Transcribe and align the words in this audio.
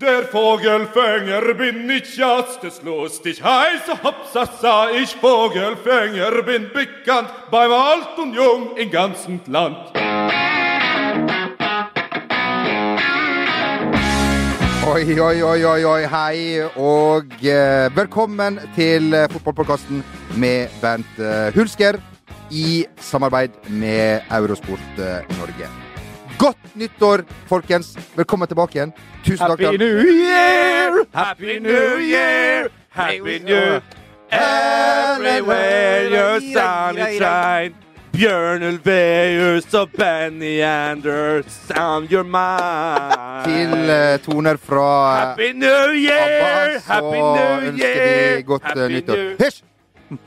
Der 0.00 0.24
Vogelfänger 0.24 1.54
bin 1.54 1.88
ich 1.88 2.16
jetzt, 2.16 2.64
es 2.64 2.82
lustig 2.82 3.40
heiße 3.44 3.92
ich 5.00 5.14
Vogelfänger 5.14 6.42
bin 6.42 6.68
bekannt, 6.72 7.28
beim 7.52 7.70
Alt 7.70 8.18
und 8.18 8.34
Jung 8.34 8.76
im 8.76 8.90
ganzen 8.90 9.40
Land. 9.46 9.92
Oi, 14.84 15.20
oi, 15.20 15.42
oi, 15.44 15.64
oi, 15.64 15.84
oi, 15.84 16.02
hei, 16.10 16.64
og 16.74 17.30
eh, 17.44 17.88
velkommen 17.94 18.58
til 18.74 19.14
eh, 19.14 19.28
fotballpodkasten 19.30 20.02
med 20.34 20.74
Bernt 20.82 21.22
eh, 21.22 21.54
Hulsker 21.54 22.02
i 22.50 22.84
samarbeid 22.98 23.70
med 23.70 24.26
Eurosport 24.30 24.98
eh, 24.98 25.22
Norge. 25.38 25.83
Godt 26.38 26.76
nyttår, 26.76 27.24
folkens! 27.48 27.96
Velkommen 28.16 28.48
tilbake 28.48 28.78
igjen. 28.78 28.92
Tusen 29.24 29.46
takk. 29.46 29.60
Happy 29.60 29.78
New 29.78 29.98
Year! 30.02 31.04
Happy 31.14 31.58
New 31.60 31.98
Year! 32.00 32.68
Happy 32.90 33.38
New 33.38 33.80
Everywhere 34.30 36.08
your 36.08 36.40
sun 36.40 36.98
is 36.98 37.18
shine. 37.18 37.74
Bjørn 38.14 38.62
Ulveus 38.62 39.74
og 39.74 39.90
Benny 39.98 40.60
Anders, 40.62 41.46
sound 41.66 42.12
your 42.12 42.22
mind. 42.22 43.42
Til 43.44 43.72
uh, 43.90 44.18
toner 44.22 44.56
fra 44.56 44.86
eh, 44.86 45.28
Happy 45.28 45.50
New 45.58 45.94
Year! 45.98 46.40
ABBA, 46.40 46.80
så 46.80 46.92
Happy 46.92 47.16
New 47.16 47.68
ønsker 47.68 48.36
vi 48.36 48.42
godt 48.42 48.70
uh, 48.76 48.88
nyttår. 48.88 49.22
Hysj! 49.42 49.62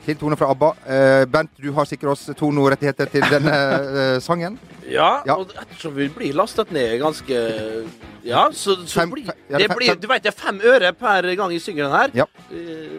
Til 0.04 0.16
Tone 0.20 0.36
fra 0.36 0.48
ABBA. 0.52 0.70
Uh, 0.84 1.24
Bernt, 1.30 1.50
du 1.62 1.70
har 1.76 1.86
sikret 1.88 2.10
oss 2.12 2.26
tonorettigheter 2.36 3.06
til 3.12 3.22
denne 3.30 3.54
uh, 3.54 4.18
sangen. 4.24 4.58
Ja, 4.88 5.22
Ja. 5.28 5.36
og 5.36 5.52
ettersom 5.52 5.94
vi 5.96 6.08
blir 6.08 6.32
lastet 6.34 6.70
ned 6.72 6.98
ganske 7.02 7.38
Ja, 8.24 8.48
så, 8.52 8.74
så 8.88 9.00
Fem- 9.02 9.10
blir 9.12 9.24
ja, 9.28 9.34
det 9.48 9.58
det 9.58 9.68
fem- 9.70 9.76
blir, 9.78 9.94
Du 10.00 10.06
vet 10.10 10.22
det 10.24 10.32
er 10.34 10.38
fem 10.38 10.60
øre 10.64 10.92
per 10.96 11.28
gang 11.36 11.52
jeg 11.52 11.60
synger 11.64 11.84
den 11.88 11.96
her. 11.98 12.10
Ja. 12.24 12.28
Eh, 12.50 12.98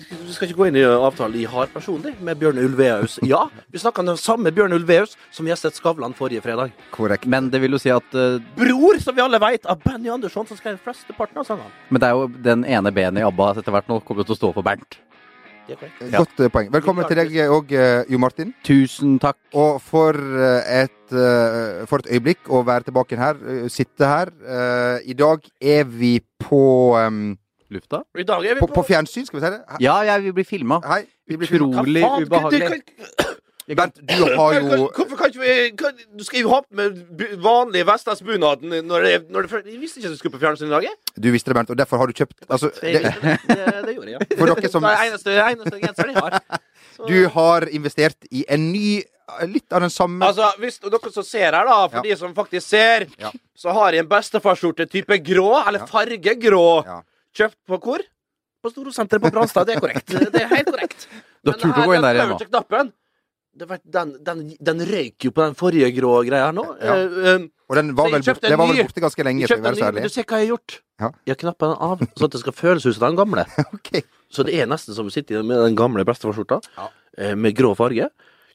Vi 0.00 0.32
skal, 0.32 0.48
ikke 0.48 0.56
gå 0.56 0.66
inn 0.70 0.76
i 0.80 0.84
avtalen 0.86 1.34
jeg 1.36 1.48
har 1.50 1.66
personlig 1.74 2.14
med 2.24 2.38
Bjørn 2.40 2.56
Ulveus. 2.62 3.18
Ja, 3.26 3.42
vi 3.68 3.78
snakka 3.82 4.00
om 4.00 4.06
den 4.08 4.16
samme 4.16 4.48
Bjørn 4.54 4.72
Ulveus 4.72 5.12
som 5.34 5.44
gjestet 5.50 5.74
Skavlan 5.76 6.14
forrige 6.16 6.40
fredag. 6.40 6.70
Korrekt. 6.94 7.26
Men 7.26 7.50
det 7.52 7.60
vil 7.60 7.74
jo 7.76 7.78
si 7.82 7.90
at 7.92 8.14
eh, 8.16 8.38
Bror, 8.56 8.96
som 9.02 9.14
vi 9.18 9.20
alle 9.20 9.38
vet, 9.42 9.66
av 9.66 9.82
Benny 9.84 10.08
Andersson, 10.08 10.46
som 10.48 10.56
skrev 10.56 10.78
flesteparten 10.84 11.42
av 11.42 11.44
sangene. 11.50 11.68
Men 11.90 12.00
det 12.00 12.08
er 12.08 12.16
jo 12.16 12.30
den 12.48 12.64
ene 12.64 12.92
benet 12.96 13.20
i 13.20 13.26
ABBA 13.28 13.50
etter 13.60 13.74
hvert 13.76 13.90
nå 13.92 14.00
kommer 14.06 14.24
til 14.24 14.34
å 14.38 14.40
stå 14.40 14.52
for 14.56 14.62
Bernt. 14.64 14.96
Godt 15.68 16.40
eh, 16.40 16.48
poeng. 16.50 16.70
Velkommen 16.72 17.06
til 17.06 17.18
deg 17.20 17.34
òg, 17.52 17.72
Jo 18.10 18.18
Martin. 18.22 18.52
Tusen 18.66 19.18
takk. 19.22 19.38
Og 19.54 19.78
for 19.84 20.16
eh, 20.16 20.84
et, 20.84 21.12
eh, 21.12 21.84
for 21.90 22.02
et 22.02 22.10
øyeblikk 22.16 22.48
å 22.50 22.62
være 22.66 22.88
tilbake 22.88 23.18
her, 23.20 23.38
eh, 23.46 23.68
sitte 23.70 24.08
her. 24.08 24.32
Eh, 24.40 25.10
I 25.12 25.14
dag 25.18 25.44
er 25.60 25.84
vi 25.84 26.16
på 26.42 26.62
um, 26.98 27.36
Lufta? 27.70 28.02
I 28.18 28.24
dag 28.26 28.44
er 28.44 28.56
vi 28.58 28.64
på, 28.64 28.70
på 28.74 28.82
fjernsyn, 28.88 29.26
skal 29.28 29.38
vi 29.40 29.44
si 29.46 29.52
det? 29.54 29.60
He- 29.76 29.82
Ja, 29.86 30.00
jeg 30.08 30.24
vil 30.26 30.32
bli 30.40 30.44
filma. 30.48 30.80
Vi 31.30 31.36
blir. 31.38 31.52
Utrolig 31.60 32.02
ubehagelig. 32.26 32.82
Bernt, 33.78 33.98
du 34.02 34.24
har 34.36 34.54
jo 34.56 34.88
hvorfor 34.96 35.16
kan 35.20 35.30
ikke 35.30 35.40
vi 35.40 35.90
Du 36.18 36.24
skal 36.24 36.40
jo 36.40 36.48
ha 36.50 36.60
på 36.62 36.74
med 36.74 36.96
vanlig 37.44 37.84
vestlandsbunaden 37.86 38.72
når 38.88 39.06
det, 39.06 39.12
når 39.30 39.46
det 39.46 39.60
Jeg 39.72 39.80
visste 39.80 40.00
ikke 40.00 40.10
at 40.10 40.16
du 40.16 40.18
skulle 40.18 40.34
på 40.38 40.40
fjernsyn 40.42 40.66
i 40.66 40.74
dag. 40.74 40.88
Du 41.20 41.30
visste 41.30 41.50
det, 41.52 41.56
Bernt, 41.60 41.70
og 41.70 41.78
derfor 41.78 41.98
har 42.02 42.06
du 42.10 42.12
kjøpt 42.12 42.44
altså, 42.48 42.70
Det, 42.80 43.02
det, 43.02 43.38
det, 43.86 43.94
gjorde 43.94 44.10
jeg, 44.10 44.18
ja. 44.18 44.36
For 44.36 44.46
dere 44.54 44.70
som- 44.72 44.82
Det 44.82 44.90
er 44.96 45.06
eneste, 45.10 45.36
eneste 45.46 45.80
genseren 45.84 46.14
jeg 46.14 46.22
har. 46.22 46.40
Så- 46.96 47.06
Du 47.06 47.28
har 47.36 47.68
investert 47.70 48.16
i 48.30 48.44
en 48.48 48.72
ny 48.72 49.02
Litt 49.46 49.70
av 49.72 49.80
den 49.84 49.90
samme 49.94 50.26
Altså, 50.26 50.48
hvis 50.58 50.80
dere 50.82 51.12
som 51.14 51.22
ser 51.22 51.52
her, 51.54 51.64
da, 51.64 51.86
for 51.88 52.00
Ja. 52.00 52.02
de 52.02 52.16
som 52.18 52.34
faktisk 52.34 52.66
ser, 52.66 53.06
Ja. 53.18 53.30
så 53.56 53.72
har 53.72 53.92
jeg 53.92 54.00
en 54.02 54.08
bestefarskjorte 54.08 54.88
type 54.90 55.18
grå, 55.22 55.52
eller 55.68 55.86
fargegrå, 55.86 56.82
kjøpt 57.38 57.56
på 57.68 57.78
hvor? 57.78 58.00
På 58.60 58.68
Storosenteret 58.72 59.22
på 59.22 59.30
Branstad. 59.30 59.64
Det 59.66 59.76
er 59.76 59.80
korrekt. 59.80 60.06
Det 60.32 60.34
er 60.42 60.48
helt 60.50 60.66
korrekt. 60.66 61.06
Du 61.44 61.52
har 61.52 61.58
turt 61.62 61.78
å 61.78 61.86
gå 61.86 61.94
inn 61.94 62.02
der 62.02 62.18
igjen 62.18 62.34
nå. 62.34 62.90
Den, 63.54 64.12
den, 64.22 64.42
den 64.60 64.84
røyk 64.86 65.26
jo 65.26 65.32
på 65.34 65.42
den 65.42 65.56
forrige 65.58 65.90
grå 65.96 66.12
greia 66.26 66.48
her 66.48 66.54
nå. 66.56 66.64
Ja. 66.78 66.94
Uh, 67.06 67.48
Og 67.70 67.76
den 67.78 67.92
var 67.98 68.10
vel, 68.12 68.22
borte, 68.22 68.52
var 68.54 68.70
vel 68.70 68.82
borte 68.84 69.02
ganske 69.02 69.26
lenge, 69.26 69.44
jeg 69.44 69.52
kjøpte 69.52 69.72
en 69.74 69.98
ny, 69.98 70.04
du 70.06 70.12
ser 70.12 70.26
hva 70.26 70.38
jeg 70.40 70.48
har 70.48 70.52
gjort. 70.54 70.76
Ja. 71.00 71.10
Jeg 71.26 71.34
har 71.34 71.40
knappa 71.44 71.70
den 71.70 71.82
av, 71.88 72.04
sånn 72.18 72.28
at 72.28 72.36
det 72.36 72.42
skal 72.42 72.56
føles 72.56 72.86
ut 72.86 72.96
som 72.96 73.06
den 73.08 73.18
gamle. 73.20 73.46
okay. 73.76 74.04
Så 74.30 74.46
det 74.46 74.54
er 74.58 74.70
nesten 74.70 74.96
som 74.96 75.10
å 75.10 75.14
sitte 75.14 75.42
med 75.46 75.62
den 75.64 75.78
gamle 75.78 76.06
bestefarskjorta 76.06 76.60
eh, 76.78 77.34
med 77.34 77.56
grå 77.58 77.72
farge. 77.78 78.10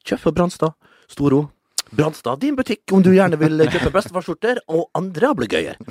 Kjøp 0.06 0.28
på 0.28 0.34
Brandstad. 0.36 0.76
Storo. 1.12 1.46
Brannstad, 1.96 2.40
din 2.42 2.56
butikk 2.58 2.92
om 2.96 3.04
du 3.04 3.12
gjerne 3.14 3.38
vil 3.40 3.66
kjøpe 3.66 3.92
bestefarskjorter 3.94 4.64
og 4.72 4.88
andre 4.98 5.32
ablegøyer. 5.32 5.80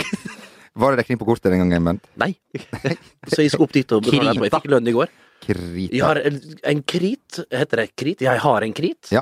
Var 0.76 0.92
det 0.92 1.04
dekning 1.06 1.20
på 1.22 1.28
kortet 1.30 1.54
den 1.54 1.62
gangen, 1.64 1.86
Bernt? 1.88 2.08
Nei. 2.20 2.34
Så 3.32 3.46
jeg 3.46 3.54
skal 3.54 3.64
opp 3.64 3.76
dit 3.76 3.94
og 3.96 4.04
betale. 4.04 4.34
Jeg 4.36 4.52
fikk 4.58 4.68
lønn 4.74 4.92
i 4.92 4.96
går. 4.96 5.14
Krita. 5.46 5.94
Jeg 5.96 6.04
har 6.06 6.20
en, 6.26 6.42
en 6.74 6.84
krit. 6.84 7.40
Heter 7.54 7.84
det 7.84 7.88
krit? 7.96 8.22
Jeg 8.26 8.42
har 8.44 8.66
en 8.68 8.74
krit. 8.76 9.12
Ja. 9.14 9.22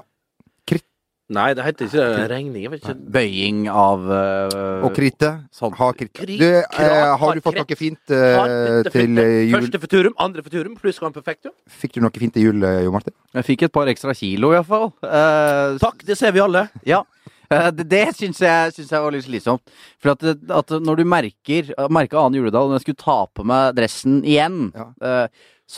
Krit. 0.70 0.86
Nei, 1.34 1.46
det 1.58 1.64
heter 1.66 1.88
ikke 1.88 2.04
det. 2.04 2.26
regning. 2.30 2.64
Jeg 2.66 2.72
vet 2.74 2.84
ikke. 2.84 2.96
Bøying 3.16 3.62
av 3.72 4.04
uh, 4.12 4.84
Og 4.86 4.92
krite. 4.96 5.32
Sånn. 5.56 5.74
Ha 5.80 5.88
krit. 5.98 6.12
Krit, 6.14 6.40
Du, 6.42 6.46
eh, 6.46 7.14
har 7.24 7.36
du 7.40 7.42
fått 7.46 7.58
noe 7.62 7.78
fint 7.80 8.14
eh, 8.14 8.84
til 8.86 8.92
fint. 8.94 9.22
eh, 9.24 9.32
jul? 9.48 9.56
Første 9.58 9.82
futurum, 9.86 10.16
andre 10.22 10.44
futurum, 10.46 10.76
pluss 10.80 11.00
Grand 11.02 11.16
perfektum. 11.16 11.56
Fikk 11.82 11.96
du 11.98 12.04
noe 12.06 12.14
fint 12.20 12.36
til 12.36 12.50
jul, 12.52 12.64
eh, 12.68 12.84
Jo 12.86 12.92
Martin? 12.94 13.16
Jeg 13.40 13.48
fikk 13.50 13.66
et 13.70 13.74
par 13.80 13.90
ekstra 13.92 14.14
kilo, 14.20 14.52
iallfall. 14.54 14.92
Uh, 15.02 15.80
Takk, 15.82 16.04
det 16.06 16.20
ser 16.20 16.36
vi 16.36 16.44
alle. 16.44 16.68
Ja. 16.86 17.02
Eh, 17.54 17.70
det 17.80 17.88
det 17.92 18.04
syns 18.20 18.40
jeg, 18.44 18.76
syns 18.76 18.92
jeg 18.94 19.02
var 19.08 19.16
litt 19.16 19.26
slitsomt. 19.26 19.74
For 20.04 20.14
at, 20.14 20.24
at 20.60 20.76
når 20.84 21.02
du 21.02 21.04
merker 21.08 21.74
Merka 21.94 22.20
annen 22.22 22.40
juledag, 22.42 22.68
når 22.70 22.80
jeg 22.82 22.86
skulle 22.88 23.04
ta 23.04 23.18
på 23.32 23.48
meg 23.48 23.74
dressen 23.80 24.22
igjen, 24.28 24.70
Ja. 24.76 25.26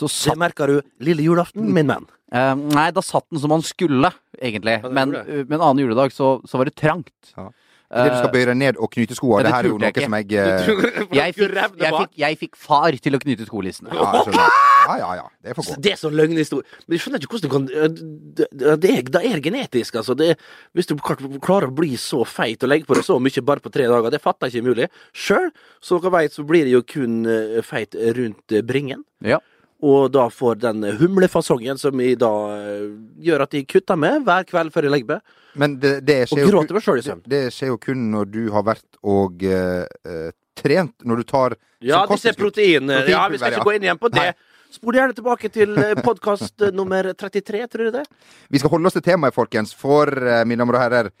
Eh, 0.04 0.12
satt... 0.12 0.34
Det 0.34 0.42
merka 0.44 0.68
du 0.68 0.76
lille 1.00 1.24
julaften, 1.24 1.72
min 1.72 1.88
venn. 1.88 2.04
Uh, 2.34 2.52
Nei, 2.74 2.90
da 2.92 3.00
satt 3.00 3.24
den 3.30 3.40
som 3.40 3.54
han 3.54 3.62
skulle, 3.64 4.10
egentlig. 4.36 4.80
Ja, 4.82 4.90
Men, 4.92 5.14
uh, 5.16 5.44
men 5.46 5.60
annen 5.62 5.84
juledag 5.86 6.12
så, 6.12 6.36
så 6.44 6.58
var 6.60 6.68
det 6.68 6.76
trangt. 6.76 7.32
Ja. 7.36 7.48
Det 7.86 8.10
du 8.10 8.16
skal 8.18 8.32
bøye 8.34 8.46
deg 8.48 8.56
ned 8.58 8.78
og 8.82 8.90
knyte 8.90 9.14
skoa, 9.14 9.38
det 9.38 9.46
det 9.46 9.54
her 9.54 9.66
er 9.66 9.70
jo 9.70 9.76
noe 9.78 9.90
jeg 9.94 10.06
som 10.08 10.14
jeg 10.16 10.32
eh, 10.34 10.70
jeg 11.20 11.34
fikk, 11.36 11.52
jeg, 11.54 11.92
fikk, 11.94 12.16
jeg 12.18 12.38
fikk 12.40 12.56
far 12.58 12.96
til 13.04 13.14
å 13.14 13.20
knyte 13.22 13.46
skolissene. 13.46 13.94
ja, 13.94 14.22
ja, 14.26 14.96
ja, 14.98 15.10
ja. 15.20 15.26
Det 15.46 15.54
får 15.54 15.68
gå. 15.68 15.76
Det 15.86 15.92
er 15.92 16.00
sånn 16.00 16.16
løgnhistorie. 16.18 16.66
Men 16.82 16.96
jeg 16.96 17.04
skjønner 17.04 17.22
ikke 17.22 17.36
hvordan 17.36 17.46
du 17.46 17.54
kan 17.54 17.68
Det, 17.70 18.90
er, 18.90 19.06
det 19.14 19.22
er 19.30 19.44
genetisk, 19.44 20.00
altså. 20.02 20.16
Det, 20.18 20.32
er- 20.34 20.50
hvis 20.74 20.90
du 20.90 20.96
klarer 20.98 21.70
å 21.70 21.76
bli 21.78 21.94
så 22.00 22.24
feit 22.26 22.66
og 22.66 22.72
legge 22.74 22.90
på 22.90 22.98
deg 22.98 23.06
så 23.06 23.20
mye 23.22 23.46
bare 23.46 23.62
på 23.62 23.72
tre 23.78 23.86
dager, 23.92 24.10
det 24.10 24.22
fatter 24.24 24.50
jeg 24.50 24.56
ikke 24.56 24.64
er 24.64 24.70
mulig. 24.72 24.90
Sjøl, 25.14 25.50
som 25.78 26.02
dere 26.02 26.16
vet, 26.18 26.34
så 26.34 26.46
blir 26.48 26.66
det 26.66 26.74
jo 26.74 26.82
kun 26.90 27.20
eh, 27.30 27.60
feit 27.66 27.94
rundt 28.18 28.50
eh, 28.50 28.66
bringen. 28.66 29.06
Ja. 29.22 29.38
Og 29.84 30.08
da 30.08 30.24
får 30.32 30.56
den 30.62 30.84
humlefasongen 30.96 31.76
som 31.76 32.00
jeg 32.00 32.16
da 32.22 32.30
eh, 32.56 32.86
gjør 33.26 33.44
at 33.44 33.56
jeg 33.56 33.66
kutter 33.68 33.98
med 34.00 34.24
hver 34.24 34.46
kveld 34.48 34.72
før 34.72 34.88
jeg 34.88 34.94
legger 34.94 35.10
meg. 35.16 35.34
Men 35.56 35.76
det, 35.80 35.92
det, 36.08 36.16
Og 36.32 36.40
gråter 36.48 36.76
meg 36.76 36.84
sjøl 36.84 37.00
i 37.00 37.02
det, 37.02 37.10
søvn. 37.10 37.22
det 37.32 37.42
skjer 37.52 37.72
jo 37.74 37.78
kun 37.80 38.06
når 38.12 38.30
du 38.32 38.42
har 38.54 38.64
vært 38.64 39.00
og 39.04 39.44
eh, 39.44 40.32
trent. 40.56 40.96
Når 41.04 41.20
du 41.22 41.28
tar 41.28 41.56
Ja, 41.84 42.02
disse 42.08 42.32
proteinene. 42.36 43.02
Protein, 43.02 43.12
Ja, 43.12 43.26
vi 43.28 43.40
skal 43.40 43.52
ikke 43.52 43.60
ikke 43.60 43.68
gå 43.68 43.76
inn 43.76 43.88
igjen 43.88 44.00
på 44.00 44.12
det. 44.16 44.30
Spol 44.72 44.96
gjerne 44.98 45.16
tilbake 45.16 45.52
til 45.52 45.76
podkast 46.04 46.64
nummer 46.74 47.12
33, 47.12 47.62
tror 47.70 47.88
du 47.88 47.98
det. 48.00 48.04
Vi 48.52 48.60
skal 48.60 48.72
holde 48.72 48.88
oss 48.90 48.96
til 48.96 49.04
temaet, 49.04 49.36
folkens, 49.36 49.76
for 49.76 50.08
eh, 50.08 50.44
mine 50.48 50.64
damer 50.64 50.80
og 50.80 50.86
herrer 50.86 51.12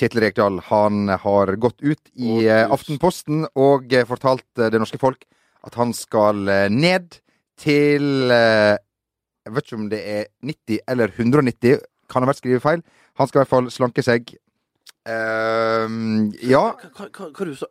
Kjetil 0.00 0.24
Rekdal 0.24 0.56
han 0.70 1.12
har 1.20 1.52
gått 1.60 1.84
ut 1.84 2.00
i 2.16 2.46
eh, 2.48 2.64
Aftenposten 2.64 3.44
og 3.60 3.92
fortalt 4.08 4.48
det 4.56 4.80
norske 4.80 5.00
folk 5.00 5.28
at 5.68 5.76
han 5.76 5.92
skal 5.92 6.48
ned 6.72 7.18
til 7.60 8.32
eh, 8.34 8.76
Jeg 9.46 9.54
vet 9.54 9.66
ikke 9.66 9.80
om 9.80 9.88
det 9.92 10.00
er 10.04 10.24
90 10.44 10.80
eller 10.88 11.12
190, 11.16 11.84
kan 12.10 12.24
ha 12.24 12.28
vært 12.28 12.40
skrivefeil. 12.42 12.82
Han 13.20 13.28
skal 13.28 13.38
i 13.38 13.42
hvert 13.42 13.52
fall 13.52 13.70
slanke 13.72 14.04
seg. 14.04 14.34
Uh, 15.08 16.28
ja. 16.44 16.60
Hva, 16.92 17.06
hva, 17.08 17.46
du 17.48 17.54
sa 17.56 17.66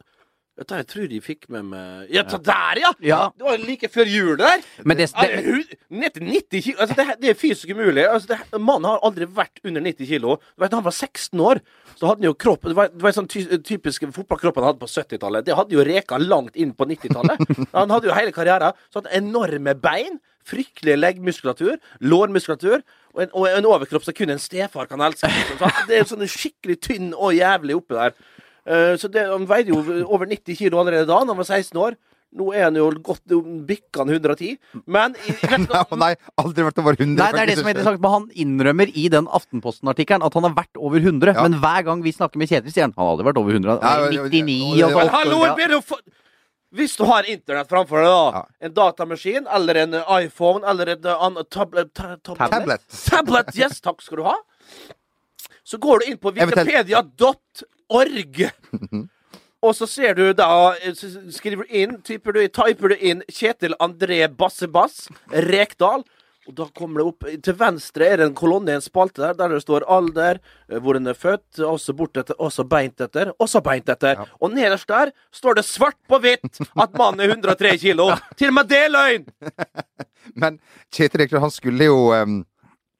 Dette 0.60 0.80
jeg 0.82 0.88
tror 0.92 1.06
de 1.08 1.18
fikk 1.24 1.46
med 1.54 1.70
meg 1.72 2.10
Ja, 2.12 2.26
ta 2.28 2.38
der, 2.44 2.82
ja! 2.82 2.90
Ja. 3.06 3.20
Det 3.38 3.46
var 3.48 3.62
like 3.64 3.90
før 3.92 4.10
jul 4.12 4.34
der. 4.42 4.64
Men 4.84 5.00
det, 5.00 5.08
det, 5.16 5.78
Ned 5.88 6.16
til 6.18 6.26
90 6.28 6.64
kilo. 6.66 6.78
Altså, 6.84 6.98
det, 6.98 7.06
det 7.22 7.30
er 7.32 7.38
fysisk 7.40 7.72
umulig. 7.72 8.04
Altså, 8.04 8.34
det, 8.34 8.60
mannen 8.60 8.90
har 8.90 9.00
aldri 9.08 9.28
vært 9.38 9.62
under 9.64 9.86
90 9.86 10.10
kilo. 10.10 10.36
Du 10.58 10.66
vet, 10.66 10.76
han 10.76 10.84
var 10.84 10.96
16 10.96 11.46
år, 11.46 11.62
så 11.96 12.10
hadde 12.10 12.20
han 12.20 12.28
jo 12.28 12.36
kropp 12.44 12.68
Det 12.68 12.76
var, 12.76 12.92
det 12.92 13.06
var 13.06 13.16
sånn 13.16 13.30
ty, 13.32 13.46
typisk 13.66 14.04
fotballkroppen 14.16 14.66
han 14.66 14.74
hadde 14.74 14.84
på 14.84 14.92
70-tallet. 14.92 15.48
Det 15.48 15.56
hadde 15.56 15.78
jo 15.78 15.86
reka 15.88 16.20
langt 16.20 16.60
inn 16.60 16.74
på 16.76 16.88
90-tallet. 16.90 17.46
Han 17.78 17.94
hadde 17.94 18.10
jo 18.10 18.16
hele 18.18 18.34
karrieren. 18.36 18.76
Så 18.92 19.00
hadde 19.00 19.16
enorme 19.16 19.76
bein, 19.80 20.20
fryktelig 20.50 20.98
leggmuskulatur, 21.00 21.78
lårmuskulatur. 22.04 22.84
Og 23.16 23.24
en, 23.24 23.32
og 23.34 23.48
en 23.50 23.70
overkropp 23.70 24.04
som 24.06 24.16
kun 24.18 24.36
en 24.36 24.42
stefar 24.42 24.90
kan 24.92 25.02
elske. 25.08 25.30
liksom. 25.32 25.64
Så 25.64 25.88
det 25.90 25.98
er 25.98 26.10
sånn 26.10 26.28
skikkelig 26.30 26.78
tynn 26.84 27.10
og 27.16 27.38
jævlig 27.38 27.80
oppi 27.80 27.98
der. 27.98 28.20
Eh, 28.70 28.94
så 29.02 29.10
det, 29.10 29.26
Han 29.32 29.48
veide 29.50 29.74
jo 29.74 29.82
over 30.06 30.30
90 30.30 30.56
kilo 30.60 30.80
allerede 30.82 31.08
da 31.10 31.20
han 31.24 31.34
var 31.34 31.48
16 31.48 31.74
år. 31.82 31.98
Nå 32.30 32.52
er 32.54 32.68
han 32.68 32.76
jo 32.78 32.92
godt 33.02 33.24
bikka 33.66 34.04
110. 34.06 34.52
Men 34.86 35.16
i, 35.26 35.34
i, 35.58 35.58
nei, 35.98 36.12
aldri 36.38 36.66
vært 36.68 36.78
over 36.84 36.94
100. 36.94 37.16
Nei, 37.18 37.30
det 37.34 37.42
er 37.42 37.50
det 37.50 37.56
som 37.58 37.66
er 37.72 37.74
interessant. 37.74 38.04
Men 38.04 38.14
han 38.14 38.28
innrømmer 38.46 38.92
i 38.94 39.08
den 39.10 39.26
Aftenposten-artikkelen 39.40 40.22
at 40.28 40.38
han 40.38 40.46
har 40.46 40.54
vært 40.60 40.78
over 40.78 41.02
100. 41.02 41.34
Ja. 41.34 41.48
Men 41.48 41.58
hver 41.64 41.88
gang 41.90 42.04
vi 42.06 42.14
snakker 42.14 42.38
med 42.38 42.52
Kjetil, 42.52 42.70
sier 42.76 42.86
han 42.86 42.94
han 42.94 43.02
har 43.08 43.16
aldri 43.16 43.26
vært 43.32 43.42
over 43.42 43.58
100. 43.58 43.72
Han 43.74 43.82
Ja, 43.82 43.96
er 44.06 44.14
ja, 44.14 44.22
ja, 44.22 44.30
99 44.30 44.58
ja, 44.60 44.70
og 44.70 44.78
ja, 44.78 44.92
sånn. 45.00 45.14
Hallo, 45.18 45.42
ber 45.58 45.74
du 45.74 45.80
for... 45.90 46.06
Hvis 46.78 46.94
du 47.00 47.02
har 47.10 47.26
internett 47.26 47.66
framfor 47.72 47.98
deg, 48.06 48.12
da, 48.14 48.30
Ja. 48.38 48.44
en 48.68 48.74
datamaskin 48.78 49.48
eller 49.58 49.80
en 49.88 49.96
eh, 49.98 50.12
iPhone 50.28 50.62
eller 50.70 50.92
en 50.94 51.08
eh, 51.10 51.24
annen 51.26 51.48
tablet, 51.50 51.90
tablet. 51.98 52.38
Tablet. 52.54 52.84
Tablet, 53.10 53.50
yes, 53.58 53.82
takk 53.82 54.06
skal 54.06 54.22
du 54.22 54.28
ha. 54.28 54.36
Så 55.66 55.82
går 55.82 56.04
du 56.04 56.12
inn 56.12 56.20
på 56.22 56.30
Eventuelt- 56.30 56.70
wikipedia.org. 57.90 59.08
Og 59.62 59.76
så 59.76 59.88
ser 59.88 60.16
du 60.16 60.30
da 60.34 60.76
Skriver 60.96 61.66
du 61.66 61.76
inn, 61.76 61.98
typer 62.02 62.34
du, 62.34 62.46
typer 62.48 62.94
du 62.94 62.96
inn 62.96 63.24
Kjetil 63.28 63.76
André 63.80 64.28
Bassebass 64.32 65.10
Rekdal. 65.50 66.06
Og 66.48 66.56
da 66.56 66.66
kommer 66.74 67.02
det 67.02 67.08
opp 67.10 67.26
Til 67.46 67.58
venstre 67.60 68.08
er 68.08 68.22
det 68.22 68.30
en 68.30 68.38
kolonne 68.38 68.72
i 68.72 68.78
en 68.80 68.82
spalte 68.82 69.22
der, 69.22 69.36
der 69.38 69.52
det 69.54 69.62
står 69.62 69.86
alder, 69.92 70.40
eh, 70.70 70.80
hvor 70.82 70.98
en 70.98 71.12
er 71.12 71.18
født, 71.18 71.60
også 71.62 71.94
bortetter, 71.94 72.38
også 72.40 72.66
beint 72.66 73.04
etter, 73.04 73.34
også 73.38 73.62
beint 73.62 73.92
etter. 73.92 74.24
Og 74.40 74.56
nederst 74.56 74.90
der 74.90 75.12
står 75.36 75.60
det 75.60 75.66
svart 75.68 76.00
på 76.10 76.22
hvitt 76.24 76.48
at 76.74 76.96
mannen 76.98 77.22
er 77.22 77.36
103 77.36 77.76
kilo. 77.84 78.10
Til 78.40 78.50
og 78.50 78.58
med 78.58 78.72
det 78.72 78.82
er 78.88 78.96
løgn! 78.96 79.28
Men 80.42 80.58
Kjetil 80.96 81.26
Rekdal 81.26 81.44
han 81.44 81.54
skulle 81.54 81.92
jo 81.92 82.10
um, 82.16 82.42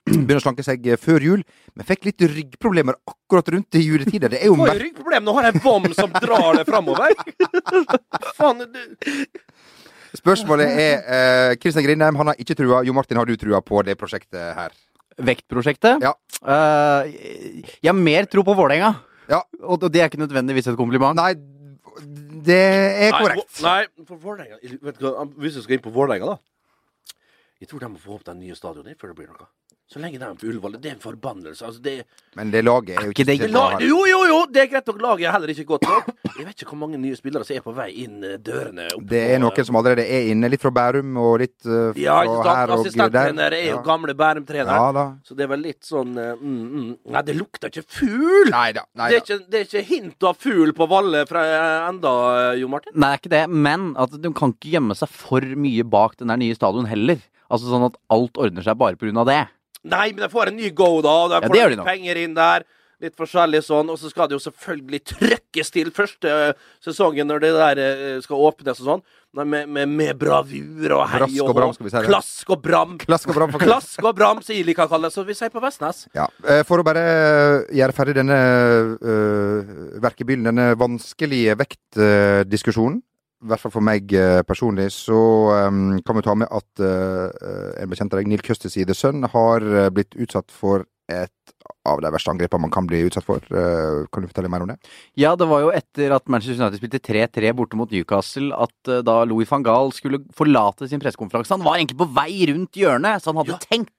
begynne 0.10 0.40
å 0.42 0.44
slanke 0.44 0.66
seg 0.66 0.86
eh, 0.90 1.00
før 1.00 1.26
jul, 1.26 1.46
men 1.78 1.88
fikk 1.88 2.10
litt 2.10 2.26
ryggproblemer 2.26 2.98
akkurat 3.10 3.54
rundt 3.56 3.78
i 3.80 3.84
juletider. 3.86 4.34
Det 4.34 4.42
er 4.42 4.52
jo 4.52 4.58
Får 4.58 4.68
jo 4.68 4.74
mer 4.74 4.84
ryggproblem. 4.84 5.26
Nå 5.28 5.36
har 5.38 5.50
jeg 5.50 5.64
vom 5.64 5.88
som 5.98 6.14
drar 6.16 6.60
det 6.60 6.66
framover. 6.70 7.16
Faen, 8.40 8.66
du 8.66 8.80
Spørsmålet 10.18 10.72
er 10.82 10.94
eh, 11.06 11.52
Kristian 11.62 11.86
Grindheim 11.86 12.18
han 12.18 12.32
har 12.32 12.40
ikke 12.42 12.56
trua. 12.58 12.82
Jo 12.88 12.96
Martin, 12.98 13.20
har 13.22 13.30
du 13.30 13.36
trua 13.38 13.62
på 13.62 13.84
det 13.86 13.94
prosjektet 14.00 14.56
her? 14.58 14.74
Vektprosjektet? 15.20 16.02
Ja. 16.02 16.16
Eh, 16.42 17.12
jeg 17.78 17.92
har 17.92 17.98
mer 17.98 18.26
tro 18.32 18.42
på 18.48 18.56
Vålerenga. 18.58 18.96
Ja. 19.30 19.44
Og 19.62 19.86
det 19.86 20.02
er 20.02 20.10
ikke 20.10 20.22
nødvendigvis 20.24 20.72
et 20.72 20.80
kompliment. 20.80 21.18
Nei, 21.20 21.36
det 22.50 22.60
er 23.06 23.14
korrekt. 23.14 23.62
Nei, 23.62 23.84
for 24.08 24.18
Vålerenga 24.22 24.58
vet 24.88 25.02
du 25.02 25.10
Hvis 25.44 25.58
du 25.58 25.64
skal 25.66 25.78
inn 25.78 25.84
på 25.84 25.94
Vålerenga, 25.94 26.36
da 26.38 27.18
Jeg 27.60 27.70
tror 27.70 27.84
de 27.84 27.92
må 27.92 28.00
få 28.02 28.16
opp 28.16 28.26
den 28.30 28.40
nye 28.40 28.56
stadionet 28.56 28.98
før 28.98 29.12
det 29.12 29.20
blir 29.20 29.30
noe. 29.34 29.50
Så 29.90 29.98
lenge 29.98 30.20
de 30.22 30.26
er 30.28 30.36
på 30.38 30.46
Ullevål. 30.46 30.76
Det 30.78 30.92
er 30.92 30.96
en 31.00 31.02
forbannelse. 31.02 31.66
Altså, 31.66 31.82
det, 31.82 32.04
Men 32.38 32.52
det 32.54 32.60
laget 32.64 32.92
er 32.94 33.08
jo 33.08 33.10
ikke 33.10 33.24
til 33.26 33.40
det- 33.40 33.48
ha. 33.50 33.70
lag, 33.72 33.82
jo, 33.82 34.04
jo, 34.06 34.20
jo! 34.30 34.46
Det 34.54 34.62
er 34.62 34.68
greit 34.70 34.86
nok. 34.88 35.00
Laget 35.02 35.26
er 35.26 35.32
heller 35.34 35.50
ikke 35.50 35.66
godt 35.66 35.82
nok. 35.90 36.12
Jeg 36.38 36.46
vet 36.46 36.62
ikke 36.62 36.70
hvor 36.70 36.78
mange 36.78 37.00
nye 37.02 37.16
spillere 37.18 37.44
som 37.44 37.56
er 37.58 37.64
på 37.66 37.74
vei 37.74 37.88
inn 38.04 38.24
eh, 38.24 38.36
dørene. 38.38 38.86
Det 39.02 39.22
er 39.34 39.40
noen 39.42 39.66
som 39.66 39.76
allerede 39.82 40.06
er 40.06 40.30
inne, 40.30 40.48
litt 40.54 40.62
fra 40.62 40.70
Bærum 40.72 41.18
og 41.18 41.40
litt 41.42 41.58
uh, 41.66 41.90
fra 41.90 42.00
Ja, 42.04 42.20
her 42.22 42.30
og 42.30 42.46
der. 42.46 42.74
Assistenttrener 42.78 43.52
er 43.58 43.66
jo 43.66 43.76
Ja. 43.80 43.82
gamle 43.82 44.14
Bærum-trener. 44.14 44.94
Ja. 44.94 45.06
Så 45.26 45.36
det 45.36 45.48
er 45.48 45.52
vel 45.56 45.66
litt 45.66 45.82
sånn 45.90 46.14
uh, 46.16 46.36
mm, 46.38 46.62
mm. 46.70 46.96
Nei, 47.10 47.22
det 47.26 47.36
lukter 47.42 47.74
ikke 47.74 47.84
fugl! 47.90 48.54
Neida, 48.54 48.86
neida. 48.94 49.10
Det 49.10 49.18
er, 49.18 49.26
ikke, 49.26 49.50
det 49.50 49.60
er 49.60 49.68
ikke 49.72 49.86
hint 49.90 50.24
av 50.30 50.38
fugl 50.38 50.72
på 50.78 50.88
Valle 50.88 51.26
fra 51.28 51.42
eh, 51.50 51.90
enda, 51.90 52.14
eh, 52.54 52.60
Jo 52.62 52.70
Martin. 52.70 52.94
Nei, 52.94 53.10
det 53.10 53.18
er 53.18 53.24
ikke 53.26 53.36
det, 53.40 53.44
men 53.68 53.90
at 53.98 54.14
de 54.22 54.32
kan 54.38 54.54
ikke 54.54 54.70
gjemme 54.78 54.96
seg 55.02 55.10
for 55.10 55.42
mye 55.42 55.84
bak 55.84 56.16
den 56.22 56.30
der 56.30 56.38
nye 56.38 56.54
stadion 56.54 56.86
heller. 56.86 57.18
Altså 57.50 57.66
sånn 57.74 57.88
at 57.90 57.98
alt 58.14 58.38
ordner 58.38 58.62
seg 58.62 58.78
bare 58.78 58.96
pga. 58.96 59.26
det. 59.26 59.48
Nei, 59.88 60.10
men 60.12 60.26
de 60.26 60.30
får 60.32 60.52
en 60.52 60.60
ny 60.60 60.70
go, 60.76 61.00
da. 61.06 61.16
og 61.24 61.30
De 61.32 61.40
Ja, 61.40 61.48
får 61.48 61.76
de 61.78 61.88
penger 61.88 62.20
inn 62.26 62.36
der. 62.36 62.66
Litt 63.00 63.16
forskjellig 63.16 63.62
sånn. 63.64 63.88
Og 63.94 63.96
så 64.02 64.10
skal 64.12 64.28
det 64.28 64.36
jo 64.36 64.42
selvfølgelig 64.44 65.00
trøkkes 65.14 65.70
til 65.72 65.88
første 65.96 66.28
eh, 66.50 66.66
sesongen 66.84 67.30
når 67.32 67.46
det 67.46 67.52
der 67.56 67.80
eh, 67.80 68.18
skal 68.26 68.42
åpnes 68.50 68.82
og 68.84 68.90
sånn. 68.90 69.04
Med, 69.40 69.70
med, 69.70 69.88
med 69.94 70.18
bravur 70.18 70.92
og 70.98 71.04
hei 71.12 71.22
og, 71.40 71.52
og 71.52 71.56
bram. 71.56 71.74
Klask 72.10 72.50
og 72.50 72.64
bram. 72.66 72.96
Klask 73.00 73.30
og 73.30 73.38
bram. 73.38 73.52
Klask 73.62 74.04
og 74.04 74.16
bram, 74.18 74.42
som 74.42 74.56
jeg 74.56 74.66
liker 74.68 74.88
å 74.88 74.92
kalle 74.92 75.08
det. 75.08 75.14
Så 75.16 75.24
vi 75.24 75.36
sier 75.38 75.54
på 75.54 75.62
Vestnes. 75.64 76.08
Ja. 76.18 76.26
eh, 76.44 76.64
For 76.68 76.82
å 76.82 76.86
bare 76.88 77.04
gjøre 77.72 77.96
ferdig 77.96 78.18
denne 78.18 78.40
uh, 79.00 79.70
verkebyllen, 80.04 80.50
denne 80.50 80.72
vanskelige 80.82 81.56
vektdiskusjonen, 81.62 83.00
i 83.40 83.50
hvert 83.50 83.64
fall 83.64 83.72
for 83.72 83.86
meg 83.86 84.12
eh, 84.16 84.42
personlig, 84.48 84.90
så 84.92 85.20
um, 85.70 86.00
kan 86.04 86.18
vi 86.18 86.24
ta 86.26 86.36
med 86.36 86.50
at 86.52 86.82
uh, 86.84 87.30
en 87.80 87.92
bekjent 87.92 88.12
av 88.12 88.20
deg, 88.20 88.28
Neil 88.32 88.44
Custis 88.44 88.76
i 88.76 88.86
The 88.88 88.96
Sun, 88.98 89.24
har 89.32 89.64
blitt 89.96 90.18
utsatt 90.20 90.52
for 90.52 90.84
et 91.10 91.54
av 91.90 92.00
de 92.04 92.10
verste 92.14 92.32
angrepene 92.32 92.62
man 92.68 92.72
kan 92.74 92.86
bli 92.88 93.02
utsatt 93.08 93.26
for. 93.26 93.42
Eh, 93.50 94.06
kan 94.14 94.24
du 94.24 94.30
fortelle 94.30 94.50
mer 94.52 94.62
om 94.66 94.70
det? 94.72 94.78
Ja, 95.20 95.36
det 95.40 95.48
var 95.50 95.64
jo 95.66 95.72
etter 95.76 96.14
at 96.16 96.30
Manchester 96.30 96.62
United 96.62 96.80
spilte 96.82 97.02
3-3 97.02 97.54
borte 97.58 97.78
mot 97.80 97.92
Newcastle, 97.92 98.52
at 98.56 98.92
eh, 98.94 99.02
da 99.06 99.24
Louis 99.28 99.50
van 99.50 99.64
Gaal 99.66 99.92
skulle 99.96 100.22
forlate 100.38 100.88
sin 100.92 101.02
pressekonferanse. 101.02 101.56
Han 101.58 101.66
var 101.66 101.80
egentlig 101.80 101.98
på 102.02 102.10
vei 102.16 102.32
rundt 102.52 102.78
hjørnet, 102.80 103.24
så 103.24 103.34
han 103.34 103.42
hadde 103.44 103.60
tenkt 103.66 103.96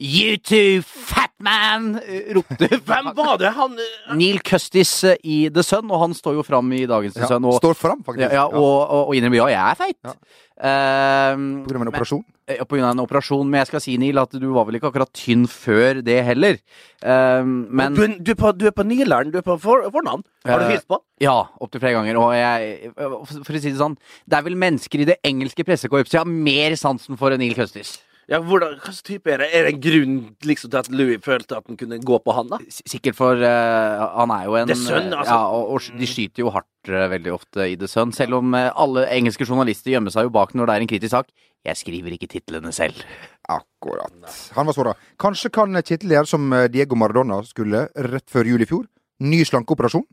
You 0.00 0.38
too, 0.40 0.80
fat 0.86 1.32
man! 1.44 1.98
eh, 2.00 2.30
ropte 2.36 2.68
Hvem 2.88 3.10
var 3.18 3.34
det? 3.42 3.50
Han 3.56 3.74
Neil 4.20 4.38
Custis 4.40 4.94
i 5.20 5.42
The 5.52 5.64
Sun, 5.66 5.90
og 5.92 6.00
han 6.06 6.14
står 6.16 6.38
jo 6.38 6.44
fram 6.46 6.70
i 6.72 6.86
dagens 6.88 7.16
The 7.18 7.26
Ja, 7.26 7.32
Sun. 7.34 7.44
Og, 7.50 7.58
Står 7.60 7.76
fram, 7.76 8.00
faktisk. 8.06 8.24
ja, 8.28 8.42
ja, 8.42 8.46
og, 8.48 8.70
og, 8.86 9.08
og 9.10 9.16
innrømmer 9.18 9.42
ja, 9.42 9.50
jeg 9.52 9.64
er 9.74 9.80
feit. 9.80 9.98
Ja. 10.08 10.14
Uh, 10.60 11.34
På 11.64 11.70
grunn 11.72 11.80
av 11.80 11.86
en 11.88 11.92
operasjon. 11.94 12.22
men- 12.24 12.36
ja, 12.39 12.39
på 12.58 12.76
grunn 12.76 12.86
av 12.88 12.94
en 12.96 13.02
operasjon. 13.04 13.46
Men 13.48 13.62
jeg 13.62 13.70
skal 13.70 13.82
si, 13.84 13.94
Neil, 14.00 14.18
at 14.22 14.34
du 14.34 14.48
var 14.54 14.66
vel 14.68 14.78
ikke 14.80 14.90
akkurat 14.90 15.12
tynn 15.16 15.46
før 15.50 16.02
det 16.06 16.18
heller. 16.26 16.58
Um, 17.00 17.54
men 17.70 17.96
du, 17.96 18.02
du, 18.18 18.32
er 18.34 18.38
på, 18.40 18.52
du 18.58 18.66
er 18.70 18.74
på 18.76 18.86
Nileren. 18.88 19.32
Du 19.32 19.38
er 19.40 19.46
på 19.46 19.56
for, 19.62 19.86
fornavn. 19.94 20.24
Har 20.48 20.60
du 20.62 20.66
Eh, 20.68 20.74
hilst 20.74 20.88
på? 20.90 21.00
Ja, 21.22 21.38
opptil 21.60 21.82
flere 21.82 21.98
ganger. 22.00 22.18
Og 22.20 22.34
jeg, 22.36 22.92
for 22.96 23.54
å 23.54 23.60
si 23.62 23.70
det 23.70 23.78
sånn, 23.80 23.98
det 24.26 24.38
er 24.38 24.46
vel 24.46 24.58
mennesker 24.60 25.02
i 25.04 25.08
det 25.12 25.20
engelske 25.26 25.66
pressekorpset 25.68 26.18
jeg 26.18 26.24
har 26.24 26.30
mer 26.50 26.76
sansen 26.80 27.18
for 27.20 27.32
enn 27.34 27.42
Neil 27.44 27.56
Custis. 27.58 27.98
Ja, 28.30 28.38
hvordan, 28.46 28.76
Hva 28.78 28.92
slags 28.92 29.02
type 29.02 29.26
er 29.34 29.40
det? 29.42 29.48
Er 29.58 29.64
det 29.66 29.72
en 29.74 29.80
grunn 29.82 30.12
liksom, 30.46 30.70
til 30.70 30.78
at 30.78 30.88
Louis 30.94 31.18
følte 31.24 31.56
at 31.58 31.66
han 31.66 31.76
kunne 31.80 31.96
gå 31.98 32.18
på 32.22 32.34
han, 32.36 32.46
da? 32.52 32.60
S- 32.70 32.84
Sikkert 32.86 33.16
for 33.18 33.34
uh, 33.42 34.04
Han 34.20 34.30
er 34.36 34.44
jo 34.46 34.54
en 34.60 34.70
The 34.70 34.76
Sun, 34.78 35.08
altså. 35.16 35.34
Ja, 35.34 35.38
og, 35.50 35.72
og 35.74 35.98
de 35.98 36.06
skyter 36.06 36.44
jo 36.44 36.52
hardt 36.54 36.92
uh, 36.92 37.08
veldig 37.10 37.32
ofte 37.34 37.66
i 37.72 37.74
The 37.80 37.88
Sun. 37.90 38.12
Selv 38.14 38.38
om 38.38 38.54
uh, 38.54 38.68
alle 38.78 39.08
engelske 39.16 39.48
journalister 39.48 39.90
gjemmer 39.96 40.14
seg 40.14 40.28
jo 40.28 40.34
bak 40.38 40.54
når 40.54 40.70
det 40.70 40.76
er 40.78 40.86
en 40.86 40.92
kritisk 40.94 41.14
sak. 41.16 41.32
Jeg 41.66 41.76
skriver 41.76 42.14
ikke 42.14 42.30
titlene 42.30 42.70
selv. 42.72 43.02
Akkurat. 43.50 44.14
Han 44.56 44.70
var 44.70 44.78
såra. 44.78 44.94
Kanskje 45.20 45.50
kan 45.52 45.74
Kjetil 45.82 46.14
gjøre 46.14 46.30
som 46.30 46.46
eh, 46.56 46.68
Diego 46.72 46.96
Maradona 46.96 47.42
skulle 47.44 47.82
rett 48.06 48.30
før 48.32 48.48
jul 48.48 48.62
i 48.64 48.68
fjor. 48.70 48.86
Ny 49.20 49.42
slankeoperasjon. 49.44 50.06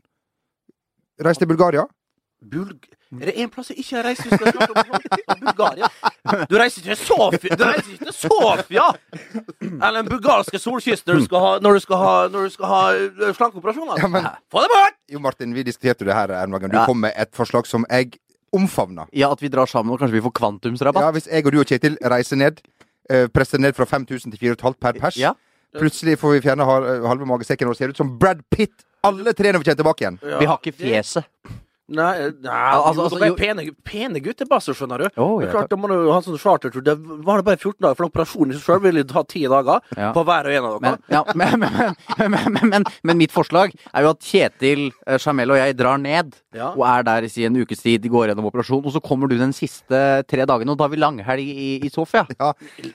Reise 1.24 1.40
til 1.40 1.48
Bulgaria. 1.48 1.86
Bulg... 2.44 2.84
Er 3.08 3.24
det 3.30 3.34
én 3.40 3.48
plass 3.48 3.70
jeg 3.72 3.78
ikke 3.80 3.96
har 3.96 4.04
reist? 4.04 4.20
hvis 4.22 4.32
jeg 4.32 4.52
snakker 4.52 5.32
om 5.32 5.40
Bulgaria? 5.40 5.88
Du 6.50 6.56
reiser 6.60 6.82
ikke 6.82 6.94
til 6.94 7.06
Sofia? 7.06 7.56
Du 7.56 7.64
reiser 7.64 7.92
ikke 7.94 8.04
til 8.10 8.16
Sofia! 8.28 8.86
Eller 9.62 10.02
den 10.02 10.10
bulgarske 10.12 10.58
solkysten 10.60 11.14
når 11.14 11.20
du 11.22 11.24
skal 11.24 11.40
ha, 11.44 11.52
når 11.64 11.72
du 11.78 11.80
skal 11.86 11.96
ha, 12.02 12.12
når 12.28 12.44
du 12.44 12.52
skal 12.52 12.66
ha 12.68 13.32
slankeoperasjoner. 13.38 13.92
altså. 13.96 14.04
Ja, 14.04 14.12
men 14.12 14.28
Få 14.52 14.60
det 14.64 14.68
bort! 14.74 14.98
Jo, 15.08 15.18
Martin, 15.24 15.54
vi 15.56 15.64
diskuterte 15.64 16.04
det 16.04 16.14
her 16.14 16.34
en 16.42 16.50
gang. 16.58 16.68
Du 16.70 16.76
Ja. 16.76 16.84
kom 16.84 17.00
med 17.00 17.12
et 17.16 17.32
forslag 17.32 17.66
som 17.66 17.86
jeg 17.88 18.18
omfavna. 18.52 19.06
Ja, 19.12 19.32
at 19.32 19.40
vi 19.42 19.48
drar 19.48 19.66
sammen 19.66 19.92
og 19.92 20.00
kanskje 20.00 20.18
vi 20.20 20.24
får 20.28 20.32
kvantumsrabatt. 20.40 21.02
Ja, 21.08 21.10
hvis 21.16 21.28
jeg 21.32 21.46
og 21.46 21.52
du 21.52 21.60
og 21.60 21.66
Kjetil 21.66 21.96
reiser 22.04 22.36
ned, 22.36 22.60
eh, 23.10 23.26
presser 23.28 23.58
ned 23.58 23.72
fra 23.76 23.84
5000 23.86 24.32
til 24.32 24.38
4500 24.38 24.80
per 24.80 24.92
pers, 25.00 25.16
Ja. 25.16 25.32
plutselig 25.76 26.18
får 26.18 26.32
vi 26.36 26.40
fjerne 26.48 26.64
hal- 26.64 27.06
halve 27.08 27.24
magesekken 27.26 27.68
og 27.68 27.76
ser 27.76 27.88
ut 27.88 27.96
som 27.96 28.18
Brad 28.18 28.40
Pitt. 28.50 28.84
Alle 29.04 29.32
tre 29.32 29.52
når 29.52 29.60
vi 29.60 29.64
kommer 29.64 29.76
tilbake 29.82 30.00
igjen. 30.04 30.18
Ja, 30.22 30.38
Vi 30.38 30.44
har 30.46 30.58
ikke 30.58 30.76
det- 30.76 30.92
fjeset. 30.92 31.24
Nei, 31.88 32.28
nei 32.44 32.52
altså, 32.52 33.06
altså, 33.06 33.20
jo- 33.30 33.36
pene, 33.38 33.64
pene 33.86 34.20
guttebasser, 34.20 34.76
skjønner 34.76 35.06
du. 35.06 35.06
Oh, 35.16 35.38
det 35.40 35.46
ja, 35.48 35.52
klart, 35.54 35.70
Da 35.72 35.76
må 35.80 35.88
du 35.88 36.10
ha 36.12 36.18
sånn 36.20 36.36
chartertur. 36.36 36.82
Det 36.84 36.94
var 37.00 37.40
det 37.40 37.46
bare 37.46 37.56
14 37.56 37.80
dager, 37.80 37.96
for 37.96 38.08
operasjonen 38.10 38.52
i 38.52 38.58
seg 38.58 38.66
sjøl 38.66 38.82
ville 38.84 39.04
ta 39.08 39.22
10 39.24 39.48
dager 39.48 39.80
Ja. 39.96 40.10
på 40.12 40.24
hver 40.28 40.50
og 40.50 40.52
en 40.58 40.66
av 40.68 40.74
dere. 40.76 40.82
Men, 40.84 40.98
ja, 41.08 41.22
men, 41.34 41.58
men, 41.64 41.94
men, 42.28 42.52
men, 42.52 42.68
men, 42.74 42.84
men 43.08 43.18
mitt 43.22 43.32
forslag 43.32 43.72
er 43.94 44.04
jo 44.04 44.10
at 44.12 44.20
Kjetil, 44.20 44.90
eh, 45.06 45.16
Jamel 45.16 45.54
og 45.56 45.60
jeg 45.62 45.76
drar 45.78 45.96
ned 46.02 46.36
Ja. 46.52 46.72
og 46.74 46.84
er 46.88 47.02
der 47.08 47.22
i 47.28 47.44
en 47.46 47.56
ukes 47.62 47.80
tid, 47.80 48.04
går 48.08 48.28
gjennom 48.32 48.50
operasjonen, 48.50 48.84
og 48.88 48.92
så 48.92 49.00
kommer 49.04 49.28
du 49.28 49.36
den 49.38 49.52
siste 49.56 50.02
tre 50.28 50.44
dagene, 50.44 50.72
og 50.72 50.76
da 50.78 50.84
har 50.84 50.92
vi 50.92 51.00
langhelg 51.00 51.40
i, 51.40 51.80
i 51.86 51.88
Sofia. 51.88 52.26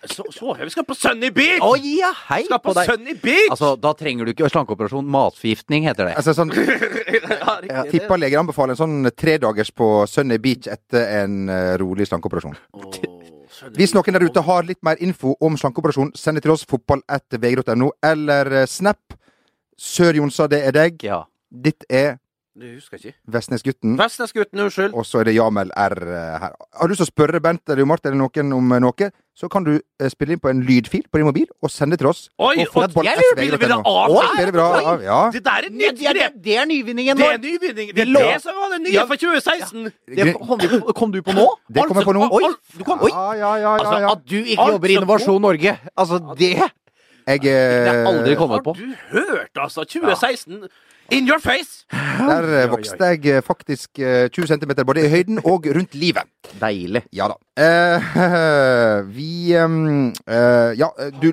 Så, 0.05 0.25
så, 0.29 0.53
vi 0.59 0.69
skal 0.69 0.85
på 0.85 0.95
Sunny 0.97 1.29
Beach! 1.33 1.61
Å 1.63 1.73
ja, 1.81 2.11
hei 2.29 2.43
skal 2.45 2.59
på 2.59 2.69
på 2.69 2.77
deg! 2.77 2.89
Sunny 2.91 3.13
Beach! 3.17 3.49
Altså, 3.53 3.73
da 3.79 3.93
trenger 3.97 4.25
du 4.25 4.33
ikke 4.33 4.49
slankeoperasjon. 4.53 5.05
Matforgiftning 5.09 5.85
heter 5.87 6.09
det. 6.11 6.15
Altså, 6.19 6.33
sånn, 6.37 6.51
ja. 7.69 7.85
Tippa 7.89 8.17
leger 8.19 8.41
anbefaler 8.41 8.73
en 8.75 8.77
sånn 8.77 8.82
tredagers 9.17 9.71
på 9.71 10.05
Sunny 10.09 10.39
Beach 10.41 10.69
etter 10.71 11.05
en 11.23 11.49
eh, 11.51 11.73
rolig 11.81 12.07
slankeoperasjon. 12.09 12.57
Hvis 13.77 13.93
noen 13.95 14.15
der 14.15 14.25
ute 14.25 14.43
har 14.43 14.65
litt 14.67 14.81
mer 14.85 14.99
info 15.03 15.35
om 15.43 15.57
slankeoperasjon, 15.59 16.13
send 16.17 16.39
det 16.39 16.45
til 16.45 16.55
oss. 16.55 16.65
Fotball.vg.no 16.69 17.91
eller 18.03 18.51
eh, 18.63 18.67
Snap. 18.69 19.15
Sør 19.79 20.19
Jonsa, 20.19 20.47
det 20.51 20.63
er 20.67 20.75
deg. 20.75 21.01
Ja. 21.05 21.23
Ditt 21.49 21.85
er 21.89 22.19
Det 22.53 22.75
husker 22.75 22.99
jeg 22.99 23.13
ikke. 23.13 23.19
Vestnesgutten. 23.33 23.95
Vestnesgutten, 23.97 24.59
unnskyld. 24.61 24.93
Og 24.93 25.07
så 25.09 25.23
er 25.23 25.29
det 25.29 25.37
Jamel 25.37 25.71
R 25.73 25.95
eh, 26.05 26.35
her. 26.43 26.53
Har 26.53 26.89
du 26.89 26.93
lyst 26.93 27.01
til 27.01 27.09
å 27.09 27.13
spørre 27.13 27.41
Bent 27.41 27.73
eller 27.73 27.89
Martin 27.89 28.13
eller 28.13 28.21
noen 28.21 28.53
om 28.57 28.75
noe, 28.87 29.09
så 29.33 29.47
kan 29.49 29.63
du 29.65 29.71
eh, 29.73 30.09
spille 30.13 30.35
inn 30.35 30.39
på 30.41 30.49
en 30.51 30.59
lydfil 30.61 31.03
på 31.09 31.17
din 31.17 31.25
mobil 31.25 31.47
og 31.65 31.71
sende 31.73 31.97
til 31.97 32.07
oss. 32.11 32.27
Oi, 32.37 32.61
og 32.61 32.67
fotball- 32.73 33.07
jeg 33.07 33.17
lurer 33.17 33.39
vil 33.39 33.57
vi 33.57 33.71
av 33.73 35.01
Ja. 35.01 35.21
Det 35.33 35.43
der 35.43 35.51
er 35.51 35.65
et 35.65 35.73
nytt 35.73 35.99
grep! 35.99 36.33
det 36.43 36.57
er 36.57 36.65
nyvinningen 36.69 37.17
Det 37.17 37.25
er 37.25 37.37
nyvinning. 37.41 37.95
Det 37.95 38.05
er 38.07 38.13
det 38.13 38.41
som 38.43 38.53
var 38.55 38.69
det 38.75 38.81
nye 38.85 38.93
Ja. 38.93 39.05
for 39.05 39.15
2016. 39.15 39.91
Det 40.07 40.35
kom, 40.37 40.59
du 40.59 40.67
på, 40.79 40.93
kom 40.93 41.11
du 41.11 41.21
på 41.21 41.33
nå? 41.33 41.47
Det 41.67 41.87
kom 41.87 41.97
jeg 41.97 42.05
på 42.05 42.13
nå. 42.13 42.29
Oi! 42.29 42.53
Du 42.77 42.83
kom, 42.83 43.01
oi. 43.01 43.09
Ja, 43.09 43.33
ja, 43.33 43.55
ja, 43.57 43.73
Altså, 43.77 43.93
ja, 43.93 43.99
ja. 43.99 44.11
at 44.11 44.21
du 44.29 44.35
ikke 44.37 44.61
Alt 44.61 44.71
jobber 44.73 44.87
i 44.89 44.93
Innovasjon 44.93 45.41
Norge. 45.41 45.77
Altså, 45.97 46.21
det 46.37 46.53
Jeg 47.25 47.39
Det 47.41 47.51
har 47.87 47.95
eh, 47.95 48.07
aldri 48.07 48.35
kommet 48.35 48.63
på. 48.63 48.73
Har 48.75 48.83
du 48.85 48.95
hørt, 49.17 49.55
altså? 49.57 49.83
2016 49.83 50.67
In 51.13 51.27
your 51.29 51.39
face! 51.39 51.83
Der 51.93 52.45
eh, 52.63 52.69
vokste 52.71 53.05
jeg 53.11 53.25
eh, 53.29 53.41
faktisk 53.45 53.99
eh, 54.01 54.29
20 54.33 54.47
cm 54.47 54.71
både 54.87 55.03
i 55.05 55.09
høyden 55.11 55.37
og 55.45 55.67
rundt 55.75 55.93
livet. 55.93 56.25
Deilig. 56.61 57.03
Ja 57.13 57.27
da. 57.29 57.35
Uh, 57.53 59.05
vi 59.17 59.53
um, 59.61 60.07
uh, 60.25 60.71
Ja, 60.79 60.89
eh, 60.97 61.11
du, 61.21 61.29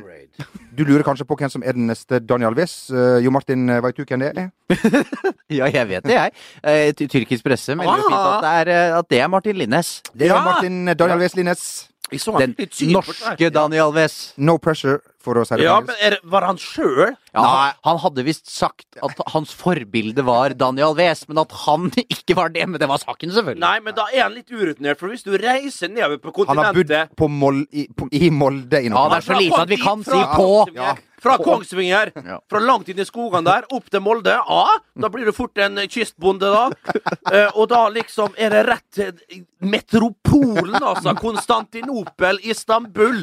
du 0.76 0.84
lurer 0.84 1.04
kanskje 1.06 1.24
på 1.24 1.38
hvem 1.40 1.52
som 1.52 1.64
er 1.64 1.72
den 1.78 1.88
neste 1.88 2.20
Daniel 2.20 2.52
Alves. 2.52 2.74
Uh, 2.92 3.16
jo 3.24 3.32
Martin, 3.32 3.68
eh, 3.72 3.80
veit 3.84 3.96
du 3.96 4.04
hvem 4.04 4.20
det 4.26 4.32
er? 4.36 4.50
Ja, 5.50 5.66
jeg 5.72 5.88
vet 5.88 6.04
det, 6.06 6.14
jeg. 6.14 6.34
Eh, 6.62 6.92
Tyrkisk 7.00 7.44
presse 7.48 7.74
melder 7.74 8.02
jo 8.04 8.10
fint 8.10 8.20
at 8.20 8.44
det, 8.44 8.50
er, 8.60 8.74
eh, 8.74 8.98
at 9.00 9.08
det 9.10 9.22
er 9.24 9.32
Martin 9.32 9.56
Linnes. 9.58 10.02
Det 10.12 10.28
er 10.28 10.34
Ja. 10.34 10.42
Martin 10.44 10.84
Daniel 10.92 11.16
Alves 11.16 11.34
Linnes. 11.40 11.64
Den 12.10 12.54
norske. 12.92 13.50
Daniel 13.50 13.88
Alves. 13.88 14.34
No 14.36 14.58
pressure, 14.58 15.00
for 15.20 15.36
å 15.36 15.44
si 15.44 15.58
Ja, 15.62 15.76
men 15.84 15.94
er, 16.00 16.16
det- 16.16 16.20
var 16.32 16.46
han 16.48 16.56
sjøl? 16.60 17.12
Ja, 17.34 17.42
han, 17.44 17.74
han 17.84 17.98
hadde 18.02 18.24
visst 18.26 18.48
sagt 18.50 18.96
at 19.04 19.20
hans 19.34 19.52
forbilde 19.54 20.24
var 20.26 20.54
Daniel 20.58 20.94
Alves, 20.94 21.26
men 21.28 21.38
at 21.42 21.52
han 21.66 21.90
ikke 22.16 22.34
var 22.38 22.48
det. 22.54 22.64
Men 22.68 22.80
det 22.80 22.88
var 22.90 22.98
saken, 23.02 23.30
selvfølgelig. 23.36 23.60
Nei, 23.62 23.76
men 23.84 23.94
da 23.98 24.06
er 24.14 24.24
han 24.26 24.34
litt 24.38 24.50
urutinert, 24.50 24.98
for 24.98 25.12
hvis 25.12 25.22
du 25.26 25.34
reiser 25.38 25.92
nedover 25.92 26.18
på 26.24 26.32
kontinentet 26.40 26.56
Han 26.56 26.74
har 26.74 27.06
bodd 27.12 27.20
på 27.20 27.28
Mol 27.30 27.62
i, 27.70 27.86
på, 27.92 28.08
i 28.16 28.30
Molde 28.34 28.80
i 28.80 28.88
Ja, 28.90 29.04
det 29.12 29.20
er 29.20 29.28
så 29.28 29.38
lite 29.38 29.62
at 29.66 29.70
vi 29.70 29.80
kan 29.84 30.02
si 30.06 30.24
på. 30.34 30.50
Ja. 30.74 30.96
Fra 31.20 31.34
Kongsvinger, 31.36 32.14
Ja. 32.24 32.38
fra 32.48 32.62
langt 32.64 32.88
inn 32.88 32.98
i 32.98 33.04
skogene 33.04 33.44
der, 33.44 33.66
opp 33.76 33.90
til 33.92 34.00
Molde. 34.00 34.32
Ja, 34.40 34.62
da 35.04 35.10
blir 35.12 35.28
du 35.28 35.34
fort 35.36 35.58
en 35.60 35.76
kystbonde, 35.92 36.48
da. 36.48 36.70
Eh, 37.30 37.46
og 37.54 37.68
da 37.70 37.84
liksom 37.92 38.32
er 38.40 38.50
det 38.50 38.62
rett 38.66 38.86
til 38.96 39.44
metropolen, 39.62 40.80
altså. 40.80 41.12
Konstantinopel, 41.20 42.40
Istanbul. 42.50 43.22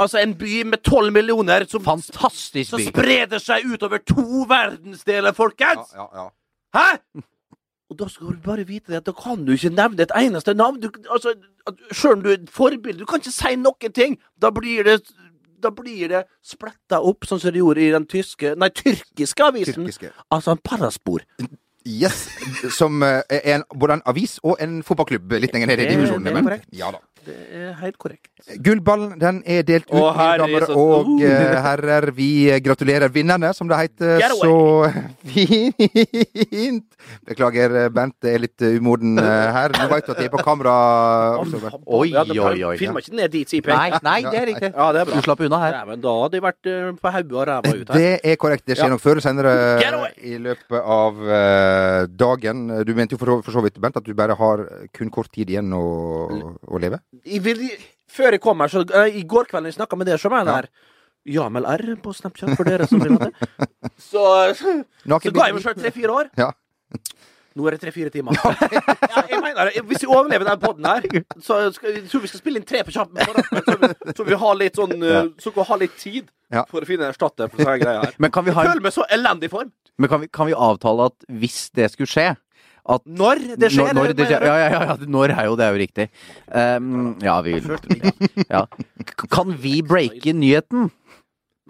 Altså 0.00 0.22
en 0.22 0.32
by 0.38 0.62
med 0.64 0.80
tolv 0.86 1.12
millioner 1.12 1.66
som, 1.68 1.82
Fantastisk 1.84 2.70
som 2.70 2.80
spreder 2.80 3.42
seg 3.42 3.66
utover 3.68 4.00
to 4.08 4.46
verdensdeler, 4.48 5.34
folkens! 5.36 5.92
Ja, 5.92 6.06
ja, 6.08 6.22
ja. 6.22 6.28
Hæ? 6.72 7.22
Og 7.92 7.98
da 7.98 8.08
skal 8.08 8.32
du 8.32 8.40
bare 8.44 8.64
vite 8.64 8.92
det 8.92 9.02
at 9.02 9.06
da 9.10 9.12
kan 9.12 9.42
du 9.44 9.52
ikke 9.52 9.74
nevne 9.74 10.06
et 10.06 10.14
eneste 10.16 10.54
navn. 10.56 10.80
Du, 10.80 10.88
altså, 11.12 11.34
Selv 11.92 12.12
om 12.16 12.22
du 12.22 12.30
er 12.30 12.38
et 12.38 12.50
forbilde, 12.50 13.02
du 13.02 13.04
kan 13.04 13.20
ikke 13.20 13.34
si 13.34 13.52
noen 13.60 13.92
ting. 13.92 14.16
Da 14.40 14.50
blir 14.50 14.88
det 14.88 15.02
da 15.62 15.70
blir 15.70 16.08
det 16.10 16.24
spletta 16.42 16.98
opp, 17.06 17.22
sånn 17.22 17.38
som 17.38 17.52
det 17.54 17.60
gjorde 17.60 17.84
i 17.84 17.92
den 17.94 18.06
tyske 18.10 18.56
Nei, 18.58 18.72
tyrkiske 18.74 19.44
avisen. 19.46 19.76
Tyrkiske. 19.76 20.10
Altså 20.34 20.56
en 20.56 20.62
paraspor. 20.64 21.22
Yes. 21.86 22.24
Som 22.74 23.02
eh, 23.06 23.20
er 23.30 23.60
en, 23.60 23.64
både 23.78 24.00
en 24.00 24.04
avis 24.10 24.40
og 24.42 24.58
en 24.62 24.80
fotballklubb 24.86 25.36
litt 25.42 25.54
lenger 25.54 25.70
ned 25.70 25.84
i 25.84 25.88
divisjonen. 25.92 26.50
Ja 26.74 26.90
da. 26.94 27.02
Det 27.22 27.34
er 27.54 27.72
helt 27.78 27.96
korrekt. 28.02 28.28
Gullballen 28.66 29.12
den 29.20 29.36
er 29.46 29.62
delt 29.62 29.84
ut, 29.86 29.94
mine 29.94 30.38
damer 30.40 30.64
så- 30.66 30.74
og 30.74 31.06
Uh. 31.12 31.22
eh, 31.22 31.60
herrer. 31.62 32.10
Vi 32.16 32.50
gratulerer 32.64 33.08
vinnerne, 33.14 33.52
som 33.54 33.68
det 33.68 33.76
heter. 33.78 34.18
Så 34.40 34.90
fint! 35.32 36.84
Beklager, 37.26 37.74
Bent 37.94 38.24
er 38.26 38.38
litt 38.42 38.62
umoden 38.62 39.18
eh, 39.18 39.52
her. 39.54 39.74
Nå 39.76 39.86
veit 39.90 40.06
du 40.06 40.12
at 40.14 40.18
jeg 40.22 40.30
er 40.30 40.32
på 40.34 40.42
kamera. 40.42 40.74
også. 41.42 41.60
Oi, 41.86 42.10
oi, 42.14 42.64
oi. 42.72 42.76
Filma 42.80 43.02
ikke 43.02 43.14
ned 43.18 43.30
dit, 43.34 43.48
sier 43.50 43.66
Nei, 43.72 43.90
nei, 44.02 44.18
det 44.26 44.38
er 44.42 44.46
riktig. 44.50 44.70
Ja, 44.74 44.88
det 44.94 45.02
er 45.02 45.08
bra. 45.10 45.14
Du 45.20 45.26
slapp 45.26 45.40
unna 45.46 45.60
her. 45.62 45.78
Dæven, 45.78 46.02
da 46.04 46.14
hadde 46.22 46.38
jeg 46.38 46.44
vært 46.46 46.70
eh, 46.72 46.90
på 47.02 47.14
hodet 47.16 47.32
og 47.38 47.46
ræva 47.50 47.74
ut 47.74 47.92
her. 47.92 47.94
Det 47.98 48.12
er 48.32 48.36
korrekt. 48.42 48.66
Det 48.66 48.76
skjer 48.78 48.90
Ja. 48.90 48.94
nok 48.96 49.02
før 49.04 49.12
eller 49.16 49.26
senere 49.28 50.12
i 50.22 50.36
løpet 50.42 50.80
av 50.98 51.22
eh, 51.38 52.06
dagen. 52.10 52.66
Du 52.86 52.94
mente 52.98 53.14
jo 53.16 53.22
for, 53.22 53.42
for 53.46 53.52
så 53.54 53.62
vidt, 53.62 53.78
Bent, 53.82 53.96
at 53.96 54.04
du 54.06 54.14
bare 54.14 54.34
har 54.38 54.66
kun 54.94 55.10
kort 55.10 55.30
tid 55.34 55.50
igjen 55.50 55.70
å, 55.76 55.82
å 56.66 56.78
leve? 56.82 56.98
Jeg 57.26 57.42
vil, 57.44 57.60
før 58.08 58.32
jeg 58.36 58.40
kom 58.40 58.60
her, 58.64 58.68
så 58.72 58.82
uh, 58.88 59.04
I 59.08 59.22
går 59.28 59.50
kveld 59.50 59.68
jeg 59.68 59.76
snakka 59.78 59.96
med 60.00 60.06
dere, 60.08 60.18
så 60.22 60.30
var 60.32 60.42
jeg 60.44 60.46
Ja. 60.52 60.60
der. 60.62 60.68
Jamel 61.32 61.66
R 61.70 61.84
på 62.02 62.10
Snapchat, 62.18 62.56
for 62.58 62.66
dere 62.66 62.86
som 62.90 62.98
vil 62.98 63.12
ha 63.14 63.28
det. 63.28 63.50
Så, 64.12 64.22
så 64.58 64.72
ga 65.06 65.44
jeg 65.46 65.54
meg 65.54 65.62
sjøl 65.62 65.76
tre-fire 65.78 66.10
år. 66.10 66.30
Ja. 66.36 66.48
Nå 67.54 67.66
er 67.68 67.76
det 67.76 67.80
tre-fire 67.84 68.10
timer. 68.10 68.34
ja, 68.72 69.22
jeg 69.30 69.38
mener. 69.44 69.70
Hvis 69.86 70.02
vi 70.02 70.08
overlever 70.10 70.48
den 70.48 70.58
poden 70.62 70.88
her, 70.88 71.06
så 71.44 71.60
skal, 71.76 71.94
jeg 72.00 72.08
tror 72.10 72.24
vi 72.24 72.30
skal 72.32 72.40
spille 72.42 72.58
inn 72.58 72.66
tre 72.66 72.80
på 72.88 72.94
kjappen. 72.96 73.20
Så, 73.22 73.76
vi- 73.78 74.14
så 74.18 74.26
vi 74.26 74.38
har 74.42 74.58
litt 74.58 74.80
sånn 74.80 74.96
Så 75.38 75.52
kan 75.52 75.60
vi 75.62 75.68
ha 75.70 75.76
litt 75.84 75.94
tid 76.00 76.30
Ja. 76.52 76.64
for 76.68 76.82
å 76.82 76.88
finne 76.88 77.06
en 77.06 77.12
erstatter 77.14 77.48
for 77.52 77.62
sånne 77.62 77.78
greier 77.84 78.02
her. 78.08 78.16
Men 78.18 78.32
kan 78.34 78.44
vi, 78.44 78.50
Jeg 78.56 78.66
føler 78.72 78.82
meg 78.88 78.92
så 78.98 79.06
elendig 79.14 79.50
form. 79.52 79.70
men 79.98 80.08
kan 80.10 80.20
vi, 80.24 80.28
kan 80.32 80.46
vi 80.50 80.54
avtale 80.58 81.06
at 81.12 81.28
hvis 81.28 81.70
det 81.76 81.90
skulle 81.94 82.10
skje 82.10 82.26
at 82.88 83.02
Når 83.06 83.42
det 83.60 83.68
skjer. 83.70 83.92
Når, 83.94 84.08
når 84.08 84.14
det 84.18 84.26
skjer 84.26 84.46
ja, 84.48 84.54
ja, 84.58 84.70
ja, 84.72 84.80
ja, 84.90 84.96
når 85.06 85.34
er 85.36 85.44
jo 85.46 85.54
det 85.58 85.66
er 85.68 85.76
jo 85.76 85.80
riktig. 85.82 86.08
Um, 86.50 87.14
ja, 87.22 87.36
vi 87.46 87.54
ja. 88.54 88.64
Kan 89.30 89.54
vi 89.62 89.76
breake 89.86 90.34
nyheten? 90.34 90.90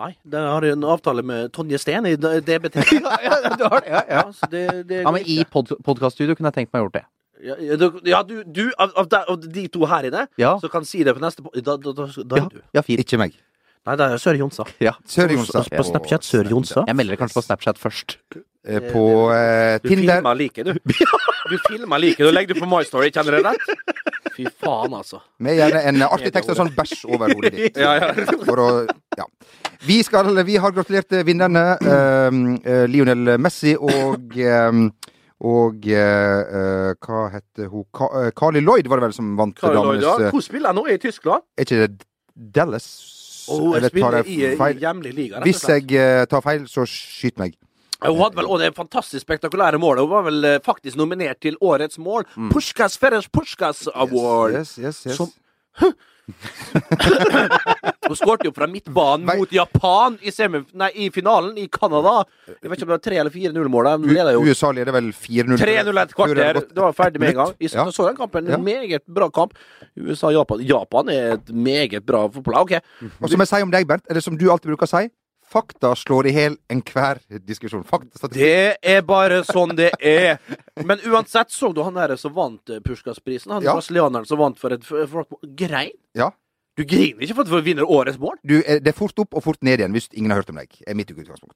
Nei, 0.00 0.14
det 0.24 0.40
har 0.40 0.64
jeg 0.64 0.72
en 0.78 0.86
avtale 0.88 1.22
med 1.22 1.50
Tonje 1.52 1.78
Steen 1.78 2.06
i 2.08 2.14
DBT. 2.16 2.80
ja, 2.96 3.18
ja, 3.26 3.36
du 3.60 3.64
har 3.68 3.82
det. 3.84 3.90
Ja, 3.92 4.00
ja. 4.08 4.22
Ja, 4.24 4.48
det, 4.54 4.62
det 4.88 5.02
ja, 5.04 5.12
men 5.12 5.26
i 5.28 5.42
pod 5.44 5.68
podkaststudio 5.84 6.34
kunne 6.38 6.48
jeg 6.48 6.62
tenkt 6.62 6.72
meg 6.72 6.86
gjort 6.86 6.96
det. 6.96 7.04
Ja, 7.42 7.56
ja, 7.58 7.76
du, 7.76 7.86
ja, 8.06 8.22
du, 8.22 8.36
du 8.46 8.64
av, 8.80 8.92
av, 9.02 9.06
de, 9.10 9.20
av 9.34 9.46
de 9.58 9.64
to 9.74 9.84
her 9.90 10.06
inne, 10.08 10.24
Ja. 10.40 10.54
så 10.62 10.70
kan 10.72 10.84
si 10.86 11.02
det 11.04 11.12
på 11.16 11.22
neste 11.22 11.42
Da, 11.60 11.74
da, 11.76 11.92
da, 11.92 12.06
da 12.06 12.38
Ja, 12.38 12.44
er 12.46 12.52
du. 12.54 12.60
ja 12.78 12.82
fint. 12.86 13.02
Ikke 13.02 13.18
meg. 13.20 13.34
Nei, 13.82 13.96
det 13.98 14.06
er 14.06 14.20
Sør 14.22 14.38
Jonsa. 14.38 14.64
Ja. 14.82 14.92
Sør-Jonsa. 15.10 15.64
På 15.74 15.84
Snapchat 15.86 16.26
Sør 16.26 16.48
Jonsa. 16.50 16.84
Jeg 16.86 16.96
melder 16.98 17.16
det 17.16 17.20
kanskje 17.22 17.40
på 17.40 17.44
Snapchat 17.48 17.80
først. 17.82 18.16
Eh, 18.62 18.78
På 18.92 19.04
Tinder. 19.32 19.80
Du 19.82 19.88
Tinder. 19.88 20.20
filmer 20.20 20.34
like, 20.38 20.64
du. 20.64 20.72
Du 21.50 21.56
filmer 21.66 21.98
like. 21.98 22.22
Du 22.22 22.30
legger 22.30 22.54
det 22.54 22.62
på 22.62 22.68
My 22.70 22.84
Story, 22.86 23.10
kjenner 23.10 23.34
du 23.34 23.42
det 23.42 23.50
rett? 23.50 24.04
Fy 24.36 24.46
faen, 24.62 24.94
altså. 24.94 25.18
Med 25.42 25.58
gjerne 25.58 25.82
en 25.90 26.04
artig 26.06 26.30
tekst 26.32 26.52
og 26.54 26.60
sånn 26.60 26.70
bæsj 26.76 27.02
over 27.10 27.34
hodet 27.34 27.52
ditt. 27.56 27.80
Ja, 27.84 27.96
ja. 27.98 28.12
For 28.46 28.62
å 28.62 28.68
Ja. 29.18 29.26
Vi, 29.82 29.98
skal, 30.06 30.30
vi 30.46 30.56
har 30.62 30.70
gratulert 30.70 31.10
vinnerne. 31.26 31.64
Uh, 31.82 32.54
eh, 32.62 32.84
Lionel 32.86 33.34
Messi 33.42 33.74
og 33.74 34.38
um, 34.38 34.86
og 35.42 35.88
eh, 35.90 36.42
eh, 36.54 36.92
hva 37.02 37.22
heter 37.32 37.70
hun 37.72 37.86
Ka 37.94 38.06
eh, 38.20 38.28
Carly 38.38 38.60
Lloyd 38.62 38.86
var 38.90 39.00
det 39.00 39.08
vel 39.08 39.16
som 39.16 39.32
vant 39.38 39.56
Carly 39.58 39.80
Lloyd, 39.80 40.04
ja. 40.04 40.30
Hun 40.30 40.44
spiller 40.44 40.76
nå? 40.76 40.84
I 40.86 41.00
Tyskland? 41.02 41.42
Er 41.58 41.66
ikke 41.66 41.80
det 41.80 42.06
Dallas? 42.54 42.86
Og 43.48 43.60
hun 43.60 43.88
spiller 43.88 44.22
i, 44.26 44.38
i 44.54 44.78
hjemlig 44.82 45.12
liga. 45.16 45.40
Hvis 45.46 45.64
jeg 45.68 45.88
eh, 45.98 46.24
tar 46.30 46.44
feil, 46.44 46.66
så 46.70 46.84
skyt 46.88 47.38
meg. 47.42 47.56
Hun 48.02 48.18
hadde 48.18 48.36
vel 48.36 48.48
også 48.50 48.64
det 48.64 48.72
fantastisk 48.76 49.22
spektakulære 49.22 49.78
målet. 49.78 50.02
Hun 50.02 50.10
var 50.10 50.24
vel 50.26 50.44
eh, 50.44 50.58
faktisk 50.64 50.96
nominert 50.98 51.38
til 51.42 51.56
årets 51.62 51.98
mål. 52.02 52.26
Puskas 52.50 52.98
Feres 52.98 53.28
Puskas 53.30 53.84
Award. 53.94 54.56
Yes, 54.58 54.76
yes, 54.78 55.02
yes. 55.06 55.16
Som- 55.20 55.32
Hun 58.08 58.16
skårte 58.18 58.46
jo 58.48 58.52
fra 58.54 58.66
midtbanen 58.70 59.26
Vei- 59.28 59.36
mot 59.40 59.52
Japan 59.54 60.18
i, 60.22 60.32
nei, 60.78 60.88
i 60.94 61.08
finalen 61.14 61.56
i 61.58 61.66
Canada. 61.72 62.24
Jeg 62.48 62.70
vet 62.70 62.76
ikke 62.78 62.86
om 62.86 62.90
det 62.92 62.96
var 62.96 63.04
3 63.06 63.20
eller 63.22 63.34
4-0-målet. 63.34 64.02
De 64.04 64.14
leder 64.16 64.36
jo 64.36 64.42
U- 64.42 64.50
USA 64.50 64.72
leder 64.74 64.92
vel 64.96 65.10
4-0. 65.16 65.56
3-0 65.62 66.02
et 66.02 66.14
kvarter. 66.18 66.60
Det 66.68 66.82
var 66.84 66.92
ferdig 66.98 67.20
med 67.22 67.32
en 67.32 67.40
gang. 67.42 67.54
Jeg 67.60 67.72
Ja. 67.74 67.86
så 67.90 68.06
den 68.08 68.16
kampen. 68.16 68.46
Ja. 68.46 68.54
En 68.58 68.64
meget 68.64 69.02
bra 69.08 69.30
kamp. 69.30 69.54
USA-Japan. 69.96 70.60
Japan 70.66 71.08
er 71.08 71.32
et 71.38 71.48
meget 71.54 72.04
bra 72.06 72.26
fotballag. 72.28 72.62
OK. 72.62 72.72
Og 73.22 73.30
som 73.30 73.40
jeg 73.40 73.48
sier 73.48 73.62
om 73.62 73.70
deg, 73.70 73.86
Bernt, 73.86 74.04
eller 74.10 74.20
som 74.20 74.36
du 74.36 74.50
alltid 74.50 74.70
bruker 74.70 74.86
å 74.86 74.92
si, 74.92 75.08
fakta 75.52 75.92
slår 75.98 76.28
i 76.30 76.34
hjel 76.36 76.56
enhver 76.72 77.20
diskusjon. 77.46 77.84
Fakta. 77.88 78.28
Det 78.32 78.76
er 78.82 79.02
bare 79.06 79.42
sånn 79.48 79.74
det 79.78 79.90
er. 80.00 80.38
Men 80.84 81.02
uansett, 81.06 81.52
så 81.52 81.72
du 81.76 81.82
han 81.86 81.94
der 81.98 82.16
som 82.20 82.34
vant 82.36 82.64
Puskasprisen 82.64 82.82
Puskas-prisen? 82.82 83.52
Han 83.52 83.62
Ja. 83.66 83.74
brasilianeren 83.76 84.26
som 84.26 84.38
vant 84.40 84.58
for 84.58 84.72
et 84.72 84.84
for, 84.84 85.26
Grein? 85.56 85.92
Ja. 86.16 86.30
Du 86.72 86.86
griner 86.88 87.20
ikke 87.20 87.34
for 87.36 87.44
at 87.44 87.50
du 87.52 87.56
vinner 87.66 87.84
årets 87.84 88.16
mål? 88.16 88.38
Du, 88.48 88.54
eh, 88.64 88.78
det 88.80 88.94
er 88.94 88.96
fort 88.96 89.18
opp 89.20 89.34
og 89.36 89.42
fort 89.44 89.58
ned 89.60 89.82
igjen 89.82 89.92
hvis 89.92 90.06
ingen 90.16 90.32
har 90.32 90.38
hørt 90.40 90.48
om 90.48 90.56
deg. 90.56 90.70
er 90.88 90.94
mitt 90.96 91.10
utgangspunkt. 91.12 91.52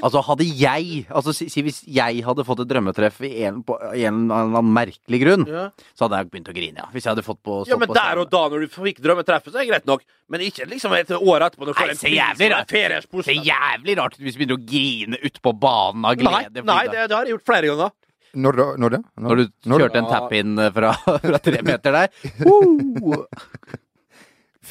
Altså, 0.00 0.22
hadde 0.24 0.46
jeg 0.48 1.04
Altså, 1.12 1.34
si, 1.36 1.50
si 1.52 1.60
hvis 1.66 1.82
jeg 1.84 2.22
hadde 2.24 2.46
fått 2.48 2.62
et 2.64 2.70
drømmetreff 2.70 3.20
i 3.28 3.42
en, 3.44 3.58
på, 3.62 3.76
i 3.92 4.06
en 4.08 4.22
eller 4.30 4.56
annen 4.56 4.72
merkelig 4.72 5.20
grunn, 5.20 5.44
Ja. 5.46 5.66
så 5.92 6.06
hadde 6.08 6.22
jeg 6.22 6.30
begynt 6.32 6.48
å 6.48 6.54
grine, 6.56 6.80
ja. 6.80 6.88
Hvis 6.94 7.04
jeg 7.04 7.12
hadde 7.12 7.26
fått 7.26 7.42
på 7.44 7.58
Ja, 7.68 7.76
men 7.76 7.88
på 7.92 7.94
der 7.98 8.22
og 8.24 8.30
da, 8.32 8.48
når 8.48 8.64
du 8.64 8.72
fikk 8.72 9.02
drømmetreffet, 9.04 9.52
så 9.52 9.60
er 9.60 9.66
det 9.66 9.70
greit 9.74 9.86
nok. 9.92 10.02
Men 10.32 10.40
ikke 10.40 10.64
liksom 10.72 10.96
et 10.96 11.12
år 11.12 11.44
etterpå. 11.50 11.66
Når 11.68 11.74
du 11.74 11.78
får 11.82 11.84
Nei, 11.84 11.90
en 11.90 12.00
så 12.00 12.08
pris 12.08 12.16
jævlig 12.16 12.50
rart. 12.54 12.72
er 12.72 13.44
jævlig 13.52 13.98
rart 14.00 14.16
hvis 14.16 14.32
du 14.34 14.38
begynner 14.40 14.56
å 14.56 14.64
grine 14.72 15.20
ute 15.20 15.40
på 15.44 15.52
banen 15.60 16.04
av 16.08 16.16
glede. 16.16 16.64
nei 16.64 16.64
nei 16.64 16.84
det, 16.88 17.08
det 17.12 17.16
har 17.18 17.24
jeg 17.28 17.36
gjort 17.36 17.44
flere 17.52 17.68
ganger. 17.68 17.92
Når 18.34 18.56
da? 18.58 18.64
Når 18.80 18.90
det? 18.90 19.02
Når 19.20 19.36
du 19.36 19.44
Når- 19.68 19.80
kjørte 19.84 19.98
en 20.00 20.08
tap-in 20.10 20.56
fra, 20.74 20.94
fra 21.20 21.38
tre 21.38 21.60
meter 21.62 21.92
der. 21.92 22.08
Uh. 22.48 23.26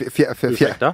Ursäkta. 0.01 0.93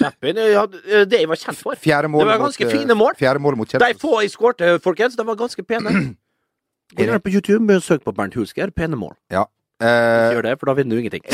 Ja, 0.00 0.10
det 0.22 1.20
jeg 1.20 1.28
var 1.28 1.40
kjent 1.40 1.58
for. 1.60 1.78
Fjerde 1.82 2.10
mål 2.12 2.24
Det 2.24 2.30
var 2.30 2.40
ganske 2.44 2.64
mot, 2.64 2.72
fine 2.72 2.96
mål. 2.98 3.18
Fjerde 3.18 3.42
mål 3.42 3.58
mot 3.60 3.76
De 3.82 3.92
få 4.00 4.20
jeg 4.22 4.32
skårte, 4.32 4.78
folkens, 4.84 5.16
de 5.18 5.26
var 5.26 5.38
ganske 5.38 5.62
pene. 5.66 5.92
Gå 6.96 7.04
inn 7.04 7.20
på 7.20 7.32
YouTube, 7.34 7.74
og 7.74 7.84
søk 7.84 8.04
på 8.06 8.14
Bernt 8.16 8.36
Hulsker. 8.38 8.70
Pene 8.72 8.96
mål. 8.96 9.12
Ja. 9.32 9.44
Eh, 9.78 10.32
Gjør 10.34 10.46
det, 10.48 10.54
for 10.58 10.70
da 10.70 10.74
vinner 10.78 10.96
du 10.96 11.02
ingenting. 11.02 11.24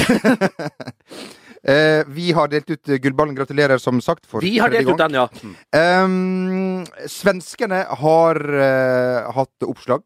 eh, 1.72 2.02
vi 2.10 2.32
har 2.36 2.50
delt 2.52 2.68
ut 2.72 2.90
eh, 2.90 2.98
gullballen. 3.00 3.36
Gratulerer, 3.38 3.78
som 3.78 4.00
sagt. 4.04 4.26
For 4.28 4.44
Vi 4.44 4.58
har 4.58 4.72
delt 4.72 4.88
delt 4.88 4.98
ut 4.98 5.04
den, 5.04 5.16
ja. 5.20 6.02
Um, 6.02 6.84
svenskene 7.08 7.84
har 8.02 8.40
uh, 8.42 9.30
hatt 9.36 9.68
oppslag 9.68 10.02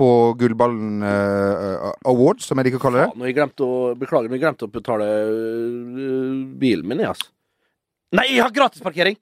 på 0.00 0.08
Gullballen 0.40 1.04
uh, 1.04 1.90
Awards, 2.08 2.48
som 2.48 2.60
jeg 2.60 2.70
liker 2.70 2.80
å 2.80 2.84
kalle 2.86 3.04
det. 3.04 3.10
Faen, 3.12 3.26
jeg 3.28 3.36
glemte 3.36 3.66
å, 3.66 3.82
beklager, 4.00 4.30
men 4.30 4.38
jeg 4.38 4.46
glemte 4.46 4.66
å 4.66 4.72
betale 4.72 5.10
øh, 5.28 6.40
bilen 6.60 6.88
min, 6.88 7.04
jeg, 7.04 7.12
altså. 7.12 7.30
Nei, 8.16 8.26
jeg 8.32 8.42
har 8.42 8.50
gratisparkering! 8.54 9.18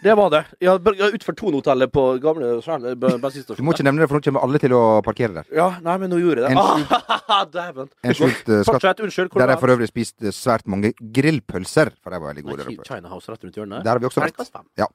Det 0.00 0.14
var 0.16 0.30
det. 0.32 0.38
Jeg 0.64 0.70
har 0.70 0.78
utført 0.80 1.12
Utenfor 1.12 1.34
Tonehotellet 1.36 1.90
på 1.92 2.02
gamle 2.24 2.54
bensinstasjon. 2.64 3.58
Du 3.58 3.66
må 3.66 3.74
ikke 3.74 3.84
nevne 3.84 4.00
det, 4.00 4.06
for 4.08 4.16
nå 4.16 4.24
kommer 4.24 4.46
alle 4.46 4.60
til 4.62 4.72
å 4.72 4.80
parkere 5.04 5.34
der. 5.42 5.50
Ja, 5.52 5.66
nei, 5.84 5.96
men 6.00 6.08
nå 6.08 6.20
gjorde 6.22 6.46
jeg 6.46 6.56
det. 6.56 6.62
En 6.64 7.10
Ah, 7.30 7.44
Dæven. 7.56 7.90
En 8.00 8.16
skjult 8.16 8.48
eh, 8.48 8.62
skatt. 8.64 8.70
Fortsett. 8.70 9.02
Unnskyld. 9.04 9.34
Der 9.36 9.52
jeg 9.52 9.60
for 9.60 9.74
øvrig 9.74 9.90
spiste 9.90 10.32
svært 10.32 10.64
mange 10.72 10.94
grillpølser, 10.96 11.92
for 12.00 12.16
de 12.16 12.22
var 12.22 12.32
veldig 12.32 12.46
gode. 12.48 12.70
Nei. 12.70 12.78
China 12.88 13.12
House 13.12 13.28
rett 13.28 13.44
rundt 13.44 13.60
hjørnet. 13.60 13.84
Der 13.84 13.92
har 13.92 14.00
vi 14.00 14.08
også 14.08 14.24
vært. 14.24 14.56
Ja. 14.80 14.88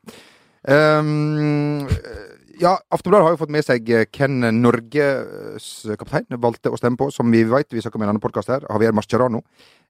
Ehm, 0.74 1.86
ja, 2.62 2.76
Aftenbladet 2.94 3.26
har 3.28 3.34
jo 3.36 3.40
fått 3.44 3.54
med 3.54 3.66
seg 3.66 3.90
eh, 3.94 4.06
hvem 4.16 4.40
Norges 4.62 5.68
kaptein 6.00 6.26
valgte 6.42 6.72
å 6.74 6.78
stemme 6.80 6.98
på, 7.00 7.10
som 7.14 7.30
vi 7.34 7.44
vet. 7.50 7.70
Vi 7.74 7.82
snakker 7.84 8.00
om 8.00 8.06
en 8.08 8.14
annen 8.16 8.24
podkast 8.24 8.52
her. 8.54 8.66
Javier 8.70 8.96
Mascherano. 8.96 9.42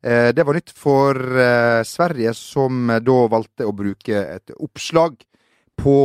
Eh, 0.03 0.31
det 0.35 0.45
var 0.45 0.57
nytt 0.57 0.71
for 0.75 1.15
eh, 1.17 1.81
Sverige, 1.87 2.33
som 2.37 2.89
eh, 2.93 3.01
da 3.03 3.17
valgte 3.31 3.67
å 3.67 3.73
bruke 3.75 4.21
et 4.37 4.55
oppslag 4.59 5.17
på 5.81 5.97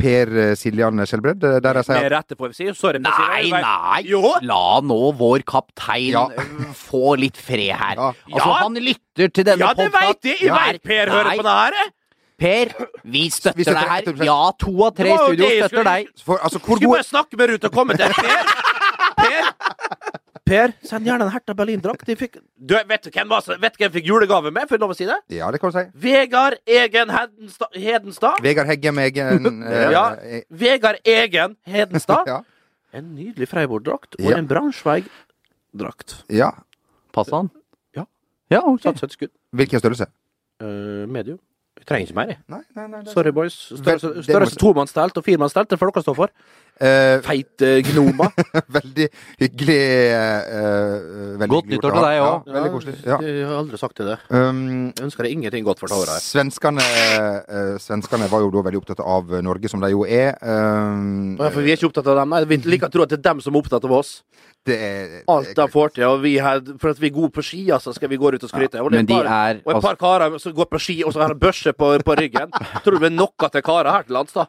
Per 0.00 0.30
eh, 0.40 0.54
Siljan 0.56 0.96
Skjelbred, 1.04 1.42
eh, 1.44 1.58
der 1.60 1.76
jeg 1.82 1.88
sier 1.90 1.98
Med 2.06 2.12
rette, 2.14 2.36
får 2.38 2.52
vi 2.54 2.56
si. 2.56 2.68
Sorry. 2.78 3.00
Nei, 3.04 3.12
president. 3.12 3.66
nei! 3.66 3.98
Jo. 4.08 4.22
La 4.48 4.80
nå 4.80 5.00
vår 5.18 5.42
kaptein 5.44 6.14
Ja. 6.14 6.22
eh, 6.32 6.70
få 6.78 7.16
litt 7.20 7.36
fred 7.36 7.74
her. 7.76 7.98
Ja. 8.00 8.12
Altså, 8.30 8.48
Ja. 8.48 8.54
han 8.62 8.78
lytter 8.80 9.28
til 9.28 9.44
denne 9.50 9.60
Ja, 9.66 9.74
det 9.76 9.90
veit 9.92 10.24
jeg! 10.24 10.38
Jeg 10.46 10.54
veit 10.56 10.82
Per 10.82 11.12
hører 11.12 11.36
på 11.36 11.44
det 11.44 11.56
her. 11.58 11.90
Per, 12.40 12.70
vi 13.04 13.26
støtter, 13.28 13.56
Vi 13.60 13.64
støtter 13.66 13.80
deg 13.84 13.90
her. 13.90 14.02
100%. 14.08 14.24
Ja, 14.24 14.38
to 14.58 14.72
av 14.86 14.94
tre 14.96 15.10
i 15.12 15.16
studio 15.18 15.44
det 15.44 15.56
støtter 15.58 15.68
skulle- 15.68 15.96
deg. 15.96 16.06
for, 16.24 16.38
altså, 16.40 16.58
hvor 16.64 16.76
Skulle 16.80 16.94
bare 16.96 17.04
snakke 17.10 17.36
med 17.36 17.50
Ruth 17.52 17.66
og 17.68 17.72
komme 17.74 17.96
til 18.00 18.14
Per. 18.16 18.44
Per, 19.20 19.50
Per, 20.50 20.72
send 20.82 21.04
gjerne 21.06 21.22
en 21.28 21.30
Hertha 21.30 21.54
Berlin-drakt. 21.54 22.08
Fikk- 22.18 22.40
vet 22.88 23.02
du 23.04 23.10
hvem 23.10 23.30
jeg 23.78 23.92
fikk 23.92 24.06
julegave 24.08 24.50
med? 24.50 24.66
Får 24.66 24.78
jeg 24.78 24.80
lov 24.80 24.90
å 24.90 24.96
si 24.96 25.04
det? 25.06 25.18
Ja, 25.36 25.50
det 25.52 25.60
kan 25.60 25.70
du 25.70 25.76
si. 25.78 25.84
Vegard 25.94 26.56
Egen 26.66 27.08
Hedenstad. 27.14 27.68
Hedenstad. 27.76 28.40
Vegard 28.42 28.66
Heggem 28.66 28.98
Egen 28.98 29.62
eh, 29.68 29.90
Ja. 29.92 30.06
eh, 30.16 30.42
Vegard 30.50 30.98
Egen 31.04 31.56
Hedenstad. 31.66 32.26
ja. 32.32 32.40
En 32.92 33.12
nydelig 33.14 33.46
Freiborg-drakt 33.52 34.16
og 34.18 34.30
Ja. 34.32 34.38
en 34.38 34.48
Braunschweig-drakt. 34.48 36.24
ja. 36.28 36.50
Passer 37.12 37.36
han? 37.36 37.50
Ja. 37.96 38.04
Ja, 38.50 38.60
okay. 38.64 38.92
Satser 38.92 39.04
et 39.06 39.12
skudd. 39.12 39.30
Hvilken 39.54 39.78
størrelse? 39.82 40.06
Uh, 40.62 41.06
medium. 41.10 41.38
Vi 41.80 41.88
trenger 41.88 42.10
ikke 42.10 42.18
mer, 42.18 42.32
jeg. 42.34 42.40
Nei, 42.52 42.60
nei, 42.76 42.86
nei. 42.92 43.02
Sorry, 43.08 43.32
boys. 43.34 43.56
Størrelse 43.80 44.58
tomannstelt 44.60 45.16
og 45.16 45.24
firemannstelt, 45.26 45.70
det 45.72 45.78
får 45.80 45.94
dere 45.94 46.04
stå 46.04 46.14
for. 46.18 46.34
Eh, 46.80 47.20
Feit 47.26 47.60
gnomer. 47.90 48.30
veldig 48.78 49.06
hyggelig. 49.40 49.80
Uh, 50.10 50.52
eh, 50.56 51.34
veldig 51.42 51.48
Godt 51.52 51.68
nyttår 51.74 51.92
til 51.96 52.06
deg 52.06 52.20
òg. 52.24 52.46
Ja, 52.48 52.54
veldig 52.56 52.70
koselig. 52.72 52.94
Ja. 53.04 53.18
Jeg 53.26 53.44
har 53.50 53.56
aldri 53.60 53.80
sagt 53.80 53.96
til 54.00 54.08
det. 54.08 54.16
Um, 54.32 54.62
Jeg 54.96 55.04
ønsker 55.10 55.26
deg 55.28 55.34
ingenting 55.36 55.66
godt 55.66 55.82
for 55.82 55.92
det 55.92 55.98
året 56.00 56.24
svenskene, 56.24 56.84
uh, 57.50 57.74
svenskene 57.82 58.28
var 58.32 58.44
jo 58.44 58.50
da 58.54 58.62
veldig 58.70 58.80
opptatt 58.80 59.02
av 59.04 59.34
Norge, 59.44 59.68
som 59.72 59.82
de 59.84 59.92
jo 59.92 60.06
er. 60.08 60.32
Um, 60.40 61.36
Ja, 61.40 61.50
for 61.52 61.60
vi 61.64 61.74
er 61.74 61.76
ikke 61.80 61.90
opptatt 61.90 62.08
av 62.14 62.22
dem. 62.22 62.32
Nei, 62.32 62.44
vi 62.48 62.60
liker 62.64 62.88
å 62.88 62.94
tro 62.94 63.04
at 63.04 63.12
det 63.12 63.20
er 63.20 63.26
dem 63.28 63.42
som 63.44 63.54
er 63.56 63.60
opptatt 63.64 63.84
av 63.84 63.92
oss. 64.00 64.14
det 64.68 64.76
er, 64.76 65.12
Alt 65.32 65.52
de 65.56 65.66
får 65.72 65.94
til. 65.98 66.04
Og 66.08 66.22
vi 66.24 66.34
her, 66.40 66.60
for 66.80 66.92
at 66.94 67.00
vi 67.00 67.10
er 67.10 67.14
gode 67.16 67.32
på 67.36 67.44
ski, 67.44 67.60
altså, 67.72 67.92
skal 67.96 68.08
vi 68.12 68.18
gå 68.20 68.32
ut 68.32 68.44
og 68.44 68.50
skryte. 68.52 68.80
Og 68.80 68.90
det 68.92 69.04
er 69.04 69.08
par- 69.12 69.28
er 69.28 69.60
Og 69.64 69.70
et 69.72 69.76
altså, 69.76 69.88
par 69.88 70.00
karer 70.00 70.38
som 70.40 70.52
går 70.56 70.68
på 70.72 70.80
ski, 70.80 70.96
og 71.04 71.12
så 71.12 71.22
har 71.24 71.36
en 71.36 71.40
børse 71.40 71.72
på, 71.76 71.92
på 72.04 72.16
ryggen. 72.20 72.50
Tror 72.84 72.96
du 72.96 72.98
det 73.04 73.12
er 73.12 73.16
noe 73.16 73.50
til 73.52 73.62
karer 73.68 73.90
her 73.92 74.02
til 74.08 74.16
lands, 74.16 74.32
da? 74.36 74.46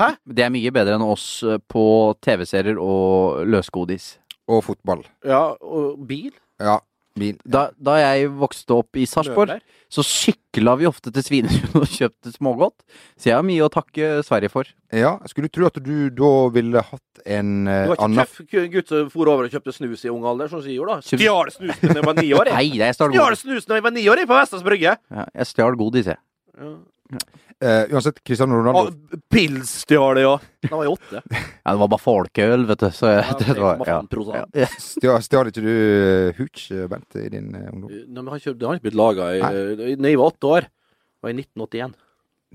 Hæ? 0.00 0.14
Det 0.24 0.46
er 0.46 0.52
mye 0.52 0.72
bedre 0.72 0.96
enn 0.96 1.04
oss 1.04 1.26
eh, 1.44 1.60
på 1.70 1.84
TV-serier 2.24 2.78
og 2.80 3.42
løsgodis. 3.48 4.14
Og 4.50 4.64
fotball. 4.66 5.04
Ja, 5.26 5.50
og 5.60 6.00
bil? 6.08 6.32
Ja. 6.60 6.80
Bil. 7.18 7.36
Da, 7.44 7.66
da 7.74 7.96
jeg 7.98 8.28
vokste 8.38 8.76
opp 8.80 8.96
i 8.96 9.04
Sarpsborg, 9.08 9.58
så 9.90 10.02
sykla 10.06 10.76
vi 10.78 10.86
ofte 10.88 11.10
til 11.12 11.24
Svinesund 11.26 11.74
og 11.80 11.88
kjøpte 11.90 12.32
smågodt. 12.32 12.84
Så 13.18 13.32
jeg 13.32 13.36
har 13.36 13.44
mye 13.44 13.66
å 13.66 13.70
takke 13.72 14.20
Sverige 14.26 14.52
for. 14.52 14.70
Ja, 14.94 15.16
skulle 15.28 15.50
du 15.50 15.56
tro 15.58 15.66
at 15.68 15.80
du 15.82 16.08
da 16.14 16.30
ville 16.54 16.84
hatt 16.86 17.24
en 17.26 17.66
annen 17.66 17.66
Du 17.66 17.90
var 17.90 17.98
ikke 17.98 18.06
annen 18.06 18.22
tøff 18.22 18.70
gutt 18.76 18.94
som 18.94 19.10
for 19.12 19.32
over 19.32 19.50
og 19.50 19.56
kjøpte 19.56 19.74
snus 19.74 20.06
i 20.06 20.12
ung 20.14 20.24
alder, 20.30 20.52
som 20.52 20.62
du 20.62 20.70
gjorde 20.70 21.00
da? 21.00 21.08
Stjal 21.10 21.52
snusen 21.56 21.90
da 21.90 21.98
jeg 21.98 22.08
var 22.08 22.16
ni 22.22 22.30
år, 22.30 22.52
jeg. 22.52 22.56
Nei, 22.56 22.80
jeg 22.80 22.96
stjal 22.96 23.36
snusen 23.42 23.74
da 23.74 23.80
jeg 23.82 23.88
var 23.90 23.96
ni 23.98 24.06
år, 24.06 24.22
jeg, 24.22 24.30
på 24.30 24.38
Vestlands 24.38 24.66
Brygge. 24.70 24.96
Ja, 25.10 25.26
jeg 25.34 25.50
stjal 25.50 25.78
godis, 25.82 26.14
jeg. 26.14 26.22
Eh, 27.60 27.92
Uansett, 27.94 28.20
Cristiano 28.24 28.58
Ronaldo 28.58 28.90
ah, 28.90 29.20
pils 29.30 29.72
stjal 29.82 30.20
jeg, 30.20 30.26
ja. 30.28 30.34
Da 30.66 30.76
var 30.76 30.86
jeg 30.86 30.94
åtte. 30.96 31.22
Ja, 31.30 31.72
det 31.72 31.78
var 31.82 31.90
bare 31.94 32.04
folkeøl, 32.04 32.66
vet 32.70 32.84
du. 32.84 32.90
Så 32.96 33.14
Ja, 33.14 33.24
det 33.40 33.56
var, 33.58 33.82
ja. 33.86 34.00
3,5%. 34.10 34.60
Ja. 34.62 34.68
Stjal 35.26 35.50
ikke 35.52 35.64
du 35.64 35.70
uh, 35.70 36.40
Hooch, 36.40 36.66
eh, 36.74 36.86
Bent, 36.90 37.18
i 37.20 37.28
din 37.32 37.54
eh, 37.54 37.70
ungdom? 37.72 37.88
Nei, 37.90 38.04
men 38.06 38.22
han 38.24 38.34
har 38.34 38.42
ikke, 38.42 38.56
det 38.58 38.68
har 38.68 38.78
ikke 38.78 38.88
blitt 38.88 39.00
laga 39.00 39.32
i 39.34 39.42
Da 39.42 40.12
jeg 40.12 40.20
var 40.20 40.34
åtte 40.34 40.54
år. 40.58 40.70
Var 41.20 41.34
i 41.34 41.40
1981. 41.42 41.98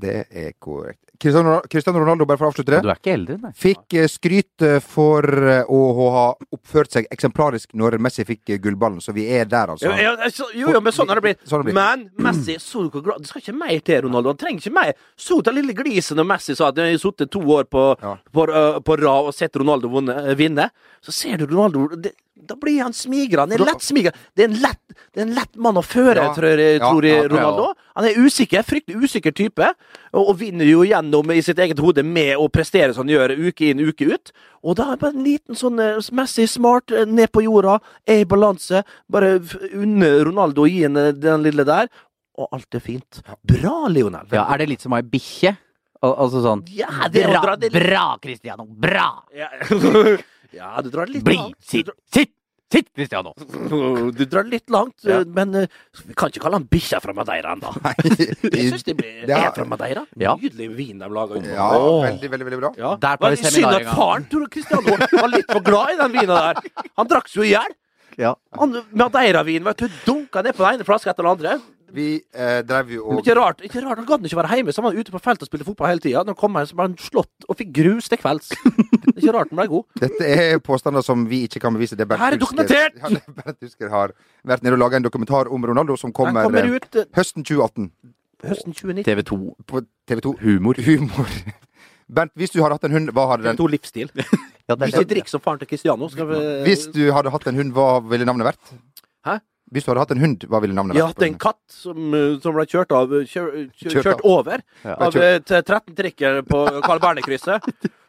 Det 0.05 0.15
er 0.27 0.55
korrekt. 0.59 1.04
Cristiano, 1.19 1.99
Ronaldo, 1.99 2.25
bare 2.25 2.37
for 2.37 2.47
å 2.47 2.51
avslutte 2.51 2.73
det. 2.75 2.81
Du 2.85 2.89
er 2.91 2.99
ikke 2.99 3.13
eldre, 3.13 3.37
nei. 3.41 3.51
Fikk 3.55 3.93
eh, 4.01 4.07
skryt 4.11 4.65
eh, 4.65 4.79
for 4.83 5.23
eh, 5.23 5.63
å 5.71 6.09
ha 6.15 6.25
oppført 6.55 6.91
seg 6.97 7.07
eksemplarisk 7.13 7.73
når 7.77 7.97
Messi 8.03 8.25
fikk 8.27 8.55
gullballen, 8.63 9.01
så 9.03 9.13
vi 9.15 9.27
er 9.37 9.45
der, 9.51 9.73
altså. 9.75 9.91
Ja, 9.91 10.15
ja, 10.15 10.29
så- 10.29 10.49
jo, 10.53 10.71
jo, 10.73 10.81
men 10.81 10.93
sånn 10.95 11.07
har 11.11 11.21
det 11.21 11.25
blitt. 11.27 11.45
Sånn 11.47 11.65
det. 11.65 11.73
Men 11.73 12.09
Messi 12.17 12.57
så 12.59 12.83
du 12.85 12.89
hvor 12.89 13.03
glad 13.05 13.21
Det 13.21 13.27
skal 13.27 13.41
ikke 13.41 13.57
mer 13.57 13.79
til, 13.79 14.01
Ronaldo. 14.07 14.33
Han 14.33 14.37
trenger 14.37 14.59
ikke 14.65 14.73
mer. 14.73 14.93
Så 15.17 15.41
det 15.43 15.53
lille 15.55 15.73
gliset 15.73 16.17
når 16.17 16.25
Messi 16.33 16.55
sa 16.55 16.67
at 16.69 16.77
han 16.77 16.91
har 16.91 16.97
sittet 17.01 17.31
to 17.31 17.39
år 17.39 17.63
på, 17.65 17.85
Ja. 18.01 18.17
på, 18.33 18.47
uh, 18.49 18.79
på 18.81 18.97
rad 18.99 19.31
og 19.31 19.33
sett 19.33 19.55
Ronaldo 19.55 19.89
vunne, 19.89 20.35
vinne. 20.35 20.69
Så 21.01 21.11
ser 21.11 21.37
du 21.37 21.45
Ronaldo 21.47 21.87
det, 21.95 22.13
Da 22.45 22.53
blir 22.55 22.83
han 22.83 22.91
smigra. 22.93 23.39
Han 23.47 23.53
er 23.53 23.57
lett 23.63 23.81
smigra. 23.81 24.11
Det 24.35 24.43
er 24.43 24.49
en 24.51 24.59
lett, 24.61 24.81
det 25.13 25.21
er 25.21 25.25
en 25.25 25.33
lett 25.33 25.55
mann 25.55 25.75
å 25.79 25.81
føre, 25.81 26.15
Ja. 26.21 26.33
tror 26.35 26.57
jeg, 26.59 26.79
Ja, 26.79 26.91
tror 26.91 27.01
jeg 27.03 27.23
ja, 27.23 27.27
Ronaldo. 27.31 27.73
Han 27.95 28.05
er 28.05 28.13
usikker. 28.21 28.61
Fryktelig 28.61 29.01
usikker 29.01 29.33
type. 29.33 29.65
Og, 30.13 30.29
og 30.29 30.37
vinner 30.37 30.65
jo 30.67 30.83
gjennom 31.05 31.31
i 31.31 31.41
sitt 31.43 31.59
eget 31.59 31.79
hode 31.79 32.03
med 32.03 32.35
å 32.37 32.47
prestere 32.49 32.93
som 32.93 33.05
han 33.05 33.13
gjør 33.13 33.35
uke 33.47 33.69
inn, 33.69 33.83
uke 33.85 34.07
ut. 34.09 34.31
Og 34.65 34.75
da 34.77 34.91
er 34.93 34.99
bare 35.01 35.13
en 35.13 35.25
liten 35.25 35.55
sånn 35.55 35.79
eh, 35.79 35.99
Messi 36.15 36.47
smart, 36.47 36.91
eh, 36.91 37.05
ned 37.05 37.31
på 37.31 37.43
jorda, 37.45 37.79
er 38.07 38.23
i 38.23 38.25
balanse. 38.25 38.83
Bare 39.11 39.39
unne 39.73 40.11
Ronaldo 40.25 40.65
å 40.65 40.69
gi 40.69 40.83
henne 40.85 41.11
den 41.13 41.43
lille 41.45 41.65
der, 41.67 41.89
og 42.37 42.49
alt 42.51 42.75
er 42.75 42.83
fint. 42.83 43.21
Bra, 43.43 43.87
Lionel. 43.87 44.27
Ja, 44.31 44.47
er 44.51 44.63
det 44.63 44.69
litt 44.73 44.85
som 44.85 44.95
ei 44.97 45.03
bikkje? 45.05 45.55
Al 46.03 46.11
altså 46.25 46.41
sånn 46.43 46.65
Ja, 46.75 47.07
det 47.09 47.23
Bra, 47.31 47.55
det 47.57 47.69
bra, 47.73 48.17
Cristiano! 48.21 48.65
Bra! 48.67 49.07
Ja, 49.33 49.47
ja 50.59 50.73
du 50.83 50.91
drar 50.91 51.07
det 51.07 51.15
litt 51.15 51.25
Bli! 51.25 51.39
Sitt! 51.63 51.89
Sitt! 52.11 52.34
Sitt, 52.73 52.87
Cristiano! 52.97 53.31
Du 53.37 54.25
drar 54.25 54.43
litt 54.49 54.69
langt, 54.73 54.95
Ja. 55.05 55.19
men 55.25 55.53
eh, 55.55 55.67
vi 56.07 56.15
kan 56.17 56.31
ikke 56.31 56.41
kalle 56.43 56.57
han 56.57 56.65
bikkja 56.67 56.97
fra 57.03 57.13
Madeira 57.13 57.53
ennå. 57.53 57.71
Jeg 58.55 58.71
syns 58.71 58.83
det 58.87 58.95
blir 58.97 59.29
er 59.29 59.51
fra 59.55 59.65
Madeira. 59.69 60.01
Ja. 60.19 60.33
Nydelig 60.41 60.71
vin 60.75 60.99
de 61.03 61.09
lager. 61.13 61.37
ute. 61.39 61.53
Ja, 61.53 61.69
veldig, 62.07 62.31
veldig, 62.33 62.47
veldig 62.49 62.59
bra. 62.63 62.71
Ja. 62.81 62.95
Der 63.05 63.21
Men 63.21 63.37
Synd 63.37 63.69
at 63.69 63.87
faren 63.93 64.25
tror 64.31 64.49
Cristiano 64.49 64.97
var 64.97 65.29
litt 65.31 65.51
for 65.51 65.61
glad 65.61 65.93
i 65.93 65.99
den 66.01 66.15
vinen 66.17 66.33
der. 66.33 66.61
Han 66.97 67.07
drakk 67.13 67.29
seg 67.29 67.43
jo 67.43 67.47
i 67.47 67.53
hjel. 67.53 67.77
Ja. 68.17 68.33
Madeira-vin, 68.95 69.63
vet 69.67 69.85
du, 69.85 69.87
dunka 70.07 70.41
ned 70.41 70.55
på 70.57 70.63
den 70.65 70.79
ene 70.79 70.87
flaska 70.87 71.11
etter 71.13 71.23
den 71.25 71.33
andre. 71.35 71.57
Vi 71.95 72.07
eh, 72.35 72.59
drev 72.67 72.91
jo 72.91 73.05
og 73.07 73.21
ikke 73.21 73.35
rart, 73.37 73.61
ikke 73.63 73.83
rart, 73.85 74.01
Han 74.01 74.07
gadd 74.09 74.27
ikke 74.27 74.39
være 74.41 74.57
hjemme, 74.59 74.73
så 74.75 74.81
han 74.81 74.89
var 74.89 74.99
ute 74.99 75.13
på 75.13 75.21
feltet 75.23 75.45
og 75.45 75.49
spilte 75.49 75.67
fotball 75.67 75.93
hele 75.93 76.03
tida. 76.03 76.23
Når 76.25 76.35
han 76.35 76.39
kom 76.41 76.57
hjem, 76.59 76.69
så 76.69 76.77
ble 76.79 76.87
han 76.89 76.97
slått 76.99 77.47
og 77.47 77.59
fikk 77.61 77.71
grus 77.79 78.09
til 78.11 78.19
kvelds. 78.21 78.51
Det 78.51 79.13
er 79.15 79.21
ikke 79.21 79.35
rart 79.37 79.53
han 79.53 79.61
ble 79.61 79.67
god. 79.71 80.01
Dette 80.03 80.31
er 80.35 80.59
påstander 80.63 81.05
som 81.05 81.23
vi 81.29 81.45
ikke 81.47 81.63
kan 81.63 81.77
bevise. 81.77 81.97
Det 81.97 82.07
er 82.07 82.11
Bernt 82.11 82.25
Her 82.25 82.37
er 82.37 82.41
dokumentert! 82.41 82.99
Ja, 82.99 83.13
det 83.13 83.21
er 83.23 83.37
Bernt 83.39 83.63
Husker 83.69 83.93
har 83.93 84.15
vært 84.43 84.65
nede 84.67 84.75
og 84.77 84.83
laga 84.83 84.99
en 84.99 85.07
dokumentar 85.07 85.51
om 85.53 85.69
Ronaldo 85.71 85.95
som 85.99 86.13
kommer, 86.15 86.49
kommer 86.49 86.67
eh, 86.67 86.75
ut 86.75 86.99
eh, 86.99 87.07
høsten 87.15 87.47
2018 87.47 87.89
høsten 88.45 88.75
2019. 88.75 89.05
TV2 89.07 89.37
på 89.69 89.81
TV2. 90.09 90.35
Humor. 90.43 90.81
Humor. 90.85 91.31
Bernt, 92.05 92.35
hvis 92.37 92.53
du 92.53 92.59
hadde 92.61 92.77
hatt 92.77 92.85
en 92.85 92.93
hund, 92.93 93.11
hva 93.15 93.25
hadde 93.31 93.47
den 93.47 93.57
To 93.59 93.69
livsstil. 93.71 94.11
Ja, 94.65 94.73
Ikke 94.81 95.05
drikk 95.05 95.27
som 95.29 95.41
faren 95.45 95.59
til 95.61 95.69
Cristiano. 95.69 96.07
Skal 96.09 96.25
vi... 96.25 96.37
Hvis 96.65 96.87
du 96.89 97.03
hadde 97.13 97.29
hatt 97.29 97.43
en 97.51 97.59
hund, 97.59 97.69
hva 97.75 97.99
ville 98.01 98.25
navnet 98.25 98.47
vært? 98.47 98.71
Hæ? 99.27 99.35
Hvis 99.73 99.83
du 99.85 99.89
hadde 99.91 100.03
hatt 100.03 100.11
en 100.13 100.21
hund, 100.21 100.43
hva 100.47 100.59
ville 100.61 100.75
navnet 100.77 100.95
Jeg 100.95 101.03
vært? 101.03 101.15
hadde 101.17 101.27
en 101.31 101.37
katt 101.41 101.61
som, 101.73 102.13
eh, 102.13 102.39
som 102.43 102.53
ble 102.53 102.65
kjørt 102.69 102.91
av 102.93 103.09
kjør, 103.09 103.47
kjør, 103.73 103.91
Kjørt 103.91 104.05
Kjørt 104.05 104.21
over 104.23 104.61
Ja. 104.85 104.95
av 105.07 105.15
eh, 105.17 105.39
13 105.39 105.95
trikker 105.97 106.41
på 106.45 106.59
Carl 106.85 106.99
Berner-krysset. 106.99 107.65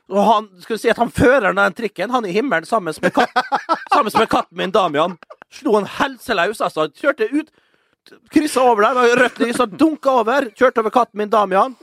Og 0.08 0.20
han 0.22 0.48
skal 0.60 0.76
vi 0.76 0.78
si 0.84 0.90
at 0.92 1.00
han 1.00 1.10
føreren 1.10 1.58
av 1.58 1.72
den 1.72 1.78
trikken, 1.80 2.10
han 2.14 2.24
i 2.28 2.30
himmelen 2.36 2.64
sammen 2.68 2.94
med, 3.02 3.12
katt, 3.16 3.32
sammen 3.92 4.12
med 4.14 4.28
katten 4.30 4.56
min 4.60 4.70
Damian, 4.70 5.16
slo 5.50 5.72
han 5.80 5.88
helseløs, 5.96 6.60
altså. 6.62 6.86
Kjørte 6.94 7.26
ut, 7.32 7.48
kryssa 8.30 8.62
over 8.62 8.86
der, 8.86 9.16
rødt 9.18 9.40
lys, 9.42 9.58
og 9.64 9.72
dunka 9.80 10.12
over. 10.20 10.46
Kjørte 10.54 10.78
over 10.84 10.90
katten 10.94 11.18
min 11.18 11.32
Damian. 11.32 11.74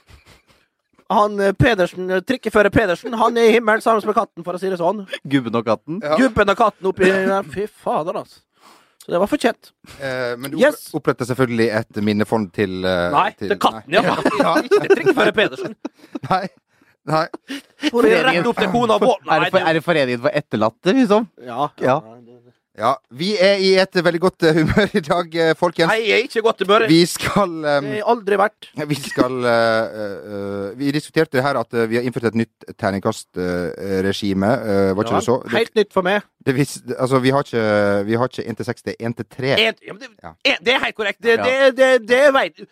Han 1.12 1.36
eh, 1.44 1.52
Pedersen, 1.52 2.08
eh, 2.10 2.22
trikkefører 2.24 2.72
Pedersen, 2.72 3.14
han 3.20 3.36
er 3.38 3.50
i 3.50 3.58
himmelen 3.58 3.82
sammen 3.84 4.06
med 4.08 4.16
katten, 4.16 4.44
for 4.46 4.56
å 4.56 4.62
si 4.62 4.70
det 4.72 4.80
sånn. 4.80 5.04
Gubben 5.28 5.60
og 5.60 5.66
katten. 5.68 6.00
Ja. 6.02 6.16
Gubben 6.22 6.50
og 6.54 6.58
katten 6.62 6.88
oppi 6.94 7.10
der. 7.12 7.44
Fy 7.52 7.68
fader, 7.68 8.22
altså. 8.24 8.40
Så 9.04 9.12
det 9.12 9.20
var 9.20 9.28
fortjent. 9.28 9.72
Eh, 10.00 10.34
men 10.40 10.52
du 10.54 10.58
Yes. 10.62 10.86
oppretter 10.96 11.28
selvfølgelig 11.28 11.66
et 11.76 11.98
minnefond 12.08 12.52
til 12.56 12.86
eh, 12.88 13.10
Nei, 13.12 13.30
til, 13.36 13.50
til 13.52 13.60
katten, 13.60 13.92
ja. 13.92 14.02
Ikke 14.64 14.80
til 14.80 14.94
trikkefører 14.96 15.36
Pedersen. 15.36 15.76
Nei. 16.30 16.46
Nei. 17.04 17.26
Foreningen. 17.92 18.46
Er 18.48 19.44
det, 19.44 19.50
for, 19.52 19.60
er 19.60 19.74
det 19.76 19.82
Foreningen 19.84 20.22
for 20.24 20.32
etterlatte, 20.40 20.94
liksom? 20.96 21.26
Ja. 21.44 21.66
Ja. 21.84 21.98
Ja, 22.74 22.96
vi 23.14 23.36
er 23.38 23.60
i 23.62 23.68
et 23.78 23.94
veldig 24.02 24.20
godt 24.24 24.44
eh, 24.50 24.56
humør 24.58 24.96
i 24.98 25.02
dag, 25.06 25.36
eh, 25.38 25.52
folkens. 25.54 25.92
Nei, 25.92 26.08
jeg 26.08 26.16
er 26.16 26.24
ikke 26.26 26.40
i 26.40 26.46
godt 26.48 26.64
humør. 26.66 26.86
Vi 26.90 27.04
skal 27.06 27.52
um, 27.54 27.62
Det 27.86 28.00
har 28.00 28.08
aldri 28.16 28.40
vært. 28.42 28.70
Vi 28.92 28.98
skal 28.98 29.36
uh, 29.46 29.98
uh, 30.34 30.80
Vi 30.80 30.90
diskuterte 30.96 31.38
det 31.38 31.44
her 31.46 31.60
at 31.62 31.70
vi 31.92 32.00
har 32.00 32.08
innført 32.08 32.32
et 32.32 32.40
nytt 32.42 32.66
terningkastregime. 32.82 34.50
Uh, 34.64 34.96
var 34.98 35.06
ikke 35.06 35.14
Ja, 35.14 35.20
det 35.22 35.28
så? 35.28 35.38
Det, 35.46 35.54
Helt 35.54 35.76
nytt 35.78 35.94
for 35.94 36.02
meg. 36.10 36.26
det, 36.46 36.56
vi, 36.58 36.66
altså, 36.98 37.20
vi 37.22 37.30
har 37.36 37.46
ikke 37.46 37.66
Vi 38.10 38.18
har 38.18 38.32
ikke 38.34 38.48
1 38.50 38.58
til 38.58 38.66
6, 38.66 38.82
det 38.90 38.96
er 39.00 39.10
1 39.12 39.18
til 39.22 39.30
3. 39.38 39.52
En, 39.54 39.76
ja, 39.88 39.94
det, 40.02 40.10
Ja. 40.24 40.34
en, 40.46 40.58
det 40.66 40.74
er 40.74 40.84
helt 40.88 40.96
korrekt. 40.98 41.22
Det, 41.24 41.38
Ja. 41.38 41.44
det, 41.46 41.78
det, 41.78 41.92
det 42.10 42.24
vet 42.34 42.66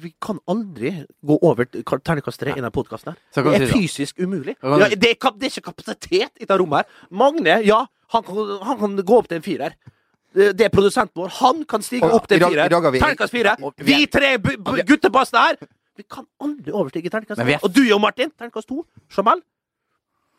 Vi 0.00 0.14
kan 0.20 0.38
aldri 0.48 1.06
gå 1.26 1.38
over 1.42 1.64
til 1.68 1.82
kar- 1.84 2.00
terningkast 2.00 2.38
tre 2.40 2.52
i 2.52 2.54
denne 2.60 2.70
podkasten. 2.72 3.14
Det 3.34 3.44
er 3.44 3.66
fysisk 3.72 4.18
umulig. 4.18 4.56
Ja, 4.62 4.88
det, 4.88 4.92
er, 4.92 5.30
det 5.36 5.48
er 5.48 5.50
ikke 5.50 5.66
kapasitet 5.72 6.30
i 6.40 6.44
dette 6.46 6.58
rommet. 6.58 6.86
her. 6.86 7.08
Magne, 7.10 7.58
ja, 7.66 7.84
han 8.14 8.22
kan, 8.24 8.58
han 8.62 8.78
kan 8.78 8.96
gå 9.04 9.18
opp 9.18 9.28
til 9.28 9.36
en 9.36 9.42
firer. 9.42 9.74
Det 10.32 10.60
er 10.64 10.70
produsenten 10.72 11.12
vår. 11.20 11.28
Han 11.42 11.64
kan 11.68 11.82
stige 11.82 12.08
opp 12.08 12.26
til 12.28 12.40
en 12.42 12.48
firer. 12.50 12.68
vi- 12.92 12.98
Terningkast 12.98 13.32
fire. 13.32 13.56
Vi 13.84 14.06
tre 14.06 14.38
guttebassene 14.88 15.38
her 15.46 15.56
Vi 15.96 16.04
kan 16.08 16.24
aldri 16.40 16.72
overstige 16.72 17.10
terningkast 17.10 17.38
er- 17.40 17.58
Og 17.62 17.72
du, 17.74 17.82
Jo 17.84 17.98
Martin, 17.98 18.30
terningkast 18.30 18.68
to. 18.68 18.86
Jamal? 19.16 19.42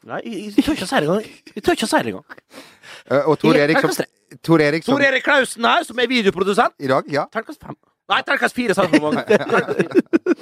Nei, 0.04 0.20
jeg 0.26 0.66
tør 0.66 0.74
ikke 0.74 0.84
å 0.84 0.88
si 0.90 0.96
det 1.00 1.08
engang. 1.08 1.28
Jeg 1.56 1.64
tør 1.64 1.72
ikke 1.78 1.86
å 1.86 1.92
si 1.94 1.98
det 1.98 2.08
engang. 2.08 2.26
Eh, 3.12 3.22
og 3.30 3.38
Tor 3.40 3.54
Erik, 3.56 3.78
som, 3.80 3.92
Tor 4.42 4.60
Erik 4.60 4.84
som 4.84 4.98
Tor 4.98 5.06
Erik 5.06 5.24
Klausen 5.24 5.64
her, 5.64 5.84
som 5.84 6.00
er 6.00 6.08
videoprodusent. 6.08 6.74
i 6.80 6.88
dag, 6.88 7.04
ja. 7.08 7.26
Terningkast 7.32 7.62
fem. 7.62 7.78
Nei, 8.10 8.22
terningkast 8.22 8.56
fire, 8.56 8.76
sa 8.76 8.84
jeg 8.84 9.00
for 9.00 9.12
mange. 9.12 9.24
Terningkast 9.28 9.76
fire. 9.80 10.36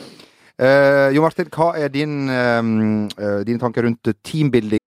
Eh, 0.61 1.15
jo 1.15 1.21
Martin, 1.23 1.47
hva 1.49 1.71
er 1.73 1.87
din, 1.89 2.29
um, 2.29 3.07
eh, 3.17 3.39
dine 3.47 3.57
tanker 3.57 3.81
rundt 3.81 4.05
teambuilding? 4.21 4.77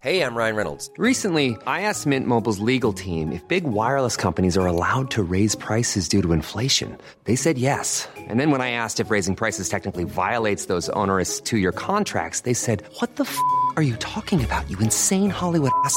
Hey, 0.00 0.20
I'm 0.20 0.36
Ryan 0.36 0.56
Reynolds. 0.56 0.90
Recently, 0.98 1.56
I 1.66 1.82
asked 1.82 2.06
Mint 2.06 2.26
Mobile's 2.26 2.58
legal 2.58 2.92
team 2.92 3.32
if 3.32 3.46
big 3.48 3.64
wireless 3.64 4.16
companies 4.16 4.56
are 4.56 4.66
allowed 4.66 5.10
to 5.12 5.22
raise 5.22 5.54
prices 5.54 6.08
due 6.08 6.22
to 6.22 6.32
inflation. 6.32 6.96
They 7.24 7.36
said 7.36 7.58
yes. 7.58 8.08
And 8.28 8.40
then 8.40 8.50
when 8.50 8.60
I 8.60 8.70
asked 8.70 9.00
if 9.00 9.10
raising 9.10 9.34
prices 9.36 9.68
technically 9.68 10.04
violates 10.04 10.66
those 10.66 10.88
onerous 10.90 11.40
two 11.40 11.58
year 11.58 11.72
contracts, 11.72 12.40
they 12.40 12.54
said, 12.54 12.82
What 13.00 13.16
the 13.16 13.24
f 13.24 13.36
are 13.76 13.82
you 13.82 13.96
talking 13.96 14.44
about, 14.44 14.68
you 14.70 14.78
insane 14.78 15.30
Hollywood 15.30 15.72
ass? 15.84 15.96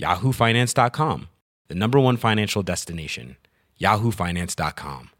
yahoofinance.com, 0.00 1.28
the 1.68 1.74
number 1.74 1.98
one 1.98 2.16
financial 2.16 2.62
destination, 2.62 3.36
yahoofinance.com. 3.80 5.10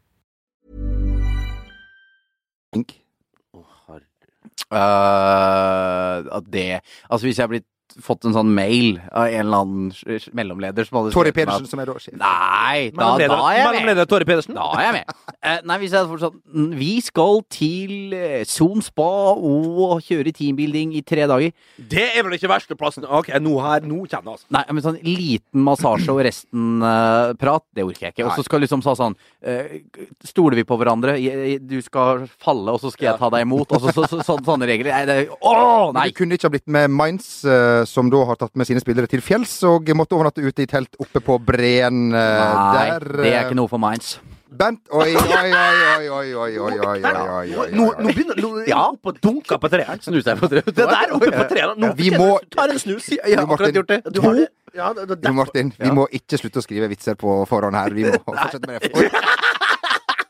Øh, 4.73 4.77
eh, 4.77 6.37
at 6.37 6.43
det 6.53 6.79
Altså, 7.09 7.27
hvis 7.27 7.39
jeg 7.39 7.49
blitt 7.49 7.65
fått 8.01 8.25
en 8.25 8.33
sånn 8.35 8.49
mail 8.55 8.99
av 9.11 9.27
en 9.27 9.45
eller 9.45 9.57
annen 9.65 9.91
mellomleder 10.37 10.87
som 10.87 10.99
hadde 11.01 11.11
Torry 11.15 11.31
Pedersen, 11.35 11.63
at- 11.65 11.69
som 11.69 11.79
er 11.79 11.85
da 11.91 11.93
sjef. 11.99 12.15
Nei, 12.17 12.89
da, 12.95 13.17
da 13.17 13.17
er 13.17 13.27
jeg 13.27 13.29
med. 13.29 13.73
mellomleder 13.73 14.05
Torry 14.07 14.25
Pedersen? 14.25 14.55
Da 14.55 14.69
er 14.79 14.85
jeg 14.87 14.93
med. 14.99 15.15
Uh, 15.41 15.57
nei, 15.65 15.77
hvis 15.81 15.91
jeg 15.91 15.99
hadde 15.99 16.11
fått 16.11 16.21
sånn 16.21 16.39
mm, 16.53 16.73
Vi 16.77 16.91
skal 17.01 17.41
til 17.49 18.13
eh, 18.13 18.43
Son 18.45 18.81
Spa 18.85 19.33
og 19.35 20.01
kjøre 20.05 20.31
teambuilding 20.37 20.93
i 20.95 21.01
tre 21.01 21.25
dager. 21.29 21.51
Det 21.77 22.07
er 22.15 22.23
vel 22.23 22.37
ikke 22.37 22.49
verste 22.51 22.77
plassen. 22.77 23.05
Ok, 23.09 23.31
nå 23.41 23.55
her, 23.63 23.81
nå 23.81 24.03
kjenner 24.05 24.31
jeg 24.31 24.37
altså. 24.37 24.45
Nei, 24.53 24.63
men 24.71 24.83
sånn 24.85 24.99
liten 25.03 25.63
massasje 25.65 26.09
og 26.13 26.21
resten-prat, 26.27 27.37
prat, 27.41 27.63
det 27.75 27.83
orker 27.85 28.07
jeg 28.09 28.13
ikke. 28.15 28.25
Og 28.29 28.37
så 28.37 28.45
skal 28.45 28.61
liksom 28.63 28.83
sa 28.85 28.93
sånn 28.97 29.15
eh, 29.43 29.79
Stoler 30.27 30.55
vi 30.59 30.63
på 30.67 30.77
hverandre? 30.79 31.15
Jeg, 31.21 31.33
jeg- 31.55 31.67
du 31.71 31.77
skal 31.81 32.27
falle, 32.41 32.71
og 32.73 32.79
så 32.81 32.91
skal 32.91 33.11
jeg 33.11 33.19
ta 33.19 33.29
deg 33.33 33.45
imot? 33.45 33.71
Og 33.71 33.81
så, 33.81 33.93
så, 33.95 34.05
så, 34.09 34.21
sånne, 34.25 34.45
sånne 34.45 34.67
regler. 34.69 34.91
Nei, 34.91 35.05
det, 35.05 35.17
å, 35.41 35.91
nei! 35.95 36.07
Du 36.11 36.17
kunne 36.21 36.37
ikke 36.37 36.49
ha 36.49 36.53
blitt 36.53 36.67
med 36.71 36.89
Mainz, 36.91 37.29
eh, 37.45 37.80
som 37.89 38.09
da 38.11 38.23
har 38.29 38.39
tatt 38.41 38.55
med 38.59 38.67
sine 38.69 38.81
spillere 38.83 39.07
til 39.11 39.21
fjells 39.23 39.53
og 39.67 39.89
måtte 39.97 40.17
overnatte 40.17 40.43
ute 40.43 40.65
i 40.65 40.69
telt 40.69 40.95
oppe 41.01 41.21
på 41.23 41.37
breen 41.45 42.09
Nei, 42.11 42.85
der. 42.91 43.07
Det 43.23 43.33
er 43.33 43.47
ikke 43.49 43.57
noe 43.61 43.71
for 43.71 43.81
Mainz. 43.81 44.17
Bent 44.51 44.81
Oi, 44.91 45.13
oi, 45.15 45.51
oi, 45.55 46.07
oi, 46.11 46.33
oi, 46.35 46.57
oi, 46.59 46.73
oi, 46.83 46.97
oi, 47.07 47.53
oi. 47.55 47.67
Nå, 47.71 47.85
begynner 48.03 48.35
du 48.35 48.49
Ja, 48.67 48.89
på 48.99 49.13
dunka 49.15 49.55
på 49.61 49.69
treeren. 49.71 50.01
Snuser 50.03 50.33
jeg 50.33 50.41
på 50.41 50.49
treeren. 50.51 50.75
Det 50.75 50.87
der 50.91 51.13
oppe 51.15 51.29
på 51.31 51.45
treeren. 51.53 51.79
Nå 51.79 51.93
vi 51.95 52.09
må 52.11 52.33
ta 52.51 52.65
en 52.67 52.81
snus. 52.81 53.07
Jeg 53.15 53.37
har 53.39 53.45
akkurat 53.47 53.79
gjort 53.79 53.93
det. 53.93 54.01
To. 54.17 54.33
Ja, 54.75 54.91
Martin, 55.35 55.71
vi 55.79 55.91
må 55.95 56.03
ikke 56.11 56.39
slutte 56.39 56.59
å 56.59 56.65
skrive 56.65 56.91
vitser 56.91 57.15
på 57.19 57.41
forhånd 57.47 57.79
her. 57.79 57.95
Vi 57.95 58.09
må 58.09 58.19
fortsette 58.27 58.67
med 58.67 58.83
det. 58.83 59.09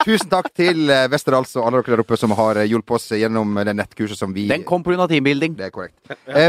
Tusen 0.02 0.30
takk 0.32 0.48
til 0.58 0.90
Westerdals 1.14 1.52
og 1.60 1.68
alle 1.68 1.82
dere 1.82 1.94
der 1.98 2.02
oppe 2.06 2.18
som 2.18 2.32
har 2.38 2.58
hjulpet 2.66 2.96
oss 2.98 3.12
gjennom 3.14 3.58
det 3.66 3.76
nettkurset 3.78 4.18
som 4.18 4.34
vi 4.34 4.48
Den 4.50 4.64
kom 4.66 4.82
pga. 4.86 5.06
teambuilding. 5.10 5.58
Det 5.58 5.68
er 5.68 5.74
korrekt. 5.74 5.98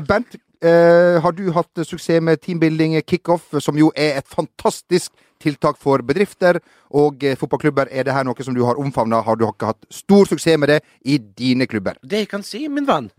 Bent, 0.08 0.36
har 0.62 1.34
du 1.34 1.50
hatt 1.52 1.78
eh, 1.78 1.86
suksess 1.86 2.22
med 2.22 2.40
teambuilding 2.42 2.94
eh, 2.94 3.02
kickoff, 3.02 3.48
som 3.60 3.78
jo 3.78 3.90
er 3.96 4.20
et 4.20 4.28
fantastisk 4.30 5.12
tiltak 5.42 5.78
for 5.80 6.02
bedrifter 6.06 6.60
og 6.92 7.24
eh, 7.24 7.36
fotballklubber. 7.38 7.90
Er 7.90 8.06
det 8.06 8.14
her 8.16 8.26
noe 8.26 8.44
som 8.44 8.54
du 8.56 8.62
har 8.66 8.80
omfavna? 8.80 9.22
Har 9.26 9.38
du 9.38 9.46
ikke 9.48 9.72
hatt 9.72 9.86
stor 9.92 10.28
suksess 10.28 10.60
med 10.60 10.72
det 10.72 10.80
i 11.04 11.18
dine 11.18 11.66
klubber? 11.70 11.98
Det 12.02 12.24
jeg 12.24 12.30
kan 12.30 12.44
si, 12.46 12.64
min 12.72 12.86
venn, 12.88 13.10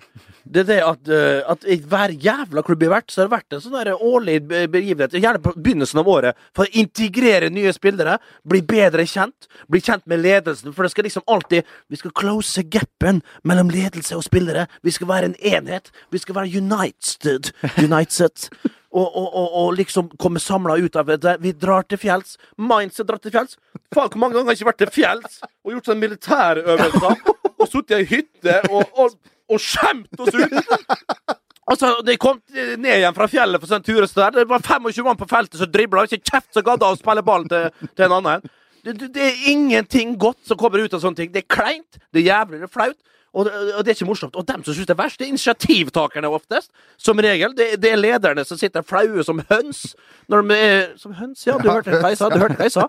det 0.44 0.66
er 0.66 0.70
det 0.70 0.80
at, 0.84 1.12
eh, 1.12 1.40
at 1.54 1.66
i 1.70 1.80
hver 1.80 2.14
jævla 2.20 2.64
klubb 2.66 2.84
jeg 2.84 2.92
har 2.92 2.98
vært, 2.98 3.14
så 3.14 3.22
har 3.22 3.30
det 3.30 3.36
vært 3.36 3.58
en 3.58 3.64
sånn 3.64 3.92
årlig 3.94 4.38
begivenhet, 4.48 5.18
gjerne 5.18 5.42
på 5.44 5.56
begynnelsen 5.56 6.02
av 6.02 6.12
året, 6.12 6.40
for 6.56 6.68
å 6.68 6.82
integrere 6.84 7.52
nye 7.54 7.74
spillere, 7.76 8.18
bli 8.48 8.62
bedre 8.68 9.08
kjent, 9.10 9.48
bli 9.72 9.82
kjent 9.84 10.06
med 10.10 10.24
ledelsen. 10.24 10.74
For 10.76 10.86
det 10.86 10.94
skal 10.94 11.10
liksom 11.10 11.28
alltid 11.28 11.64
Vi 11.90 11.98
skal 11.98 12.12
close 12.16 12.64
gapen 12.64 13.22
mellom 13.44 13.70
ledelse 13.70 14.16
og 14.18 14.24
spillere. 14.26 14.68
Vi 14.84 14.92
skal 14.92 15.08
være 15.08 15.30
en 15.30 15.36
enhet. 15.40 15.92
Vi 16.12 16.18
skal 16.18 16.36
være 16.36 16.58
united. 16.58 17.52
United. 17.78 18.50
Og, 18.94 19.16
og, 19.18 19.36
og, 19.58 19.68
liksom 19.74 20.12
komme 20.22 20.38
samla 20.38 20.76
ut 20.78 20.96
av 21.02 21.08
det. 21.10 21.38
Vi 21.42 21.52
drar 21.58 21.86
til 21.90 21.98
fjells. 21.98 22.36
Mindset 22.62 23.08
drar 23.10 23.18
til 23.18 23.34
fjells. 23.34 23.58
Faen, 23.90 24.12
hvor 24.14 24.22
mange 24.22 24.38
ganger 24.38 24.52
har 24.52 24.54
jeg 24.54 24.62
ikke 24.62 24.70
vært 24.70 24.82
til 24.84 24.92
fjells 24.94 25.40
og 25.42 25.72
gjort 25.74 25.90
sånne 25.90 26.04
militærøvelser? 26.04 27.24
Og 27.58 27.70
sittet 27.72 27.96
i 27.96 27.98
ei 28.04 28.10
hytte 28.12 28.60
og, 28.70 29.00
og, 29.00 29.16
og 29.50 29.62
skjemt 29.62 30.22
oss 30.22 30.38
ut? 30.38 31.34
Altså, 31.64 31.94
De 32.04 32.18
kom 32.20 32.42
ned 32.54 32.98
igjen 32.98 33.16
fra 33.16 33.30
fjellet 33.32 33.62
for 33.62 33.72
sånn 33.72 33.86
turist 33.86 34.18
der. 34.20 34.34
Det 34.36 34.44
var 34.50 34.62
25 34.66 35.08
mann 35.08 35.20
på 35.20 35.30
feltet 35.32 35.62
som 35.62 35.72
dribla. 35.72 36.04
Ikke 36.06 36.34
kjeft 36.34 36.52
som 36.54 36.66
gadda 36.66 36.92
å 36.92 37.00
spille 37.00 37.24
ballen 37.26 37.50
til, 37.50 37.88
til 37.94 38.08
en 38.10 38.18
annen. 38.20 38.44
Det, 38.84 38.98
det, 39.00 39.10
det 39.16 39.24
er 39.30 39.46
ingenting 39.54 40.18
godt 40.20 40.42
som 40.50 40.60
kommer 40.60 40.84
ut 40.84 40.94
av 40.94 41.02
sånne 41.02 41.22
ting. 41.22 41.32
Det 41.32 41.46
er 41.46 41.50
kleint, 41.56 42.02
det 42.12 42.20
er 42.20 42.28
jævlig, 42.34 42.60
det 42.60 42.68
er 42.68 42.74
flaut. 42.74 43.00
Og 43.34 43.50
og 43.50 43.82
det 43.82 43.92
er 43.92 43.98
ikke 43.98 44.06
morsomt. 44.06 44.36
Og 44.36 44.46
dem 44.48 44.64
som 44.64 44.76
syns 44.76 44.88
det 44.88 44.94
er 44.94 45.02
verst, 45.02 45.20
det 45.20 45.26
er 45.26 45.34
initiativtakerne 45.34 46.30
oftest. 46.30 46.70
Som 46.98 47.18
regel. 47.18 47.56
Det, 47.58 47.82
det 47.82 47.92
er 47.92 48.00
lederne 48.00 48.46
som 48.46 48.58
sitter 48.58 48.86
flaue 48.86 49.26
som 49.26 49.42
høns. 49.50 49.96
Når 50.30 50.48
de 50.48 50.58
er 50.58 50.88
Som 50.98 51.14
høns, 51.18 51.48
ja. 51.48 51.58
Du 51.58 51.70
hørte 51.72 51.98
hva 51.98 52.14
jeg 52.14 52.22
sa. 52.22 52.30
Du 52.30 52.38
hørte 52.38 52.60
hva 52.60 52.70
jeg 52.70 52.76
sa. 52.78 52.88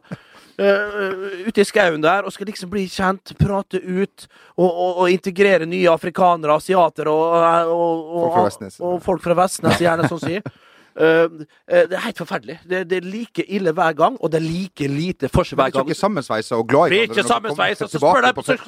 Uh, 0.55 1.49
ute 1.49 1.65
i 1.65 1.67
skauen 1.67 1.99
der 1.99 2.23
og 2.23 2.31
skal 2.31 2.47
liksom 2.47 2.71
bli 2.71 2.85
kjent, 2.87 3.33
prate 3.41 3.81
ut 3.83 4.29
og, 4.55 4.69
og, 4.69 5.01
og 5.03 5.11
integrere 5.11 5.67
nye 5.67 5.89
afrikanere, 5.91 6.55
asiater 6.55 7.11
og, 7.11 7.25
og, 7.75 8.05
Folk 9.03 9.25
fra 9.25 9.35
Vestnes. 9.41 9.81
gjerne 9.83 10.07
sånn 10.13 10.23
si. 10.23 10.39
Uh, 10.95 11.27
uh, 11.27 11.83
det 11.91 11.99
er 11.99 12.05
helt 12.05 12.23
forferdelig. 12.23 12.61
Det, 12.71 12.85
det 12.87 13.01
er 13.01 13.09
like 13.17 13.49
ille 13.51 13.75
hver 13.75 13.99
gang, 13.99 14.21
og 14.21 14.31
det 14.31 14.39
er 14.39 14.47
like 14.47 14.87
lite 14.93 15.33
forskjell 15.33 15.59
hver 15.59 15.75
gang. 15.75 15.89
Blir 15.91 15.99
er 15.99 16.05
sammensveisa 16.05 16.61
og 16.61 16.69
glad 16.71 16.95
i 16.95 17.03
hverandre 17.03 17.19
ikke 17.19 18.61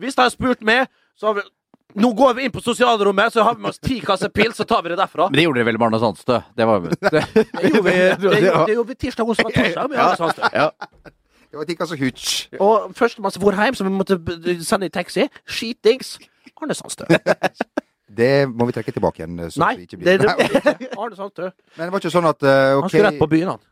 Hvis 0.00 0.16
de 0.16 0.24
har 0.24 0.32
spurt 0.32 0.64
meg, 0.64 0.88
så 1.18 1.30
har 1.30 1.38
vi 1.40 1.46
Nå 1.94 2.08
går 2.18 2.32
vi 2.34 2.46
inn 2.48 2.50
på 2.50 2.58
sosialrommet, 2.58 3.30
så 3.30 3.44
har 3.46 3.54
vi 3.54 3.62
med 3.62 3.70
oss 3.70 3.78
ti 3.78 4.00
kasser 4.02 4.30
pils, 4.34 4.56
så 4.58 4.64
tar 4.66 4.80
vi 4.82 4.90
det 4.90 4.96
derfra. 4.98 5.28
Men 5.30 5.38
det 5.38 5.44
gjorde 5.44 5.60
dere 5.60 5.68
vel 5.68 5.76
i 5.78 5.84
Arne 5.86 5.98
Sandstø? 6.02 6.40
Det 6.58 6.66
var 6.66 6.80
det, 6.82 6.96
Det 7.04 7.68
gjorde 7.68 7.82
vi, 7.84 7.92
det 7.92 8.24
gjorde, 8.24 8.64
det 8.66 8.74
gjorde 8.74 8.88
vi 8.88 8.96
tirsdag, 8.98 9.28
onsdag, 9.30 9.52
torsdag. 9.54 9.90
med 9.92 10.00
Arne 10.02 10.16
Sandstø. 10.18 10.48
ja. 10.50 11.12
Det 11.54 11.60
var 11.60 11.70
ikke 11.70 11.86
så 11.86 11.98
hutsch. 12.00 12.32
Og 12.58 12.88
førstemann 12.98 13.30
som 13.30 13.44
for 13.44 13.54
hjem, 13.54 13.76
så 13.78 13.86
vi 13.86 13.92
måtte 13.94 14.18
sende 14.66 14.88
i 14.90 14.90
taxi. 14.90 15.28
Skitings. 15.46 16.16
Arne 16.58 16.74
Sandstø. 16.74 17.06
Det 18.18 18.48
må 18.50 18.66
vi 18.66 18.74
trekke 18.74 18.92
tilbake 18.94 19.22
igjen. 19.22 19.38
Så 19.50 19.62
Nei, 19.62 19.72
det 19.76 19.86
ikke 19.86 20.00
blir. 20.02 20.18
det, 20.18 20.34
det, 20.34 20.90
Arne 21.02 21.14
Sandstø. 21.14 21.52
Men 21.76 21.86
det 21.86 21.94
var 21.94 22.02
ikke 22.02 22.12
sånn 22.14 22.26
at 22.26 22.42
okay, 22.42 22.74
Han 22.80 22.90
skulle 22.90 23.06
rett 23.06 23.22
på 23.22 23.30
byen, 23.30 23.52
han. 23.54 23.62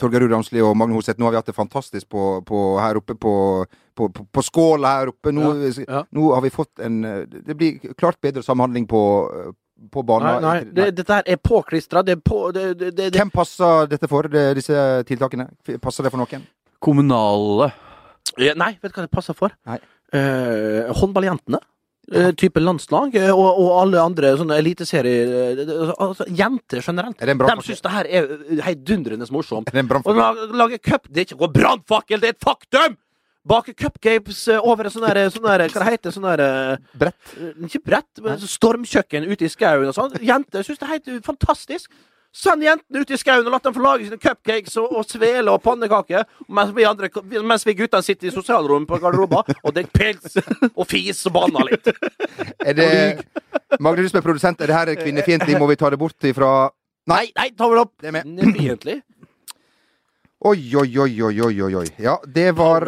Torgeir 0.00 0.24
Rudamsli 0.24 0.64
og 0.64 0.72
Magne 0.76 0.96
Hoseth, 0.96 1.20
nå 1.20 1.28
har 1.28 1.34
vi 1.34 1.40
hatt 1.42 1.50
det 1.50 1.56
fantastisk 1.56 2.08
på, 2.12 2.40
på, 2.48 2.60
her 2.80 2.96
oppe 3.00 3.16
på, 3.20 3.32
på, 3.94 4.08
på, 4.12 4.24
på 4.32 4.42
Skåla 4.42 4.94
her 4.98 5.10
oppe. 5.12 5.32
Nå, 5.32 5.52
Ja, 5.62 5.84
ja. 5.88 6.02
nå 6.10 6.34
har 6.34 6.42
vi 6.44 6.50
fått 6.50 6.78
en 6.80 7.04
eh, 7.04 7.24
Det 7.26 7.54
blir 7.56 7.94
klart 7.98 8.20
bedre 8.20 8.42
samhandling 8.42 8.86
på, 8.90 9.02
eh, 9.32 9.52
på 9.92 10.02
Nei, 10.04 10.08
banen. 10.08 10.42
nei, 10.42 10.58
det, 10.72 10.90
dette 10.96 11.12
her 11.20 11.22
er 11.26 11.36
påklistra. 11.42 12.02
Det 12.06 12.18
er 12.18 12.22
på 12.22 12.42
det, 12.54 12.66
det, 12.78 12.90
det, 12.96 13.10
det. 13.12 13.18
Hvem 13.18 13.30
passer 13.34 13.86
dette 13.90 14.08
for, 14.08 14.28
det, 14.30 14.46
disse 14.60 14.76
tiltakene? 15.08 15.48
Passer 15.82 16.04
det 16.06 16.12
for 16.14 16.22
noen? 16.22 16.46
Kommunale 16.82 17.72
Ja, 18.38 18.54
Nei, 18.56 18.74
vet 18.80 18.92
du 18.92 19.00
hva 19.00 19.06
det 19.08 19.12
passer 19.12 19.36
for? 19.36 19.52
Nei. 19.68 19.78
Eh, 20.12 20.92
håndballjentene. 21.00 21.60
Ja. 22.12 22.32
type 22.34 22.58
landslag 22.58 23.14
eh, 23.14 23.30
og, 23.30 23.58
og 23.62 23.68
alle 23.78 24.00
andre 24.02 24.32
sånne 24.36 24.56
eliteserier 24.58 25.28
eh, 25.30 25.52
det- 25.54 25.66
det- 25.68 25.92
altså, 26.02 26.24
Jenter 26.34 26.82
generelt. 26.82 27.14
Er 27.22 27.26
det 27.30 27.36
en 27.36 27.38
De 27.38 27.62
syns 27.62 27.80
det 27.80 27.92
her 27.92 28.08
er 28.10 28.26
eh, 28.50 28.62
heidundrende 28.66 29.28
morsomt. 29.30 29.70
Å 29.70 30.12
lage, 30.16 30.48
lage 30.52 30.78
cup 30.82 31.06
Det 31.08 31.20
er 31.22 31.24
ikke 31.28 31.38
noe 31.38 31.52
brannfakkel, 31.54 32.20
det 32.20 32.28
er 32.32 32.34
et 32.34 32.42
faktum! 32.42 32.96
Bake 33.44 33.74
cupcakes 33.74 34.44
eh, 34.52 34.62
over 34.62 34.86
en 34.86 34.94
sånn 34.94 35.06
der, 35.08 35.24
sånn 35.34 35.48
der 35.48 35.66
Hva 35.66 35.82
det 35.82 35.90
heter 35.96 36.14
sånn 36.14 36.28
der 36.28 36.42
eh, 36.44 36.76
Brett? 36.98 37.34
Ikke 37.66 37.82
brett, 37.82 38.22
men 38.22 38.38
stormkjøkken 38.38 39.26
ute 39.26 39.48
i 39.48 39.50
skauen 39.50 39.90
og 39.90 39.96
sånn. 39.96 40.14
Jenter 40.22 40.66
syns 40.66 40.78
det 40.78 40.86
er 40.86 40.94
helt 40.96 41.26
fantastisk. 41.26 41.90
Send 42.32 42.64
jentene 42.64 43.02
ut 43.02 43.10
i 43.12 43.18
skauen 43.20 43.44
og 43.44 43.52
la 43.52 43.58
dem 43.60 43.74
få 43.76 43.82
lage 43.84 44.06
sine 44.06 44.16
cupcakes 44.16 44.78
og, 44.80 44.94
og 44.96 45.04
svele 45.04 45.52
og 45.52 45.60
pannekaker. 45.64 46.24
Mens 46.48 46.70
vi, 46.72 46.86
andre, 46.88 47.10
mens 47.44 47.66
vi 47.68 47.74
guttene 47.76 48.06
sitter 48.06 48.30
i 48.30 48.32
sosialrommet 48.32 48.88
på 48.88 49.00
garderoben 49.02 49.58
og 49.60 49.74
drikker 49.76 49.92
pils 49.98 50.38
og 50.72 50.86
fis 50.88 51.20
og 51.28 51.34
banner 51.36 51.68
litt. 51.68 51.90
Er 52.62 52.78
det 52.78 52.88
Magne, 53.82 54.04
du 54.04 54.08
som 54.08 54.22
er 54.22 54.24
produsent, 54.24 54.62
er 54.64 54.70
det 54.70 54.78
her 54.78 54.94
kvinnefiendtlig? 55.02 55.58
Må 55.60 55.68
vi 55.68 55.76
ta 55.80 55.92
det 55.92 56.00
bort 56.00 56.28
ifra 56.28 56.70
Nei, 57.10 57.24
nei, 57.34 57.48
ta 57.58 57.66
vel 57.66 57.80
opp! 57.82 57.96
Det 57.98 58.12
er 58.12 58.14
med. 58.14 58.28
Nefiendtlig. 58.38 59.00
Oi, 60.44 60.58
oi, 60.74 60.88
oi, 60.98 61.12
oi, 61.22 61.36
oi, 61.46 61.56
oi, 61.62 61.74
oi. 61.82 61.86
Ja, 62.02 62.16
det 62.26 62.48
var 62.58 62.86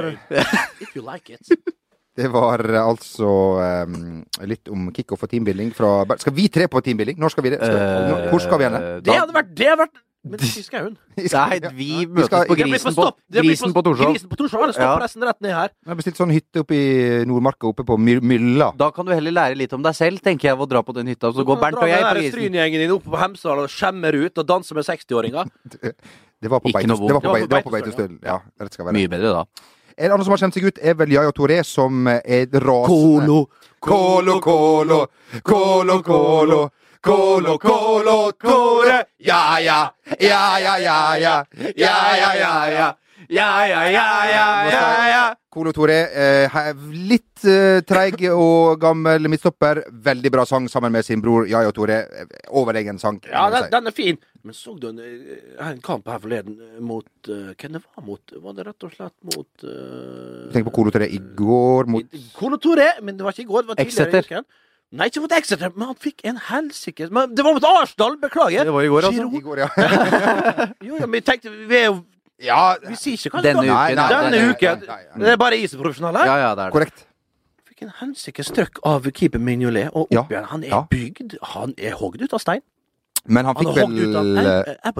If 0.80 0.94
you 0.96 1.02
like 1.06 1.30
it. 1.36 1.48
Det 2.14 2.28
var 2.30 2.62
eh, 2.62 2.78
altså 2.78 3.26
um, 3.58 4.20
litt 4.46 4.68
om 4.70 4.84
kickoff 4.94 5.24
og 5.26 5.30
teambuilding 5.32 5.72
fra 5.74 6.04
Skal 6.22 6.34
vi 6.36 6.44
tre 6.46 6.68
på 6.70 6.78
teambuilding? 6.86 7.16
Når 7.18 7.32
skal 7.34 7.42
vi 7.42 7.50
det? 7.50 7.58
Skal, 7.58 8.28
hvor 8.30 8.42
skal 8.44 8.60
vi 8.60 8.68
hen? 8.68 8.76
Det 9.02 9.16
hadde 9.18 9.34
vært 9.34 9.48
Det 9.58 9.66
hadde 9.66 9.82
vært 9.88 9.98
Men 10.30 10.44
skauen. 10.68 10.94
Nei, 11.18 11.58
vi 11.74 11.88
Vi 11.88 12.06
møtes 12.06 12.30
skal- 12.30 12.46
på 12.48 12.54
Grisen 12.60 12.94
på. 12.94 13.08
Grisen 13.34 13.74
på 13.74 13.82
Torshov. 13.88 14.12
Grisen 14.14 14.30
på 14.30 14.38
Torshov. 14.38 14.62
Eller 14.62 14.76
stopp 14.78 14.92
Ja. 14.94 14.94
resten 15.02 15.26
rett 15.26 15.40
ned 15.42 15.52
her. 15.58 15.68
Jeg 15.74 15.90
har 15.90 15.98
bestilt 15.98 16.16
sånn 16.22 16.32
hytte 16.32 16.62
oppe 16.62 16.78
i 16.78 17.24
Nordmarka, 17.26 17.66
oppe 17.74 17.82
på 17.90 17.98
Mylla. 17.98 18.70
Da 18.78 18.92
kan 18.94 19.04
du 19.04 19.12
heller 19.12 19.34
lære 19.34 19.58
litt 19.58 19.74
om 19.76 19.82
deg 19.82 19.98
selv, 19.98 20.22
tenker 20.24 20.48
jeg, 20.52 20.56
ved 20.56 20.68
å 20.68 20.70
dra 20.70 20.82
på 20.86 20.94
den 20.96 21.10
hytta. 21.10 21.28
Så 21.34 21.44
går 21.44 21.58
Bernt 21.60 21.82
og 21.82 21.90
jeg 21.90 22.00
på 22.06 22.14
Grisen. 22.14 22.36
Strynegjengen 22.38 22.86
din 22.86 22.94
oppe 22.94 23.10
på 23.10 23.18
Hemsedal 23.20 23.66
og 23.66 23.74
skjemmer 23.74 24.14
ut 24.22 24.38
og 24.38 24.46
danser 24.54 24.78
med 24.78 24.86
60-åringer. 24.86 25.50
Det 26.44 26.52
var 26.52 26.60
på 26.60 26.70
var 26.74 27.64
på 27.64 27.72
Beitostølen. 27.72 28.20
Ja, 28.24 28.38
rett 28.60 28.76
skal 28.76 28.90
være. 28.90 28.98
Mye 29.00 29.10
bedre 29.10 29.32
da. 29.40 29.72
En 29.96 30.10
annen 30.10 30.26
som 30.26 30.34
har 30.34 30.42
kjent 30.42 30.56
seg 30.58 30.66
ut, 30.68 30.78
er 30.82 30.96
vel 30.98 31.12
Yaya 31.14 31.32
Toré, 31.34 31.60
som 31.64 32.08
er 32.10 32.48
rasende 32.50 32.88
Kolo. 32.88 33.44
Kolo, 33.84 34.40
kolo, 34.42 35.04
kolo, 35.42 36.00
kolo. 36.02 36.64
Kolo, 37.04 37.58
kolo, 37.60 38.32
Tore. 38.40 39.04
Ja, 39.18 39.60
ja, 39.60 39.94
ja, 40.20 40.58
ja, 40.58 40.78
ja, 40.78 41.16
ja. 41.18 41.34
Ja, 41.76 41.96
ja, 42.16 42.30
ja, 42.34 42.52
ja. 42.72 42.86
Ja, 43.28 43.66
ja, 43.68 43.82
ja, 43.90 44.06
ja, 44.30 44.70
ja, 44.70 45.08
ja. 45.08 45.34
Kolo 45.52 45.72
Tore, 45.72 45.98
eh, 46.12 46.56
litt 46.92 47.44
eh, 47.44 47.82
treig 47.84 48.24
og 48.32 48.80
gammel 48.80 49.28
midtstopper. 49.28 49.82
Veldig 50.08 50.32
bra 50.32 50.46
sang 50.48 50.68
sammen 50.68 50.92
med 50.92 51.04
sin 51.04 51.20
bror 51.20 51.44
Jaja 51.48 51.72
Tore. 51.76 52.00
Eh, 52.08 52.38
Overlegen 52.56 52.98
sang. 52.98 53.20
Ja, 53.28 53.50
den, 53.52 53.68
den 53.70 53.92
er 53.92 53.96
fin. 53.96 54.18
Men 54.44 54.52
så 54.52 54.74
du 54.76 54.90
en, 54.90 54.98
eh, 55.00 55.38
en 55.64 55.78
kamp 55.80 56.08
her 56.12 56.18
forleden 56.20 56.58
eh, 56.60 56.80
mot 56.84 57.30
uh, 57.32 57.54
Hvem 57.56 57.78
det 57.78 57.80
var 57.80 58.04
mot? 58.04 58.34
Var 58.44 58.56
det 58.58 58.66
rett 58.66 58.84
og 58.84 58.92
slett 58.92 59.14
mot 59.24 59.64
uh, 59.64 60.50
Tenk 60.52 60.68
på 60.68 60.74
Kolo 60.76 60.92
Tore 60.92 61.08
i 61.08 61.20
går 61.38 61.88
mot 61.88 62.18
Kolo 62.36 62.58
Toré, 62.60 62.90
men 63.00 63.16
det 63.16 63.24
var 63.24 63.32
ikke 63.32 63.46
i 63.46 63.48
går. 63.48 63.64
Det 63.64 63.72
var 63.72 63.80
tidligere 63.80 64.10
i 64.10 64.20
Exeter. 64.20 64.44
Nei, 64.94 65.08
ikke 65.08 65.22
mot 65.24 65.32
Exeter, 65.34 65.72
men 65.74 65.88
han 65.90 65.96
fikk 65.98 66.20
en 66.28 66.36
helsike 66.50 67.08
Det 67.08 67.46
var 67.46 67.56
mot 67.56 67.68
Arsdal, 67.70 68.18
Beklager. 68.20 68.68
Det 68.68 68.74
var 68.76 68.84
i 68.84 68.92
går, 68.92 69.08
altså. 69.08 69.24
I 69.24 69.40
går, 69.48 69.62
ja. 69.64 69.70
Jo, 70.90 71.00
ja, 71.00 71.08
men 71.08 71.18
jeg 71.22 71.26
tenkte 71.30 71.54
Vi 71.54 71.80
er 71.80 71.88
jo 71.88 71.96
ja 72.44 72.60
Vi 72.82 72.98
sier 72.98 73.16
ikke 73.16 73.38
hva 73.38 73.42
Denne 73.46 73.64
uken, 73.64 73.72
Nei, 73.72 73.96
nei, 73.96 74.06
Denne 74.12 74.30
nei, 74.34 74.44
uken. 74.44 74.52
uken. 74.52 74.86
Nei, 74.90 75.00
nei, 75.00 75.16
nei. 75.16 75.24
Det 75.24 75.32
er 75.32 75.40
bare 75.40 75.58
jeg 75.58 75.72
som 75.72 75.80
profesjonell 75.80 76.18
her. 76.20 76.28
Ja, 76.28 76.36
ja, 76.42 76.52
det 76.52 76.66
er 76.66 76.68
det. 76.68 76.76
korrekt. 76.76 77.04
Fikk 77.70 77.84
en 77.86 77.92
helsike 78.02 78.44
støkk 78.46 78.80
av 78.86 79.08
keeper 79.14 79.40
Mignolet, 79.42 79.88
og 79.94 80.12
Ja, 80.12 80.26
opp 80.26 80.34
igjen. 80.34 80.48
Han 80.52 80.66
er 80.66 80.74
ja. 80.74 80.84
bygd 80.90 81.36
Han 81.54 81.74
er 81.78 81.96
hogd 81.98 82.22
ut 82.22 82.34
av 82.36 82.42
stein. 82.42 82.64
Men 83.26 83.46
han 83.48 83.56
fikk 83.56 83.70
han 83.78 83.94
av 84.18 84.26
vel 84.26 84.48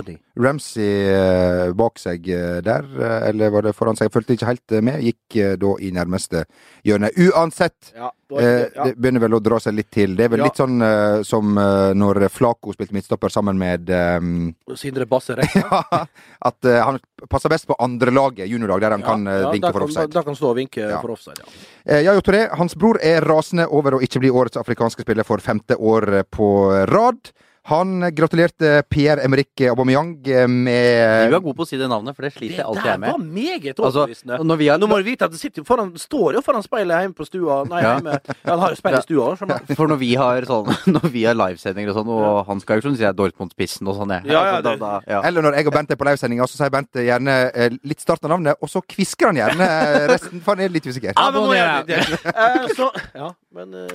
eh. 0.09 0.15
Ramsey 0.41 0.93
eh, 1.13 1.73
bak 1.77 1.99
seg 2.01 2.25
eh, 2.33 2.61
der, 2.65 2.87
eller 3.29 3.53
var 3.53 3.67
det 3.67 3.75
foran 3.77 3.99
seg? 3.99 4.09
Jeg 4.09 4.15
fulgte 4.15 4.37
ikke 4.39 4.49
helt 4.49 4.75
med. 4.87 5.03
Gikk 5.05 5.37
da 5.61 5.73
i 5.85 5.91
nærmeste 5.93 6.45
hjørne. 6.89 7.11
Uansett, 7.21 7.93
Ja, 7.93 8.09
eh, 8.41 8.65
det 8.73 8.95
begynner 8.97 9.27
vel 9.27 9.37
å 9.37 9.43
dra 9.45 9.61
seg 9.61 9.77
litt 9.77 9.91
til. 9.93 10.17
Det 10.17 10.25
er 10.25 10.33
vel 10.33 10.41
Ja. 10.45 10.49
litt 10.49 10.57
sånn 10.57 10.81
som 11.29 11.53
når 11.55 12.23
Flako 12.33 12.73
spilte 12.73 12.97
midtstopper 12.97 13.29
sammen 13.29 13.61
med 13.61 13.93
um, 13.93 14.55
Sindre 14.75 15.05
Basse 15.07 15.37
Rekka. 15.37 15.83
At 16.49 16.65
uh, 16.65 16.81
han 16.81 16.99
passer 17.29 17.53
best 17.53 17.69
på 17.69 17.77
andrelaget, 17.79 18.49
juniorlag, 18.49 18.81
der 18.81 18.97
han 18.97 19.05
kan 19.05 19.29
vinke 19.53 19.73
for 19.73 19.85
offside. 19.85 20.09
Da, 20.09 20.23
da 20.23 20.27
kan 20.31 20.37
stå 20.39 20.55
og 20.55 20.59
vinke 20.63 20.81
Ja. 20.81 21.01
for 21.05 21.13
offside, 21.13 21.45
ja. 21.45 22.01
Yayo 22.01 22.25
Toré, 22.25 22.47
hans 22.57 22.75
bror, 22.75 22.97
er 23.05 23.21
rasende 23.21 23.69
over 23.69 23.99
å 23.99 24.05
ikke 24.05 24.25
bli 24.25 24.33
årets 24.33 24.57
afrikanske 24.57 25.05
spiller 25.05 25.29
for 25.29 25.45
femte 25.45 25.77
år 25.77 26.23
på 26.33 26.49
rad. 26.89 27.35
Han 27.71 28.01
gratulerte 28.13 28.83
Pierre-Emerick 28.93 29.63
Aubameyang 29.71 30.19
med 30.49 31.31
Du 31.31 31.37
er 31.37 31.41
god 31.41 31.57
på 31.57 31.65
å 31.65 31.67
si 31.67 31.79
det 31.81 31.87
navnet, 31.89 32.13
for 32.15 32.27
det 32.27 32.35
sliter 32.35 32.59
jeg 32.61 32.67
alltid 32.67 32.83
der 32.85 32.91
jeg 32.91 33.01
var 33.01 33.19
med. 33.19 33.33
meget 33.33 33.79
Altså, 33.81 34.03
overbevisende. 34.05 34.39
når 34.45 34.57
vi 34.61 34.67
har- 34.69 34.79
Nå 34.79 34.87
må 34.91 34.99
du 34.99 35.03
vite 35.07 35.23
at 35.25 35.31
det 35.33 35.41
sitter 35.41 35.65
foran, 35.65 35.93
står 35.97 36.35
jo 36.35 36.43
foran 36.43 36.63
speilet 36.63 37.01
hjemme 37.01 37.15
på 37.17 37.25
stua. 37.25 37.65
Nei, 37.67 37.81
Ja. 37.81 37.95
hjemme. 37.99 38.19
Ja, 38.45 38.51
han 38.51 38.59
har 38.59 38.69
jo 38.69 38.77
speil 38.77 38.95
i 38.99 39.01
stua 39.01 39.33
òg. 39.33 39.39
For 39.77 39.87
når 39.89 39.99
vi 39.99 40.15
har 40.15 40.43
sånn 40.43 40.67
Når 40.95 41.09
vi 41.11 41.25
har 41.25 41.35
livesendinger 41.35 41.89
og 41.89 41.97
sånn, 41.97 42.09
og 42.09 42.47
han 42.47 42.61
skal 42.61 42.81
jo 42.81 42.89
sånn 42.91 42.97
si 42.97 43.03
jeg 43.03 43.17
Dortmund-spissen 43.17 43.89
og 43.89 43.97
sånn, 43.97 44.11
jeg. 44.13 44.31
Ja, 44.33 44.45
ja, 44.45 44.57
Altså, 44.61 44.63
da, 44.63 44.77
da, 44.77 45.01
ja. 45.09 45.21
Eller 45.25 45.41
når 45.43 45.55
jeg 45.57 45.67
og 45.67 45.73
Bent 45.73 45.91
er 45.91 45.97
på 45.97 46.05
livesendinga, 46.05 46.45
så 46.45 46.57
sier 46.61 46.71
Bent 46.71 46.93
gjerne 46.93 47.51
eh, 47.55 47.71
litt 47.83 48.01
start 48.01 48.23
av 48.25 48.31
navnet, 48.31 48.57
og 48.61 48.69
så 48.69 48.83
kvisker 48.85 49.33
han 49.33 49.37
gjerne 49.37 49.61
eh, 49.65 50.07
resten, 50.13 50.41
for 50.43 50.55
han 50.55 50.65
er 50.67 50.69
litt 50.69 50.85
usikker. 50.85 51.15
Ja, 51.17 51.31
men 51.31 51.41
må 51.41 51.55
Abonner. 51.55 51.87
jeg- 51.87 51.87
det- 51.87 52.35
eh, 52.37 52.69
så, 52.77 52.91
ja, 53.15 53.33
men 53.55 53.73
eh, 53.73 53.89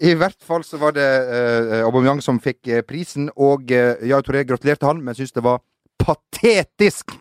I 0.00 0.14
hvert 0.16 0.38
fall 0.40 0.62
så 0.64 0.78
var 0.80 0.94
det 0.96 1.04
uh, 1.04 1.80
Aubameyang 1.84 2.22
som 2.24 2.38
fikk 2.40 2.68
eh, 2.72 2.80
prisen, 2.86 3.28
og 3.36 3.68
uh, 3.68 4.00
Yaya 4.00 4.22
Toré 4.24 4.46
gratulerte 4.48 4.88
han, 4.88 5.02
men 5.04 5.14
syntes 5.14 5.34
det 5.36 5.44
var 5.44 5.60
patetisk. 6.00 7.12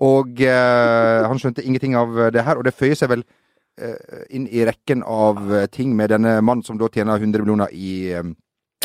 Og 0.00 0.40
eh, 0.40 1.26
han 1.28 1.36
skjønte 1.40 1.60
ingenting 1.66 1.92
av 1.98 2.14
det 2.32 2.44
her, 2.46 2.56
og 2.56 2.64
det 2.64 2.72
føyer 2.72 2.96
seg 2.96 3.10
vel 3.12 3.24
eh, 3.76 4.22
inn 4.32 4.46
i 4.48 4.62
rekken 4.64 5.02
av 5.04 5.42
eh, 5.52 5.66
ting 5.68 5.92
med 5.98 6.08
denne 6.14 6.38
mannen 6.40 6.64
som 6.64 6.78
da 6.80 6.88
tjener 6.88 7.20
100 7.20 7.42
millioner 7.44 7.74
i, 7.76 8.12
eh, 8.16 8.30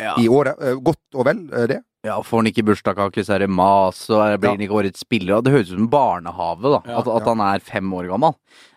Ja. 0.02 0.18
i 0.20 0.28
året. 0.28 0.60
Eh, 0.60 0.76
godt 0.84 1.16
og 1.16 1.24
vel, 1.30 1.46
eh, 1.54 1.68
det. 1.72 1.78
Ja, 2.06 2.20
Får 2.22 2.44
han 2.44 2.50
ikke 2.52 2.64
bursdagskake, 2.68 3.24
så 3.26 3.34
er 3.36 3.40
det 3.46 3.50
mas, 3.50 4.04
og 4.14 4.22
er- 4.22 4.38
blir 4.38 4.54
han 4.54 4.62
ikke 4.62 4.78
årets 4.78 5.02
spiller. 5.02 5.42
Det 5.42 5.52
høres 5.56 5.72
ut 5.74 5.80
som 5.80 5.88
barnehave, 5.90 6.62
da. 6.76 6.82
Ja, 6.86 7.00
at, 7.02 7.08
at 7.10 7.26
ja. 7.26 7.34
han 7.34 7.42
er 7.42 7.60
fem 7.66 7.92
år 7.98 8.08
gammel. 8.14 8.36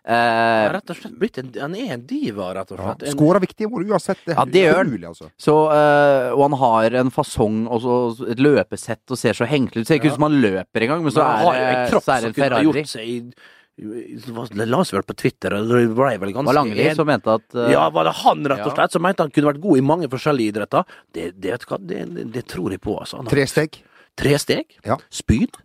han 0.08 0.14
Eh, 0.16 0.64
er 0.64 0.72
rett 0.72 0.88
og 0.88 0.96
slett 0.96 1.18
blitt 1.20 1.36
en, 1.36 1.50
han 1.60 1.74
er 1.76 1.90
en 1.98 2.06
diva, 2.08 2.46
rett 2.56 2.70
og 2.72 2.78
Ja. 2.78 2.94
slett. 2.94 3.02
En- 3.10 3.12
Skårer 3.18 3.40
viktige 3.44 3.68
mål 3.68 3.84
uansett. 3.92 4.16
Det, 4.24 4.34
Ja, 4.38 4.44
det 4.46 4.62
gjør 4.64 4.76
han. 4.80 5.04
altså. 5.04 5.30
så, 5.38 5.56
eh, 5.76 6.32
og 6.32 6.42
han 6.48 6.58
har 6.58 6.94
en 7.02 7.10
fasong 7.10 7.68
og 7.68 7.82
så 7.82 8.30
et 8.30 8.38
løpesett 8.38 9.04
og 9.10 9.18
ser 9.18 9.34
så 9.36 9.44
henkelig 9.46 9.82
ut. 9.82 9.86
Ser 9.86 9.98
ikke 10.00 10.04
Ja. 10.08 10.12
ut 10.12 10.14
som 10.16 10.22
han 10.32 10.40
løper 10.40 10.80
engang, 10.80 11.02
men 11.04 11.12
så 11.12 11.20
Men 11.20 11.44
har 11.44 11.54
er, 11.54 11.84
en 11.84 11.90
kropp 11.92 12.04
så 12.04 12.16
er 12.16 12.20
det 12.22 12.38
en 12.38 12.42
Ferrari. 12.42 12.64
gjort 12.64 12.86
seg 12.88 13.04
i- 13.06 13.32
la 13.78 14.78
oss 14.82 14.92
vel 14.92 15.04
på 15.06 15.14
Twitter, 15.16 15.54
og 15.54 15.68
det 15.70 15.82
ble 15.94 16.08
vel 16.18 16.18
Det 16.18 16.20
var 16.20 16.32
ganske 16.34 16.54
Langli 16.56 16.86
en- 16.88 16.96
som 16.96 17.06
mente 17.06 17.30
at 17.38 17.54
uh... 17.54 17.68
Ja, 17.72 17.84
var 17.94 18.04
det 18.08 18.14
han, 18.24 18.44
rett 18.50 18.64
og 18.66 18.74
slett, 18.74 18.92
som 18.92 19.02
mente 19.02 19.22
han 19.22 19.30
kunne 19.30 19.52
vært 19.52 19.60
god 19.62 19.78
i 19.78 19.84
mange 19.86 20.08
forskjellige 20.10 20.54
idretter? 20.54 20.84
Det, 21.14 21.28
det, 21.38 21.52
vet 21.54 21.66
hva, 21.70 21.78
det, 21.80 22.00
det, 22.34 22.46
tror 22.50 22.74
jeg 22.74 22.82
på, 22.84 22.96
altså. 23.00 23.20
Han 23.22 23.30
Tre 23.30 23.46
steg, 23.50 23.80
Tre 24.18 24.34
steg, 24.42 24.78
Ja. 24.86 24.96
spyd, 25.14 25.60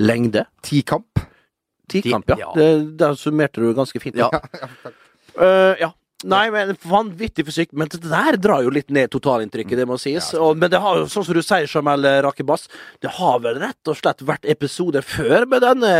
lengde, 0.00 0.46
Tikamp. 0.64 1.20
tikamp, 1.92 2.28
ja. 2.32 2.36
Ja. 2.40 2.52
Det, 2.56 2.96
der 2.98 3.14
summerte 3.20 3.60
du 3.60 3.74
ganske 3.76 4.00
fint. 4.00 4.16
Ja. 4.16 4.30
Uh, 5.36 5.74
ja. 5.84 5.92
Nei, 6.24 6.44
men 6.54 6.72
vanvittig 6.88 7.44
fysikk. 7.48 7.72
Men 7.76 7.90
det 7.92 8.00
der 8.06 8.38
drar 8.40 8.64
jo 8.64 8.72
litt 8.72 8.90
ned 8.94 9.12
totalinntrykket, 9.12 9.76
det 9.82 9.86
må 9.88 9.98
sies. 10.00 10.30
Og, 10.38 10.56
men 10.60 10.72
det 10.72 10.80
har 10.80 11.02
jo, 11.02 11.06
sånn 11.10 11.26
som 11.26 11.36
du 11.36 11.42
sier, 11.44 11.68
Jamel 11.68 12.08
Rakebas, 12.24 12.66
det 13.04 13.12
har 13.18 13.40
vel 13.44 13.60
rett 13.62 13.92
og 13.92 13.98
slett 13.98 14.24
vært 14.24 14.48
episoder 14.48 15.04
før 15.04 15.48
med 15.50 15.64
denne 15.64 15.94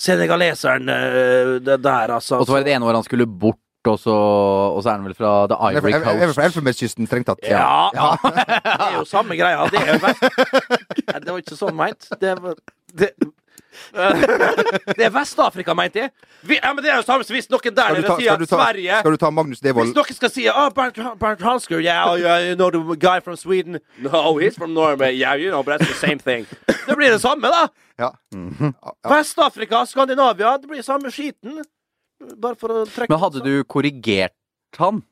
senegaleseren 0.00 0.90
eh, 0.92 1.54
det 1.66 1.80
der, 1.82 2.16
altså. 2.18 2.40
Og 2.40 2.48
så 2.48 2.56
var 2.56 2.64
det 2.64 2.70
det 2.70 2.76
ene 2.76 2.88
året 2.88 3.00
han 3.02 3.08
skulle 3.08 3.26
bort, 3.26 3.62
og 3.86 3.98
så, 4.02 4.14
og 4.14 4.80
så 4.82 4.90
er 4.90 4.98
han 4.98 5.06
vel 5.06 5.16
fra 5.18 5.32
The 5.50 5.58
Ivory 5.70 5.94
Coast. 5.94 6.06
jeg 6.06 6.14
er 6.14 6.24
Coast. 6.24 6.38
fra 6.38 6.46
Elfenbenskysten, 6.50 7.10
strengt 7.10 7.30
tatt. 7.30 7.42
Ja, 7.46 7.90
det 8.26 8.76
er 8.76 9.00
jo 9.00 9.06
samme 9.08 9.38
greia. 9.38 9.66
Det 9.70 9.82
er 9.82 9.94
jo 9.94 10.14
Det 11.26 11.32
var 11.32 11.42
ikke 11.42 11.58
sånn 11.58 11.76
meint. 11.78 12.08
Det 12.20 12.36
var 12.42 12.58
det... 12.94 13.12
det 14.98 15.04
er 15.06 15.12
Vest-Afrika, 15.14 15.74
mente 15.74 16.00
jeg. 16.04 16.10
Vi, 16.42 16.58
ja, 16.58 16.72
men 16.72 16.84
det 16.84 16.92
er 16.92 17.00
jo 17.00 17.06
samme 17.06 17.26
som 17.26 17.36
hvis 17.36 17.48
noen 17.52 17.76
der 17.76 17.96
nede 17.96 18.16
sier 18.20 18.34
at 18.34 18.44
ta, 18.44 18.58
Sverige 18.58 18.98
skal 19.00 19.16
du 19.16 19.20
ta 19.22 19.30
Magnus 19.30 19.62
Devold? 19.64 19.90
Hvis 19.90 19.96
noen 19.96 20.18
skal 20.18 20.32
si 20.32 20.46
oh, 20.52 20.68
Bernt, 20.74 21.00
Bernt 21.20 21.44
Halsker, 21.46 21.80
yeah, 21.84 22.04
oh, 22.10 22.16
yeah, 22.20 22.50
you 22.50 22.56
know 22.58 22.70
the 22.70 22.82
guy 23.00 23.20
from 23.20 23.36
Sweden 23.36 23.80
No, 23.98 24.36
he's 24.38 24.56
from 24.56 24.74
Norway. 24.74 25.14
Yeah, 25.14 25.34
you 25.34 25.50
know, 25.50 25.62
but 25.62 25.78
that's 25.78 25.92
the 25.92 26.06
same 26.06 26.18
thing. 26.18 26.46
Det 26.86 26.96
blir 26.96 27.10
det 27.10 27.20
samme, 27.20 27.48
da. 27.48 27.68
Ja. 27.98 28.12
Vest-Afrika, 29.08 29.86
Skandinavia, 29.86 30.58
det 30.58 30.68
blir 30.68 30.82
samme 30.82 31.10
skiten. 31.10 31.62
Bare 32.36 32.56
for 32.56 32.72
å 32.72 32.84
trekke 32.88 33.12
Men 33.12 33.20
hadde 33.20 33.42
du 33.44 33.52
korrigert 33.68 34.32
han? 34.80 35.02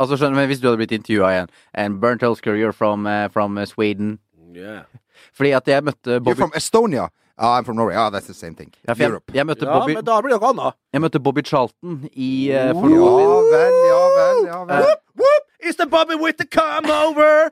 Altså 0.00 0.18
skjønner 0.18 0.34
du, 0.34 0.40
men 0.42 0.50
Hvis 0.50 0.60
du 0.60 0.68
hadde 0.68 0.80
blitt 0.82 0.92
intervjua 0.92 1.30
igjen 1.32 1.52
And 1.72 2.00
Bernt 2.02 2.24
Halsker, 2.26 2.58
you're 2.58 2.74
from, 2.76 3.06
uh, 3.06 3.28
from 3.32 3.56
Sweden. 3.66 4.18
yeah. 4.54 4.84
Fordi 5.34 5.54
at 5.56 5.68
jeg 5.68 5.84
møtte 5.84 6.18
You're 6.20 6.38
from 6.38 6.54
Estonia. 6.54 7.08
Ah, 7.36 7.56
I'm 7.58 7.64
from 7.64 7.76
Norway. 7.76 7.96
Ah, 7.96 8.10
that's 8.10 8.26
the 8.28 8.34
same 8.34 8.54
thing. 8.54 8.70
ja, 8.86 8.94
jeg, 8.94 9.08
Europe. 9.08 9.32
jeg, 9.34 9.46
møtte 9.46 9.66
Ja, 9.66 9.78
Bobby, 9.78 9.94
men 9.94 10.04
da 10.04 10.20
blir 10.22 10.30
det 10.34 10.40
noe 10.40 10.50
annet. 10.52 10.74
jeg 10.92 11.00
møtte 11.02 11.20
Bobby 11.20 11.42
Charlton 11.44 12.08
i 12.14 12.50
uh, 12.54 12.70
for 12.78 12.88
Ja 12.94 13.40
vel, 13.50 13.74
ja 13.90 14.02
vel, 14.18 14.46
ja 14.46 14.58
vel. 14.64 14.84
Whoop, 14.84 15.00
whoop, 15.18 15.42
it's 15.60 15.76
the 15.76 15.86
Bobby 15.86 16.14
with 16.14 16.36
the 16.38 16.46
come 16.46 16.86
over. 16.90 17.50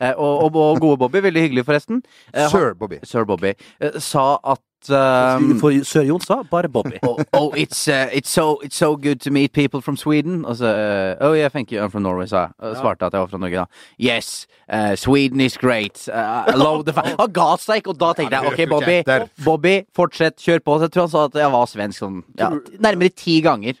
Eh, 0.00 0.12
og, 0.16 0.44
og, 0.44 0.56
og 0.56 0.80
gode 0.80 0.98
Bobby, 0.98 1.22
veldig 1.22 1.46
hyggelig 1.48 1.64
forresten. 1.68 2.02
Eh, 2.34 2.48
Sir 2.50 2.74
Bobby. 2.74 3.00
Sir 3.04 3.24
Bobby 3.24 3.54
eh, 3.80 3.98
sa 3.98 4.36
at 4.44 4.60
um, 4.90 5.58
For 5.60 5.84
Sir 5.84 6.02
Jon 6.02 6.20
sa 6.20 6.42
bare 6.42 6.68
Bobby. 6.68 6.98
oh, 7.06 7.18
oh, 7.32 7.52
it's 7.52 7.88
uh, 7.88 8.08
it's 8.12 8.30
so 8.30 8.58
it's 8.60 8.76
so 8.76 8.96
good 8.96 9.20
to 9.20 9.30
meet 9.30 9.52
people 9.52 9.80
from 9.80 9.96
Sweden. 9.96 10.44
Og 10.44 10.56
så 10.56 10.66
uh, 10.66 11.26
Oh 11.26 11.32
yeah, 11.32 11.48
thank 11.48 11.72
you, 11.72 11.80
I'm 11.82 11.90
from 11.90 12.02
Norway, 12.02 12.26
sa 12.26 12.36
jeg. 12.36 12.50
Og 12.58 12.76
svarte 12.76 13.06
at 13.06 13.12
jeg 13.12 13.20
var 13.20 13.26
fra 13.26 13.38
Norge, 13.38 13.56
da. 13.56 13.66
Yes, 13.98 14.46
uh, 14.72 14.94
Sweden 14.96 15.40
is 15.40 15.56
great. 15.56 16.08
Uh, 16.08 16.44
love 16.56 16.84
the 16.84 16.92
fact 16.92 17.14
Han 17.22 17.32
ga 17.32 17.56
seg 17.60 17.82
ikke, 17.82 17.94
og 17.94 18.00
da 18.00 18.12
tenkte 18.18 18.40
jeg 18.40 18.52
OK, 18.52 18.66
Bobby, 18.70 18.98
Bobby, 19.44 19.76
fortsett, 19.94 20.40
kjør 20.42 20.64
på. 20.64 20.78
Så 20.78 20.88
jeg 20.88 20.96
tror 20.96 21.08
han 21.08 21.14
sa 21.14 21.24
at 21.30 21.40
jeg 21.44 21.54
var 21.54 21.70
svensk 21.70 22.04
sånn 22.04 22.20
ja, 22.38 22.52
nærmere 22.82 23.14
ti 23.14 23.40
ganger. 23.44 23.78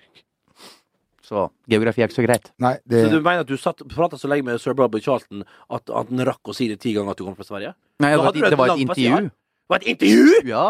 Så 1.32 1.46
geografi 1.72 2.02
er 2.02 2.10
ikke 2.10 2.18
så 2.18 2.26
greit. 2.26 2.50
Nei, 2.60 2.74
det 2.84 3.06
Så 3.06 3.10
du 3.14 3.22
mener 3.24 3.46
at 3.46 3.48
du 3.48 3.56
satt, 3.56 3.80
prata 3.88 4.18
så 4.20 4.28
lenge 4.28 4.44
med 4.50 4.60
sir 4.60 4.76
Bobby 4.76 5.00
Charlton 5.00 5.46
at, 5.72 5.88
at 5.88 6.10
han 6.12 6.24
rakk 6.28 6.52
å 6.52 6.54
si 6.56 6.68
det 6.68 6.82
ti 6.82 6.92
ganger 6.92 7.14
at 7.14 7.22
du 7.22 7.24
kom 7.24 7.36
fra 7.38 7.46
Sverige? 7.48 7.72
Nei, 8.04 8.10
det 8.12 8.18
var, 8.20 8.32
det, 8.34 8.42
et, 8.42 8.44
et 8.44 8.52
det 8.52 8.58
var 8.60 8.72
et 8.74 8.82
intervju. 8.84 9.20
Det 9.30 9.72
var 9.72 9.80
et 9.80 9.92
intervju?! 9.94 10.42
Ja. 10.50 10.66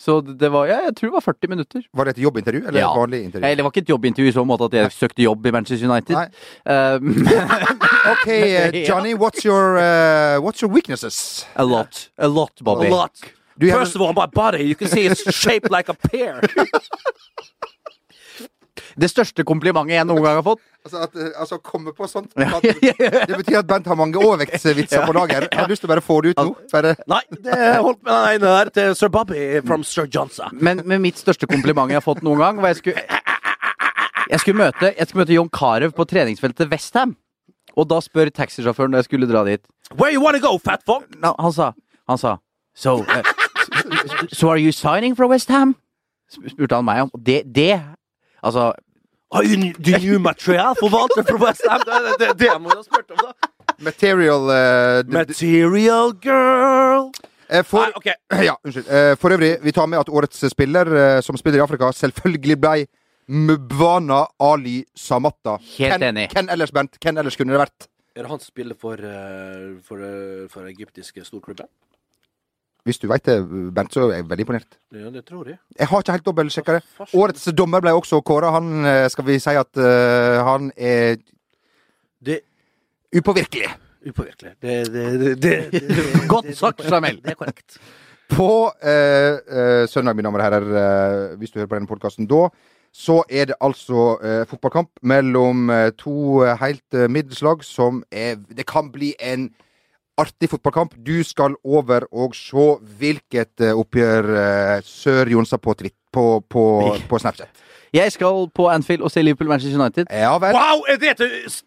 Så 0.00 0.20
det 0.24 0.48
var 0.48 0.70
Ja, 0.70 0.78
jeg 0.86 0.94
tror 0.96 1.10
det 1.10 1.16
var 1.18 1.24
40 1.26 1.50
minutter. 1.52 1.82
Var 1.92 2.04
det 2.08 2.14
et 2.14 2.22
jobbintervju 2.22 2.62
eller 2.68 2.80
Ja. 2.80 2.92
et 2.92 3.00
vanlig 3.02 3.24
intervju? 3.24 3.42
Nei, 3.44 3.54
det 3.54 3.64
var 3.66 3.74
ikke 3.74 3.82
et 3.82 3.90
jobbintervju 3.92 4.30
i 4.30 4.36
så 4.38 4.44
måte 4.48 4.70
at 4.70 4.76
jeg 4.78 4.94
søkte 4.96 5.26
jobb 5.26 5.50
i 5.50 5.52
Manchester 5.58 5.90
United. 5.90 6.16
Nei. 6.16 6.28
Um, 6.64 7.10
OK, 8.14 8.28
eh, 8.30 8.78
Johnny, 8.86 9.12
what's 9.14 9.44
your, 9.44 9.76
uh, 9.76 10.38
what's 10.40 10.62
your 10.62 10.70
weaknesses? 10.72 11.44
a 11.56 11.64
lot. 11.64 12.08
A 12.16 12.28
lot, 12.28 12.52
Bobby. 12.62 12.86
A 12.86 12.90
lot. 12.94 13.12
First 13.60 13.94
of 13.94 14.00
all, 14.00 14.14
my 14.14 14.24
body, 14.24 14.64
you 14.64 14.74
can 14.74 14.88
see 14.88 15.04
it's 15.04 15.20
shaped 15.34 15.70
like 15.70 15.90
a 15.90 15.94
pear. 15.94 16.40
Det 18.98 19.10
største 19.10 19.44
komplimentet 19.46 19.94
jeg 19.94 20.06
noen 20.08 20.22
gang 20.24 20.38
har 20.40 20.44
fått. 20.46 20.62
Altså, 20.84 21.02
at, 21.04 21.16
eh, 21.16 21.30
altså 21.36 21.58
komme 21.62 21.92
på 21.96 22.08
sånt 22.08 22.32
at, 22.36 22.62
Det 23.28 23.36
betyr 23.36 23.58
at 23.60 23.68
Bent 23.68 23.86
har 23.86 23.98
mange 24.00 24.18
overvektsvitser 24.18 25.04
på 25.06 25.14
lager. 25.16 25.46
Jeg 25.50 25.60
har 25.60 25.68
lyst 25.70 25.84
til 25.84 25.90
å 25.90 25.92
bare 25.92 26.04
få 26.04 26.20
det 26.24 26.34
ut 26.34 26.40
nå. 26.40 26.54
Bare 26.72 26.94
Nei, 27.10 27.20
det 27.44 27.58
holdt 27.84 28.02
med 28.02 28.12
den 28.12 28.36
ene 28.38 28.54
der 28.58 28.72
til 28.74 28.94
sir 28.98 29.12
Bobby 29.12 29.60
from 29.66 29.84
sir 29.84 30.08
Johnson. 30.08 30.56
Men, 30.56 30.82
med 30.84 31.02
mitt 31.04 31.20
største 31.20 31.48
kompliment 31.50 31.92
jeg 31.92 32.00
har 32.00 32.06
fått 32.06 32.24
noen 32.26 32.40
gang, 32.40 32.62
var 32.62 32.74
jeg 32.74 32.82
skulle 32.82 33.04
Jeg 34.30 34.40
skulle 34.40 34.60
møte, 34.62 34.92
jeg 34.94 35.08
skulle 35.08 35.24
møte 35.24 35.34
John 35.34 35.50
Carew 35.50 35.90
på 35.90 36.06
treningsfeltet 36.06 36.70
Westham. 36.70 37.16
Og 37.78 37.88
da 37.90 38.00
spør 38.02 38.30
taxisjåføren 38.34 38.94
da 38.94 39.02
jeg 39.02 39.10
skulle 39.10 39.28
dra 39.30 39.44
dit 39.46 39.62
Where 39.98 40.12
you 40.14 40.22
wanna 40.22 40.40
go, 40.42 40.56
fat 40.58 40.82
fuck? 40.86 41.06
No, 41.18 41.34
Han 41.38 41.52
sa 41.52 41.72
Han 42.08 42.18
sa 42.18 42.38
So, 42.74 43.02
uh, 43.02 43.22
so 44.32 44.48
are 44.48 44.58
you 44.58 44.72
signing 44.72 45.16
for 45.16 45.26
Westham? 45.26 45.74
Spurte 46.30 46.78
han 46.78 46.86
meg 46.86 47.02
om. 47.02 47.10
Det, 47.18 47.42
det 47.50 47.80
Altså 48.42 48.72
Do 49.84 49.98
you 50.02 50.18
material 50.18 50.74
for 50.80 50.90
Walter 50.90 51.22
fra 51.28 51.38
West 51.46 51.62
Ham? 51.70 51.80
Det 51.86 51.94
er 51.94 52.16
det, 52.18 52.30
det 52.40 52.54
må 52.60 52.70
du 52.72 52.80
ha 52.80 52.82
spurt 52.82 53.10
om, 53.14 53.20
da. 53.28 53.50
material 53.78 54.48
d- 55.06 55.12
Material 55.14 56.10
girl. 56.24 57.10
eh, 57.48 57.62
for, 57.62 57.84
Nei, 57.86 57.92
okay. 57.96 58.14
Ja, 58.48 58.56
unnskyld. 58.64 58.88
Eh, 58.90 59.12
for 59.22 59.30
øvrig, 59.36 59.52
vi 59.62 59.72
tar 59.76 59.86
med 59.86 59.98
at 60.02 60.08
årets 60.10 60.42
spiller 60.50 61.20
som 61.22 61.36
spiller 61.38 61.60
i 61.60 61.62
Afrika, 61.62 61.92
selvfølgelig 61.94 62.58
ble 62.60 62.86
Mubwana 63.30 64.24
Ali 64.42 64.80
Samatta. 64.98 65.58
Helt 65.78 66.02
enig. 66.02 66.26
Hvem 66.34 66.48
ellers, 66.50 66.72
Bent? 66.74 66.98
Hvem 66.98 67.18
ellers 67.22 67.36
kunne 67.38 67.54
det 67.54 67.60
vært? 67.62 67.86
Er 68.18 68.24
det 68.26 68.30
han 68.32 68.40
som 68.42 68.50
spiller 68.50 68.74
for, 68.74 68.98
uh, 68.98 69.78
for, 69.86 70.02
uh, 70.02 70.48
for 70.50 70.66
egyptiske 70.66 71.22
storklubber? 71.24 71.68
Hvis 72.90 72.98
du 72.98 73.06
veit 73.10 73.22
det, 73.28 73.36
Bent, 73.74 73.94
så 73.94 74.08
er 74.08 74.16
jeg 74.18 74.28
veldig 74.30 74.46
imponert. 74.46 74.78
Ja, 74.90 75.12
det 75.14 75.22
tror 75.28 75.46
jeg. 75.46 75.60
Jeg 75.78 75.86
har 75.86 76.02
ikke 76.02 76.16
helt 76.16 76.26
dobbeltsjekka 76.26 76.78
det. 76.78 76.82
Årets 77.14 77.46
dommer 77.54 77.84
ble 77.84 77.94
også 77.94 78.18
kåra. 78.26 78.50
Han 78.56 78.82
eh, 78.82 79.06
skal 79.12 79.28
vi 79.28 79.38
si 79.38 79.54
at 79.54 79.78
uh, 79.78 80.40
han 80.48 80.72
er 80.74 81.20
Det 82.20 82.40
upåvirkelig. 83.14 83.70
Upåvirkelig. 84.10 84.56
Det, 84.62 84.76
det, 84.92 85.06
det, 85.20 85.34
det, 85.42 85.56
det, 85.72 86.28
Godt 86.28 86.50
sagt, 86.58 86.82
Jamel. 86.90 87.22
Det 87.22 87.36
er 87.36 87.38
korrekt. 87.38 87.78
På 88.30 88.72
eh, 88.82 89.38
eh, 89.58 89.86
søndag, 89.90 90.14
mine 90.14 90.28
damer 90.28 90.42
og 90.42 90.46
herrer, 90.46 90.68
eh, 90.82 91.38
hvis 91.38 91.50
du 91.50 91.58
hører 91.58 91.70
på 91.70 91.78
denne 91.78 91.90
podkasten 91.90 92.28
da, 92.30 92.46
så 92.94 93.20
er 93.30 93.50
det 93.50 93.58
altså 93.62 94.16
eh, 94.22 94.44
fotballkamp 94.50 94.90
mellom 95.02 95.70
to 95.98 96.42
helt 96.58 96.82
middelslag 96.90 97.10
middels 97.10 97.42
lag 97.46 97.64
som 97.64 98.02
er 98.10 98.36
Det 98.50 98.66
kan 98.66 98.90
bli 98.90 99.14
en 99.20 99.50
artig 100.20 100.50
fotballkamp. 100.52 100.94
Du 101.06 101.22
skal 101.26 101.56
over 101.64 102.06
og 102.12 102.36
se 102.36 102.66
hvilket 103.00 103.64
eh, 103.64 103.74
oppgjør 103.76 104.30
eh, 104.42 104.76
Sør 104.86 105.32
Jonsa 105.34 105.58
på, 105.60 105.74
på, 106.12 106.26
på, 106.48 106.64
på 107.08 107.20
Snapchat. 107.22 107.66
Jeg 107.94 108.12
skal 108.14 108.46
på 108.54 108.68
Anfield 108.70 109.02
og 109.02 109.10
se 109.10 109.22
Liverpool 109.22 109.48
Manchester 109.50 109.80
United. 109.80 110.06
Ja 110.14 110.36
vel. 110.38 110.54
Wow! 110.54 110.84
Er 110.88 111.00
det, 111.02 111.16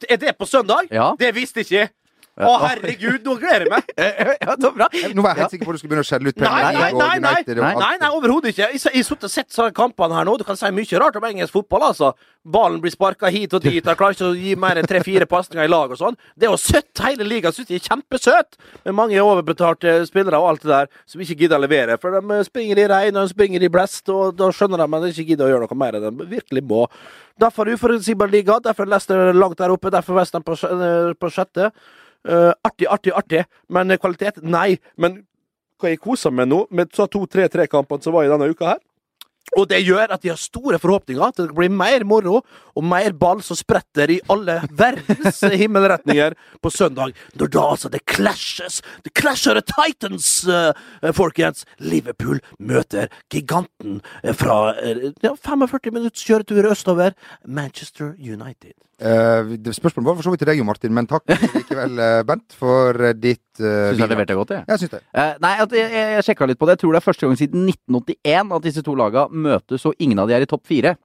er 0.09 0.21
det 0.21 0.37
på 0.39 0.47
søndag? 0.47 0.87
Ja. 0.91 1.11
Det 1.19 1.33
visste 1.35 1.65
ikke 1.65 1.75
jeg. 1.75 1.91
Å, 2.33 2.51
herregud, 2.63 3.19
nå 3.21 3.35
gleder 3.37 3.67
jeg 3.67 3.69
meg! 3.69 3.89
ja, 4.41 4.55
det 4.57 4.65
var 4.65 4.73
bra. 4.73 4.87
Nå 5.13 5.21
var 5.21 5.35
jeg 5.35 5.43
helt 5.43 5.51
sikker 5.53 5.67
på 5.67 5.73
at 5.73 5.77
du 5.77 5.81
skulle 5.83 5.91
begynne 5.91 6.05
å 6.05 6.07
skjelle 6.07 6.31
ut 6.31 6.39
Nei, 6.39 6.47
Premier 6.47 6.63
nei, 6.63 6.71
League 6.73 6.97
nei, 6.97 7.09
nei, 7.21 7.33
United 7.37 7.59
nei, 7.61 7.73
nei, 7.77 7.91
nei 8.01 8.09
overhodet 8.17 8.53
ikke. 8.53 8.69
Jeg 8.73 8.81
har 8.81 9.05
sittet 9.05 9.27
og 9.27 9.33
sett 9.33 9.59
kampene 9.77 10.17
her 10.17 10.25
nå. 10.25 10.33
Du 10.41 10.45
kan 10.47 10.57
si 10.57 10.71
mye 10.73 11.01
rart 11.03 11.19
om 11.19 11.27
engelsk 11.29 11.53
fotball, 11.53 11.85
altså. 11.91 12.09
Ballen 12.55 12.81
blir 12.81 12.91
sparka 12.91 13.29
hit 13.31 13.53
og 13.53 13.61
dit, 13.63 13.85
og 13.85 13.99
klarer 13.99 14.17
ikke 14.17 14.31
å 14.31 14.33
gi 14.33 14.55
mer 14.59 14.81
enn 14.81 14.89
tre-fire 14.89 15.29
pasninger 15.29 15.61
i 15.61 15.69
lag 15.69 15.93
og 15.93 15.99
sånn. 16.01 16.17
Det 16.33 16.49
er 16.49 16.55
jo 16.55 16.59
søtt. 16.59 16.89
Hele 17.05 17.27
ligaen 17.29 17.53
syns 17.53 17.69
de 17.69 17.77
er 17.77 17.85
kjempesøt, 17.85 18.57
med 18.87 18.97
mange 18.97 19.21
overbetalte 19.21 19.99
spillere 20.09 20.41
og 20.41 20.55
alt 20.55 20.65
det 20.65 20.73
der, 20.73 20.91
som 21.05 21.21
ikke 21.21 21.37
gidder 21.45 21.61
å 21.61 21.67
levere. 21.67 21.99
For 22.01 22.17
de 22.17 22.41
springer 22.49 22.81
i 22.81 22.89
regn, 22.89 23.13
og 23.13 23.27
de 23.27 23.35
springer 23.37 23.63
i 23.63 23.71
blest, 23.71 24.09
og 24.09 24.33
da 24.41 24.49
skjønner 24.49 24.81
de 24.81 24.89
at 24.89 25.05
de 25.05 25.13
ikke 25.13 25.29
gidder 25.35 25.51
å 25.51 25.53
gjøre 25.53 25.69
noe 25.69 25.81
mer 25.85 25.99
enn 25.99 26.09
de 26.09 26.31
virkelig 26.33 26.65
må. 26.65 26.87
Derfor 27.39 27.69
uforutsigbar 27.77 28.33
liga, 28.33 28.57
derfor 28.61 28.87
er 28.87 28.95
Leicester 28.97 29.33
langt 29.37 29.61
der 29.61 29.73
oppe, 29.73 29.93
derfor 29.93 30.17
Western 30.17 30.43
på, 30.45 30.57
eh, 30.67 31.13
på 31.13 31.29
sjette. 31.33 31.71
Eh, 32.23 32.51
artig, 32.63 32.87
artig, 32.87 33.13
artig. 33.13 33.43
Men 33.69 33.91
eh, 33.91 33.99
kvalitet? 33.99 34.39
Nei. 34.43 34.77
Men 34.95 35.21
hva 35.79 35.91
jeg 35.91 36.01
koser 36.03 36.31
meg 36.31 36.47
nå, 36.47 36.63
med 36.71 36.91
to-tre-tre-kampene 36.95 38.03
som 38.05 38.15
var 38.15 38.27
i 38.27 38.31
denne 38.31 38.47
uka 38.51 38.73
her. 38.73 38.81
Og 39.59 39.67
det 39.69 39.83
gjør 39.85 40.13
at 40.15 40.23
de 40.23 40.31
har 40.31 40.39
store 40.39 40.79
forhåpninger 40.81 41.33
til 41.37 41.49
det 41.49 41.55
blir 41.57 41.73
mer 41.73 42.05
moro 42.09 42.39
og 42.73 42.85
mer 42.89 43.13
ball 43.13 43.41
som 43.45 43.57
spretter 43.59 44.09
i 44.15 44.19
alle 44.33 44.59
verdens 44.73 45.43
himmelretninger 45.61 46.33
på 46.63 46.71
søndag. 46.73 47.13
Når 47.37 47.51
da 47.53 47.65
altså 47.75 47.91
det 47.93 48.01
clashes 48.09 48.81
The 49.05 49.13
clasher 49.13 49.59
the 49.59 49.65
Titans, 49.67 50.47
eh, 50.47 51.11
folkens! 51.13 51.65
Liverpool 51.79 52.41
møter 52.59 53.11
giganten 53.33 54.01
eh, 54.23 54.33
fra 54.33 54.73
eh, 54.81 55.11
ja, 55.23 55.35
45 55.35 55.93
minutts 55.93 56.25
kjøretur 56.25 56.71
østover, 56.71 57.13
Manchester 57.45 58.15
United. 58.17 58.73
Uh, 59.03 59.57
det- 59.59 59.73
spørsmålet 59.75 60.05
var 60.05 60.15
for 60.15 60.23
så 60.23 60.31
vidt 60.31 60.39
til 60.39 60.47
deg, 60.47 60.57
Jo 60.61 60.63
Martin, 60.63 60.93
men 60.93 61.07
takk 61.09 61.25
likevel, 61.27 61.97
Bent, 62.29 62.53
for 62.55 62.93
ditt 63.19 63.41
uh, 63.59 63.89
Syns 63.91 63.99
jeg 63.99 64.09
leverte 64.13 64.37
godt, 64.37 64.53
jeg. 64.53 64.63
Jeg 64.69 64.79
syns 64.79 64.93
det. 64.93 65.01
Eh, 65.17 65.33
nei, 65.43 65.53
at 65.65 65.73
jeg, 65.75 65.89
jeg, 65.91 66.11
jeg 66.13 66.25
sjekka 66.29 66.47
litt 66.47 66.59
på 66.61 66.69
det. 66.69 66.77
Jeg 66.77 66.83
tror 66.85 66.93
det 66.95 67.01
er 67.01 67.05
første 67.07 67.27
gang 67.27 67.39
siden 67.41 67.65
1981 67.67 68.53
at 68.55 68.63
disse 68.69 68.83
to 68.85 68.95
laga 68.95 69.25
møtes, 69.43 69.85
og 69.89 69.97
ingen 69.99 70.19
av 70.23 70.29
de 70.29 70.37
er 70.37 70.45
i 70.45 70.49
topp 70.49 70.65
fire. 70.69 70.95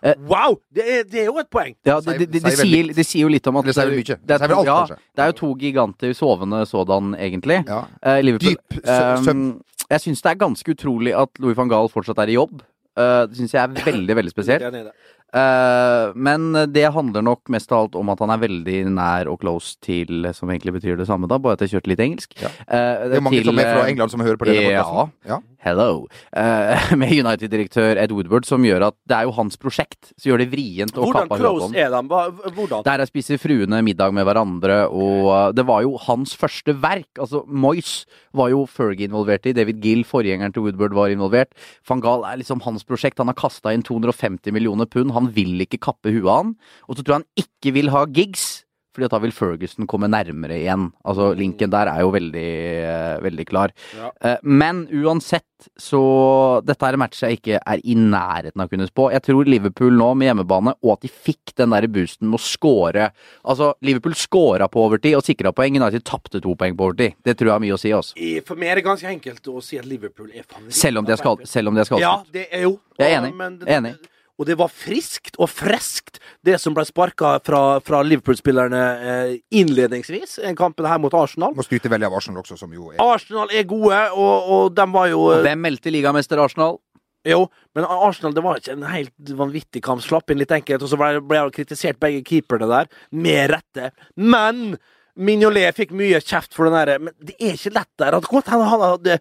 Wow! 0.00 0.54
Det 0.72 0.84
er, 0.84 1.02
det 1.04 1.18
er 1.22 1.26
jo 1.28 1.36
et 1.42 1.50
poeng. 1.52 1.74
Ja, 1.84 1.98
det, 2.00 2.14
det, 2.22 2.30
det, 2.32 2.40
det, 2.40 2.54
Sier 2.56 2.64
sier, 2.64 2.92
det 2.96 3.04
sier 3.04 3.26
jo 3.26 3.32
litt 3.32 3.46
om 3.50 3.58
at 3.60 3.68
Det 3.68 3.74
sier 3.76 3.92
mye. 3.92 4.16
Det 4.16 4.36
er, 4.36 4.46
to, 4.46 4.60
alt, 4.62 4.94
ja, 4.94 5.00
det 5.18 5.24
er 5.24 5.32
jo 5.32 5.36
to 5.42 5.50
giganter 5.60 6.14
sovende 6.16 6.62
sådan, 6.68 7.12
egentlig. 7.20 7.60
Ja. 7.68 7.82
Eh, 8.00 8.22
Liverpool, 8.24 8.56
Dyp 8.56 8.80
søvn. 8.80 9.44
eh, 9.50 9.84
jeg 9.90 10.04
syns 10.06 10.24
det 10.24 10.32
er 10.32 10.40
ganske 10.40 10.76
utrolig 10.76 11.12
at 11.18 11.40
Louis 11.42 11.58
van 11.58 11.68
Gaal 11.68 11.90
fortsatt 11.92 12.20
er 12.24 12.32
i 12.32 12.38
jobb. 12.38 12.62
Eh, 12.96 13.22
det 13.28 13.38
syns 13.38 13.54
jeg 13.54 13.60
er 13.60 13.84
veldig, 13.90 14.16
veldig 14.22 14.32
spesielt. 14.32 14.64
Det. 14.72 14.92
Eh, 15.30 16.16
men 16.18 16.48
det 16.72 16.88
handler 16.90 17.22
nok 17.22 17.52
mest 17.54 17.70
av 17.70 17.84
alt 17.84 17.98
om 18.00 18.08
at 18.10 18.22
han 18.24 18.32
er 18.34 18.40
veldig 18.42 18.78
nær 18.96 19.28
og 19.30 19.36
close 19.44 19.76
til 19.78 20.26
Som 20.34 20.50
egentlig 20.50 20.74
betyr 20.80 20.96
det 20.98 21.06
samme, 21.06 21.28
da, 21.30 21.38
bare 21.38 21.54
at 21.54 21.62
jeg 21.62 21.76
kjørte 21.76 21.92
litt 21.92 22.02
engelsk. 22.02 22.34
Ja. 22.40 22.50
Uh, 22.66 23.10
Det 23.12 23.20
er 23.20 23.24
mange 23.28 23.38
til, 23.38 23.52
som 23.52 23.60
er 23.62 23.68
fra 23.70 23.84
eh, 23.84 23.92
England 23.92 24.14
som 24.14 24.24
hører 24.24 24.40
på 24.40 24.48
denne 24.48 24.72
ja. 24.74 25.06
Ja. 25.28 25.38
Hello. 25.60 26.06
Uh, 26.32 26.72
med 27.00 27.10
United-direktør 27.12 27.98
Ed 28.00 28.14
Woodward, 28.16 28.46
som 28.48 28.64
gjør 28.64 28.86
at 28.86 28.96
det 29.10 29.16
er 29.18 29.26
jo 29.28 29.34
hans 29.36 29.58
prosjekt. 29.60 30.12
Som 30.16 30.30
gjør 30.30 30.40
det 30.40 30.46
vrient 30.54 30.96
å 30.96 31.04
Hvordan 31.04 31.26
kappe 31.28 31.36
av 31.36 31.42
close 31.42 31.66
Håkon. 31.66 31.76
er 31.76 31.90
de? 31.92 32.00
Hva- 32.08 32.54
Hvordan? 32.56 32.84
Der 32.86 33.04
spiser 33.10 33.40
fruene 33.42 33.82
middag 33.84 34.14
med 34.16 34.24
hverandre, 34.24 34.78
og 34.88 35.28
uh, 35.28 35.50
det 35.52 35.66
var 35.68 35.84
jo 35.84 35.98
hans 36.06 36.32
første 36.40 36.72
verk. 36.80 37.10
Altså, 37.20 37.42
Moyes 37.46 38.06
var 38.32 38.48
jo 38.54 38.62
Fergie 38.70 39.10
involvert 39.10 39.50
i, 39.50 39.54
David 39.56 39.84
Gill, 39.84 40.06
forgjengeren 40.08 40.56
til 40.56 40.64
Woodward, 40.64 40.96
var 40.96 41.12
involvert. 41.12 41.52
Van 41.88 42.00
Gaal 42.00 42.24
er 42.30 42.40
liksom 42.40 42.64
hans 42.64 42.86
prosjekt. 42.88 43.20
Han 43.20 43.28
har 43.28 43.36
kasta 43.38 43.74
inn 43.76 43.84
250 43.84 44.56
millioner 44.56 44.88
pund. 44.88 45.12
Han 45.12 45.28
vil 45.36 45.60
ikke 45.66 45.82
kappe 45.90 46.08
huet 46.14 46.24
av 46.24 46.40
han. 46.40 46.56
Og 46.88 46.96
så 46.96 47.04
tror 47.04 47.18
jeg 47.18 47.20
han 47.20 47.44
ikke 47.44 47.76
vil 47.76 47.92
ha 47.92 48.06
gigs. 48.08 48.48
Fordi 48.90 49.06
at 49.06 49.12
da 49.14 49.18
vil 49.22 49.30
Ferguson 49.34 49.86
komme 49.86 50.08
nærmere 50.10 50.56
igjen. 50.58 50.88
Altså, 51.06 51.28
Linken 51.38 51.70
der 51.70 51.86
er 51.92 52.00
jo 52.02 52.10
veldig, 52.10 52.46
eh, 52.82 53.20
veldig 53.22 53.46
klar. 53.46 53.70
Ja. 53.96 54.10
Eh, 54.20 54.38
men 54.42 54.86
uansett, 54.90 55.44
så 55.78 56.00
Dette 56.64 56.86
er 56.88 56.96
en 56.96 56.98
match 57.02 57.20
jeg 57.20 57.36
ikke 57.38 57.58
er 57.60 57.80
i 57.84 57.94
nærheten 57.94 58.60
av 58.60 58.66
å 58.66 58.70
kunne 58.72 58.88
spå. 58.88 59.10
Jeg 59.12 59.22
tror 59.22 59.44
Liverpool 59.46 59.92
nå 59.92 60.08
med 60.16 60.30
hjemmebane, 60.30 60.74
og 60.82 60.92
at 60.96 61.00
de 61.02 61.08
fikk 61.12 61.54
den 61.60 61.70
der 61.70 61.86
boosten 61.86 62.30
med 62.30 62.40
å 62.40 62.42
score 62.42 63.10
Altså, 63.44 63.74
Liverpool 63.82 64.14
scora 64.14 64.68
på 64.68 64.82
overtid 64.88 65.14
og 65.16 65.22
sikra 65.22 65.52
poeng. 65.52 65.76
United 65.76 66.02
tapte 66.04 66.40
to 66.42 66.54
poeng 66.56 66.74
på 66.76 66.90
overtid. 66.90 67.14
Det 67.22 67.36
tror 67.36 67.46
jeg 67.46 67.52
har 67.52 67.60
mye 67.60 67.76
å 67.76 67.80
si. 67.80 67.90
altså. 67.94 68.44
For 68.46 68.56
meg 68.56 68.70
er 68.72 68.74
det 68.80 68.84
ganske 68.84 69.06
enkelt 69.06 69.42
å 69.52 69.62
si 69.62 69.78
at 69.78 69.86
Liverpool 69.86 70.30
er 70.34 70.42
favoritt. 70.42 70.72
Selv 70.74 70.98
om 70.98 71.04
de 71.04 71.12
er 71.12 71.16
skadet. 71.20 72.00
Ja, 72.00 72.22
det 72.32 72.48
er 72.50 72.62
jo. 72.62 72.80
Jeg 72.98 73.12
er 73.12 73.20
enig. 73.20 73.34
Men 73.36 73.58
det- 73.58 73.68
er 73.68 73.80
enig. 73.80 73.96
Og 74.40 74.46
det 74.48 74.56
var 74.56 74.70
friskt 74.72 75.36
og 75.36 75.50
freskt, 75.52 76.16
det 76.46 76.56
som 76.62 76.72
ble 76.76 76.86
sparka 76.88 77.34
fra, 77.44 77.62
fra 77.84 78.00
Liverpool-spillerne 78.06 78.84
eh, 79.12 79.32
innledningsvis. 79.60 80.38
i 80.40 80.54
kampen 80.56 80.88
her 80.88 81.00
mot 81.02 81.14
Arsenal. 81.14 81.52
Må 81.56 81.66
skryte 81.66 81.92
veldig 81.92 82.08
av 82.08 82.16
Arsenal 82.16 82.40
også, 82.40 82.56
som 82.56 82.72
jo 82.72 82.88
er 82.94 83.02
Arsenal 83.04 83.52
er 83.52 83.66
gode, 83.68 83.98
og, 84.16 84.52
og 84.54 84.70
de 84.78 84.86
var 84.94 85.10
jo 85.12 85.26
eh, 85.34 85.42
Hvem 85.44 85.66
meldte 85.68 85.92
ligamester 85.92 86.40
Arsenal? 86.40 86.80
Jo, 87.28 87.42
men 87.76 87.84
Arsenal 87.84 88.32
det 88.32 88.44
var 88.46 88.62
ikke 88.62 88.78
en 88.78 88.86
helt 88.88 89.34
vanvittig 89.36 89.82
kamp. 89.84 90.00
Slapp 90.00 90.32
inn 90.32 90.40
litt 90.40 90.56
enkelt, 90.56 90.86
og 90.86 90.88
så 90.88 90.96
ble, 90.96 91.20
ble 91.20 91.42
kritisert 91.52 92.00
begge 92.00 92.24
keeperne 92.24 92.70
der, 92.70 92.88
med 93.12 93.52
rette. 93.52 93.92
Men 94.16 94.78
Mignolet 95.20 95.76
fikk 95.76 95.92
mye 95.92 96.20
kjeft 96.22 96.54
for 96.56 96.68
den 96.68 96.76
derre 96.78 97.00
Men 97.02 97.12
det 97.18 97.34
er 97.36 97.56
ikke 97.58 97.74
lett 97.74 97.90
der. 98.00 98.16
At 98.16 98.28
godt 98.30 98.48
han 98.48 98.62
hadde, 98.64 99.18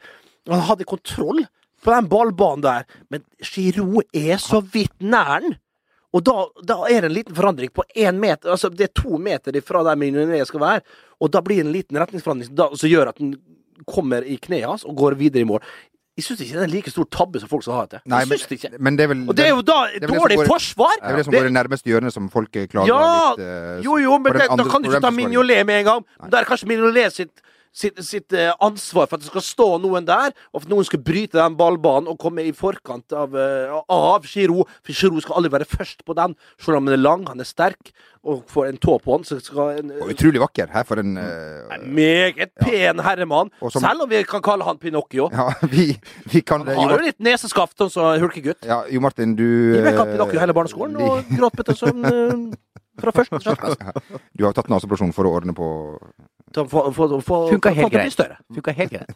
han 0.47 0.67
hadde 0.69 0.87
kontroll 0.87 1.43
på 1.83 1.93
den 1.95 2.09
ballbanen 2.11 2.63
der, 2.65 2.85
men 3.09 3.23
Giroud 3.43 4.07
er 4.15 4.37
så 4.41 4.61
vidt 4.61 4.95
nær 5.01 5.39
den. 5.45 5.57
Og 6.15 6.23
da, 6.25 6.47
da 6.65 6.79
er 6.89 7.03
det 7.03 7.11
en 7.11 7.17
liten 7.19 7.35
forandring 7.37 7.69
på 7.69 7.83
én 7.93 8.17
meter. 8.17 8.49
Altså, 8.49 8.71
det 8.73 8.87
er 8.87 8.95
to 8.97 9.19
meter 9.21 9.53
fra 9.61 9.83
der 9.85 9.99
Mignonet 9.99 10.47
skal 10.49 10.63
være, 10.63 10.81
og 11.21 11.29
da 11.35 11.43
blir 11.45 11.61
det 11.61 11.67
en 11.67 11.75
liten 11.75 11.99
retningsforandring 12.01 12.55
da, 12.57 12.71
som 12.73 12.89
gjør 12.89 13.11
at 13.11 13.21
den 13.21 13.35
kommer 13.87 14.25
i 14.25 14.39
kneet 14.41 14.67
hans 14.67 14.87
og 14.89 14.97
går 14.97 15.15
videre 15.19 15.45
i 15.45 15.49
mål. 15.49 15.61
Jeg 16.19 16.25
syns 16.25 16.41
ikke 16.43 16.57
det 16.57 16.59
er 16.59 16.67
en 16.67 16.73
like 16.73 16.91
stor 16.91 17.05
tabbe 17.15 17.39
som 17.39 17.47
folk 17.51 17.63
skal 17.63 17.77
ha 17.77 17.83
etter. 17.87 18.01
Nei, 18.11 18.23
men, 18.27 18.41
det 18.49 18.79
men 18.83 18.97
det 18.99 19.05
vel 19.07 19.21
Og 19.31 19.37
det 19.37 19.45
er 19.45 19.53
jo 19.53 19.61
da 19.63 19.77
det 19.87 20.01
er 20.01 20.03
det 20.03 20.17
dårlig 20.17 20.37
går- 20.41 20.49
forsvar! 20.49 20.97
Det 20.97 21.11
er 21.13 21.19
det 21.21 21.27
som 21.29 21.35
går 21.37 21.47
i 21.47 21.53
nærmeste 21.55 21.93
hjørne, 21.93 22.11
som 22.11 22.25
folk 22.33 22.51
klager 22.51 22.89
ja, 22.89 23.05
litt 23.37 23.45
uh, 23.45 23.77
jo, 23.85 23.95
jo, 24.03 24.17
men 24.19 24.35
det, 24.35 24.49
andre, 24.49 24.65
da 24.65 24.73
kan 24.73 24.83
du 24.83 24.89
ikke 24.89 25.01
ta. 25.05 25.13
Mignolet 25.15 25.63
med 25.69 25.79
en 25.83 25.87
gang. 25.87 26.03
Da 26.25 26.33
er 26.33 26.41
det 26.41 26.49
kanskje 26.49 26.67
Mignolet 26.73 27.15
sitt, 27.15 27.45
sitt, 27.71 27.99
sitt 28.05 28.33
eh, 28.33 28.51
ansvar 28.65 29.07
for 29.07 29.17
at 29.17 29.23
det 29.23 29.29
skal 29.31 29.45
stå 29.45 29.67
noen 29.83 30.07
der, 30.07 30.33
og 30.51 30.61
for 30.61 30.67
at 30.67 30.73
noen 30.73 30.87
skal 30.87 31.03
bryte 31.05 31.37
den 31.37 31.57
ballbanen 31.59 32.09
og 32.11 32.19
komme 32.21 32.43
i 32.47 32.53
forkant 32.55 33.13
av, 33.15 33.35
uh, 33.35 33.79
av 33.93 34.25
Giroud. 34.27 34.69
For 34.83 34.95
Giroud 34.95 35.23
skal 35.25 35.39
aldri 35.39 35.51
være 35.57 35.69
først 35.69 36.05
på 36.07 36.15
den, 36.17 36.35
selv 36.59 36.79
om 36.79 36.87
han 36.89 36.97
er 36.97 37.03
lang, 37.03 37.27
han 37.29 37.39
er 37.43 37.47
sterk 37.49 37.91
og 38.27 38.41
får 38.51 38.67
en 38.67 38.79
tå 38.83 38.97
på 38.99 39.13
han. 39.15 39.23
Så 39.23 39.37
en, 39.77 39.93
Og 40.01 40.09
utrolig 40.11 40.41
vakker. 40.43 40.67
Her 40.73 40.83
for 40.83 40.99
en 40.99 41.13
En 41.17 41.85
meget 41.95 42.51
pen 42.59 42.99
herremann. 42.99 43.51
Som- 43.69 43.81
Selv 43.81 44.03
om 44.03 44.09
vi 44.09 44.23
kan 44.27 44.41
kalle 44.43 44.65
han 44.67 44.77
Pinocchio. 44.77 45.29
Ja, 45.31 45.47
vi, 45.71 45.93
vi 46.25 46.41
kan. 46.41 46.65
Han 46.67 46.89
har 46.89 46.97
jo 46.97 47.05
litt 47.05 47.19
neseskaft, 47.23 47.79
Og 47.81 47.91
som 47.91 48.19
Hulkegutt. 48.19 48.65
ja, 48.65 48.83
jo 48.91 48.99
Martin, 48.99 49.35
du 49.35 49.45
Vi 49.77 49.81
vekket 49.85 50.07
eh, 50.07 50.11
Pinocchio 50.17 50.39
hele 50.39 50.53
barneskolen 50.53 50.97
og 50.99 51.23
gråt 51.37 51.55
bitte 51.55 51.77
som 51.79 52.03
uh, 52.03 52.51
fra 52.99 53.13
første 53.15 53.39
til 53.39 53.47
sjette 53.53 53.61
klasse. 53.63 54.19
Du 54.37 54.43
har 54.43 54.53
tatt 54.57 54.69
naseoperasjon 54.71 55.15
for 55.15 55.29
å 55.29 55.33
ordne 55.39 55.55
på 55.55 55.69
Funka 56.55 57.73
helt 57.77 57.93
greit. 57.93 58.25
Funka 58.55 58.73
helt 58.75 58.91
greit. 58.95 59.15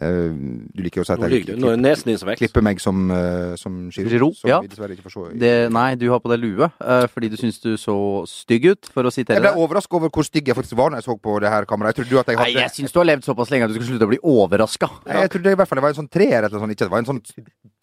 Uh, 0.00 0.32
Du 0.72 0.80
liker 0.84 1.00
jo 1.00 1.04
å 1.04 1.06
si 1.08 1.12
at 1.12 1.20
jeg 1.20 1.42
er 1.42 2.28
vekst. 2.30 2.40
klipper 2.40 2.64
meg 2.64 2.80
som, 2.80 3.10
uh, 3.12 3.52
som 3.60 3.90
Giro. 3.92 4.30
Som 4.38 4.48
ja. 4.48 4.60
vi 4.62 4.70
ikke 4.94 5.04
får 5.04 5.14
se. 5.16 5.24
Det, 5.42 5.52
nei, 5.74 5.88
du 6.00 6.06
har 6.12 6.22
på 6.24 6.30
deg 6.32 6.40
lue 6.40 6.70
uh, 6.70 7.04
fordi 7.10 7.28
du 7.32 7.36
syns 7.40 7.60
du 7.60 7.74
så 7.80 7.96
stygg 8.30 8.70
ut, 8.70 8.90
for 8.94 9.04
å 9.04 9.12
sitere 9.12 9.36
Jeg 9.36 9.44
ble 9.44 9.52
deg. 9.52 9.60
overraska 9.66 9.98
over 9.98 10.14
hvor 10.14 10.24
stygg 10.24 10.48
jeg 10.48 10.56
faktisk 10.56 10.78
var 10.80 10.94
når 10.94 11.02
jeg 11.02 11.10
så 11.10 11.18
på 11.20 11.36
det 11.44 11.52
her 11.52 11.68
kameraet. 11.68 12.00
Jeg 12.00 12.08
trodde 12.08 12.24
at 12.24 12.32
jeg 12.32 12.40
Nei, 12.40 12.48
hadde 12.48 12.64
jeg 12.64 12.76
syns 12.78 12.96
du 12.96 13.00
har 13.02 13.10
levd 13.10 13.28
såpass 13.28 13.52
lenge 13.52 13.68
at 13.68 13.74
du 13.74 13.78
skal 13.80 13.88
slutte 13.90 14.08
å 14.08 14.12
bli 14.14 14.22
overraska. 14.38 14.92
Ja. 15.04 15.24
Jeg 15.26 15.34
trodde 15.36 15.52
i 15.52 15.60
hvert 15.60 15.68
fall 15.68 15.82
det 15.82 15.86
var 15.88 15.96
en 15.96 16.00
sånn 16.00 16.12
treer 16.16 16.38
eller 16.40 16.56
sånn, 16.56 16.76
ikke 16.76 16.86
det 16.86 16.94
var 16.94 17.04
en 17.04 17.10
sånn 17.10 17.24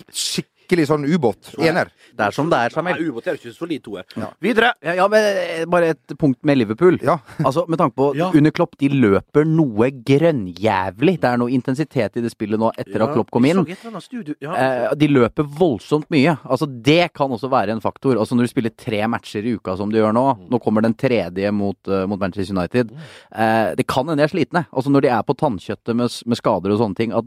skikkelig 0.08 0.57
sånn 0.68 1.06
ubåt. 1.08 1.54
Ener. 1.60 1.88
Det 2.18 2.26
er 2.28 2.32
som 2.32 2.50
det 2.50 2.58
er, 2.58 2.70
Nei, 2.70 2.94
Samuel. 2.94 3.10
ubåt 3.12 3.28
er 3.28 3.34
ikke 3.38 3.52
så 3.54 3.58
solid 3.64 3.84
toer. 3.84 4.04
Ja. 4.16 4.30
Videre. 4.42 4.74
Ja, 4.84 4.94
ja, 4.94 5.08
men 5.08 5.24
eh, 5.24 5.66
bare 5.66 5.90
et 5.96 6.18
punkt 6.18 6.44
med 6.44 6.58
Liverpool. 6.58 7.00
Ja. 7.02 7.20
Altså, 7.48 7.66
Med 7.70 7.78
tanke 7.80 7.96
på 7.96 8.16
Ja. 8.16 8.32
under 8.34 8.52
Klopp, 8.52 8.76
de 8.78 8.90
løper 8.90 9.46
noe 9.46 9.90
grønnjævlig. 9.92 11.20
Det 11.22 11.30
er 11.30 11.38
noe 11.38 11.50
intensitet 11.52 12.18
i 12.18 12.22
det 12.22 12.32
spillet 12.32 12.60
nå 12.60 12.72
etter 12.78 13.02
at 13.02 13.14
Klopp 13.14 13.32
kom 13.32 13.46
inn. 13.46 13.64
Eh, 13.64 14.96
de 14.96 15.08
løper 15.08 15.44
voldsomt 15.44 16.10
mye. 16.12 16.38
Altså 16.44 16.68
Det 16.68 17.14
kan 17.14 17.30
også 17.32 17.50
være 17.50 17.72
en 17.72 17.82
faktor. 17.82 18.18
Altså 18.18 18.36
Når 18.36 18.44
du 18.44 18.48
spiller 18.52 18.70
tre 18.76 19.08
matcher 19.08 19.46
i 19.46 19.56
uka 19.56 19.78
som 19.78 19.90
du 19.92 19.98
gjør 19.98 20.14
nå, 20.14 20.26
nå 20.50 20.60
kommer 20.62 20.82
den 20.82 20.94
tredje 20.94 21.52
mot, 21.52 21.78
uh, 21.88 22.06
mot 22.08 22.20
Manchester 22.20 22.56
United 22.56 22.92
eh, 23.32 23.76
Det 23.76 23.88
kan 23.88 24.08
hende 24.08 24.18
de 24.18 24.24
er 24.28 24.34
slitne. 24.34 24.66
Altså 24.74 24.90
Når 24.92 25.02
de 25.02 25.08
er 25.14 25.24
på 25.24 25.36
tannkjøttet 25.38 25.96
med, 25.96 26.10
med 26.26 26.38
skader 26.38 26.72
og 26.74 26.80
sånne 26.82 26.96
ting, 26.96 27.14
at 27.16 27.26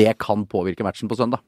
det 0.00 0.18
kan 0.18 0.46
påvirke 0.46 0.84
matchen 0.86 1.08
på 1.10 1.16
søndag. 1.18 1.40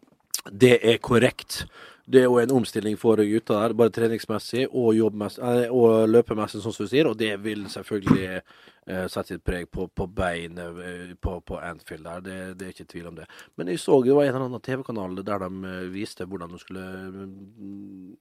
Det 0.51 0.79
er 0.83 0.99
korrekt. 0.99 1.65
Det 2.05 2.19
er 2.19 2.27
jo 2.27 2.39
en 2.43 2.51
omstilling 2.51 2.97
for 2.99 3.21
gutta 3.23 3.61
der, 3.61 3.75
bare 3.79 3.93
treningsmessig 3.95 4.65
og, 4.67 4.97
eh, 4.99 5.71
og 5.71 6.09
løpemessig, 6.11 6.61
sånn 6.65 6.75
som 6.75 6.89
du 6.89 6.91
sier. 6.91 7.07
Og 7.07 7.15
det 7.21 7.37
vil 7.45 7.63
selvfølgelig 7.71 8.25
eh, 8.41 9.05
sette 9.07 9.37
sitt 9.37 9.45
preg 9.47 9.69
på, 9.71 9.87
på 9.87 10.09
beinet 10.11 10.83
eh, 10.83 11.15
på, 11.23 11.37
på 11.47 11.61
Anfield 11.63 12.09
der. 12.09 12.25
Det, 12.27 12.41
det 12.59 12.67
er 12.67 12.75
ikke 12.75 12.91
tvil 12.91 13.07
om 13.13 13.21
det. 13.21 13.29
Men 13.57 13.71
jeg 13.71 13.81
så 13.85 14.01
det 14.03 14.17
var 14.19 14.27
en 14.27 14.35
eller 14.35 14.49
annen 14.49 14.67
TV-kanal 14.67 15.15
der 15.23 15.47
de 15.47 15.51
eh, 15.71 15.89
viste 15.95 16.27
hvordan 16.27 16.51
de 16.51 16.61
skulle 16.61 16.83
mm, 16.83 18.13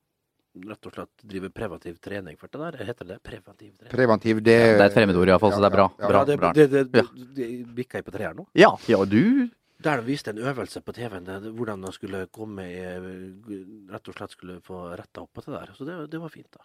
rett 0.67 0.85
og 0.85 0.93
slett 0.93 1.25
drive 1.31 1.49
preventiv 1.55 1.97
trening 2.03 2.37
for 2.37 2.51
det 2.53 2.61
der. 2.61 2.85
Heter 2.91 3.07
det 3.15 3.17
preventiv 3.25 3.71
trening? 3.79 3.93
Preventiv, 3.95 4.43
det 4.45 4.59
Det 4.61 4.75
er 4.77 4.85
et 4.89 4.97
fremmedord, 4.99 5.31
iallfall, 5.31 5.55
så 5.55 5.63
det 5.63 5.71
er 5.71 5.75
bra. 5.79 5.87
Ja, 5.97 6.03
ja, 6.03 6.11
bra, 6.11 6.21
Ja, 6.21 6.25
det, 6.29 6.37
bra. 6.37 6.53
det, 6.53 6.67
det, 6.69 6.83
det, 6.91 7.05
det 7.39 7.49
bikker 7.81 8.01
jeg 8.01 8.07
på 8.07 8.13
tre 8.13 8.29
her 8.29 8.37
nå. 8.37 8.45
Ja, 8.53 8.75
ja, 8.91 9.01
du 9.09 9.49
Der 9.81 9.97
de 10.01 10.05
viste 10.05 10.29
en 10.33 10.37
øvelse 10.37 10.81
på 10.85 10.93
TV-en, 10.93 11.23
det- 11.25 11.41
det- 11.43 11.53
hvordan 11.57 11.81
de 11.81 11.91
skulle 11.95 12.27
komme 12.31 12.65
i 12.69 12.81
Rett 13.91 14.07
og 14.07 14.13
slett 14.15 14.31
skulle 14.35 14.59
få 14.61 14.91
retta 14.97 15.21
opp 15.21 15.33
på 15.33 15.41
det 15.45 15.53
der. 15.59 15.73
Så 15.77 15.85
det, 15.85 16.11
det 16.11 16.19
var 16.21 16.29
fint, 16.29 16.47
da. 16.51 16.61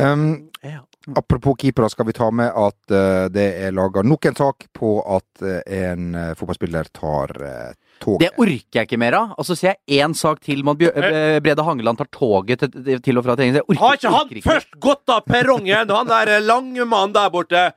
Um, 0.00 0.50
Ja. 0.62 0.84
apropos 1.16 1.56
keepere, 1.58 1.88
skal 1.90 2.06
vi 2.06 2.12
ta 2.12 2.30
med 2.30 2.52
at 2.54 2.92
uh, 2.92 3.26
det 3.34 3.46
er 3.64 3.72
laga 3.74 4.02
nok 4.06 4.26
en 4.26 4.34
sak 4.36 4.66
på 4.72 4.90
at 5.16 5.42
uh, 5.42 5.58
en 5.66 6.14
uh, 6.14 6.34
fotballspiller 6.38 6.84
tar 6.94 7.32
uh, 7.42 7.72
toget. 7.98 8.20
Det 8.20 8.30
orker 8.38 8.78
jeg 8.78 8.86
ikke 8.86 8.98
mer 9.02 9.16
av. 9.18 9.32
Og 9.38 9.44
så 9.48 9.56
ser 9.58 9.74
jeg 9.88 10.04
én 10.04 10.14
sak 10.14 10.38
til 10.40 10.62
med 10.62 10.76
at 10.86 10.94
Bjør- 10.94 11.40
Brede 11.42 11.64
Hangeland 11.66 11.98
tar 11.98 12.10
toget 12.14 12.60
til, 12.62 13.00
til 13.02 13.18
og 13.18 13.24
fra 13.26 13.34
trening. 13.34 13.58
Har 13.80 13.96
ikke 13.98 14.12
han 14.14 14.28
ikke. 14.30 14.44
først 14.46 14.78
gått 14.78 15.08
av 15.10 15.24
perrongen, 15.26 15.90
han 15.90 16.06
der 16.06 16.38
lange 16.46 16.84
mannen 16.86 17.12
der 17.16 17.30
borte? 17.30 17.72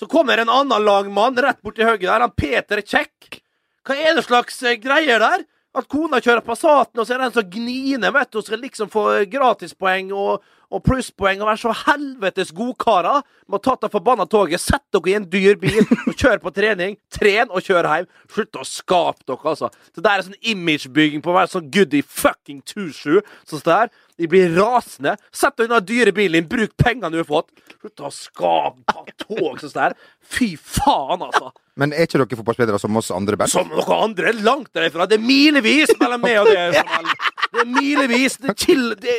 Så 0.00 0.08
kommer 0.08 0.38
en 0.38 0.48
annen 0.48 0.84
lang 0.84 1.12
mann 1.12 1.36
rett 1.36 1.60
borti 1.64 1.84
høyre 1.84 1.98
der, 2.00 2.20
han 2.24 2.32
Peter 2.36 2.80
Kjekk. 2.80 3.42
Hva 3.86 3.94
er 3.94 4.16
det 4.18 4.26
slags 4.26 4.58
eh, 4.66 4.78
greier 4.82 5.22
der? 5.22 5.44
At 5.76 5.86
kona 5.92 6.18
kjører 6.24 6.42
Passaten, 6.44 6.98
og 6.98 7.04
så 7.04 7.14
er 7.14 7.20
det 7.20 7.26
en 7.28 7.34
som 7.36 7.50
gniner, 7.52 8.12
vet 8.14 8.30
du, 8.32 8.38
og 8.40 8.46
skal 8.46 8.62
liksom 8.64 8.88
få 8.90 9.04
gratispoeng 9.28 10.08
og, 10.16 10.44
og 10.74 10.82
plusspoeng 10.86 11.42
å 11.42 11.48
være 11.48 11.60
så 11.62 11.74
helvetes 11.84 12.52
godkarer. 12.56 13.22
Må 13.50 13.60
ta 13.62 13.76
det 13.80 13.90
forbanna 13.92 14.26
toget, 14.30 14.62
sett 14.62 14.82
dere 14.94 15.12
i 15.12 15.16
en 15.18 15.28
dyr 15.30 15.58
bil 15.62 15.82
og 15.84 16.14
kjør 16.14 16.40
på 16.42 16.52
trening. 16.56 16.96
Tren 17.16 17.52
og 17.52 17.62
kjør 17.66 17.88
hjem. 17.92 18.08
Slutt 18.32 18.58
å 18.58 18.66
skape 18.66 19.22
dere, 19.26 19.52
altså. 19.52 19.70
Det 19.94 20.02
der 20.04 20.18
er 20.18 20.26
sånn 20.26 20.50
imagebygging 20.54 21.22
på 21.24 21.32
å 21.32 21.36
være 21.38 21.52
sånn 21.54 21.70
goody 21.74 22.02
fucking 22.02 22.64
two-shoe. 22.66 23.22
Sånn 23.46 23.64
der. 23.66 23.92
De 24.16 24.28
blir 24.32 24.50
rasende. 24.56 25.14
Sett 25.34 25.58
deg 25.58 25.68
unna 25.68 25.82
dyre 25.84 26.14
bilen 26.16 26.40
din, 26.40 26.50
bruk 26.50 26.74
pengene 26.80 27.12
du 27.12 27.20
har 27.20 27.28
fått. 27.28 27.52
Slutt 27.76 28.02
å 28.08 28.12
skape 28.14 28.82
ta 28.88 29.04
tog 29.26 29.62
sånn 29.62 29.76
der. 29.76 29.96
Fy 30.26 30.54
faen, 30.58 31.22
altså. 31.22 31.52
Men 31.76 31.92
er 31.92 32.08
ikke 32.08 32.22
dere 32.22 32.38
fotballspillere 32.40 32.80
som 32.80 32.96
oss 32.96 33.12
andre, 33.14 33.36
Bernt? 33.38 33.52
Som 33.52 33.68
dere 33.70 33.98
andre 34.00 34.32
langt 34.40 34.72
derifra. 34.74 35.06
Det 35.06 35.18
er 35.20 35.26
milevis 35.26 35.92
mellom 36.00 36.24
meg 36.24 36.40
og 36.42 36.50
det. 36.50 36.84
Det 37.56 37.62
er 37.62 37.68
milevis. 37.70 38.40
Det 38.42 38.50
er 38.52 38.56
chill. 38.58 38.88
Det 39.00 39.12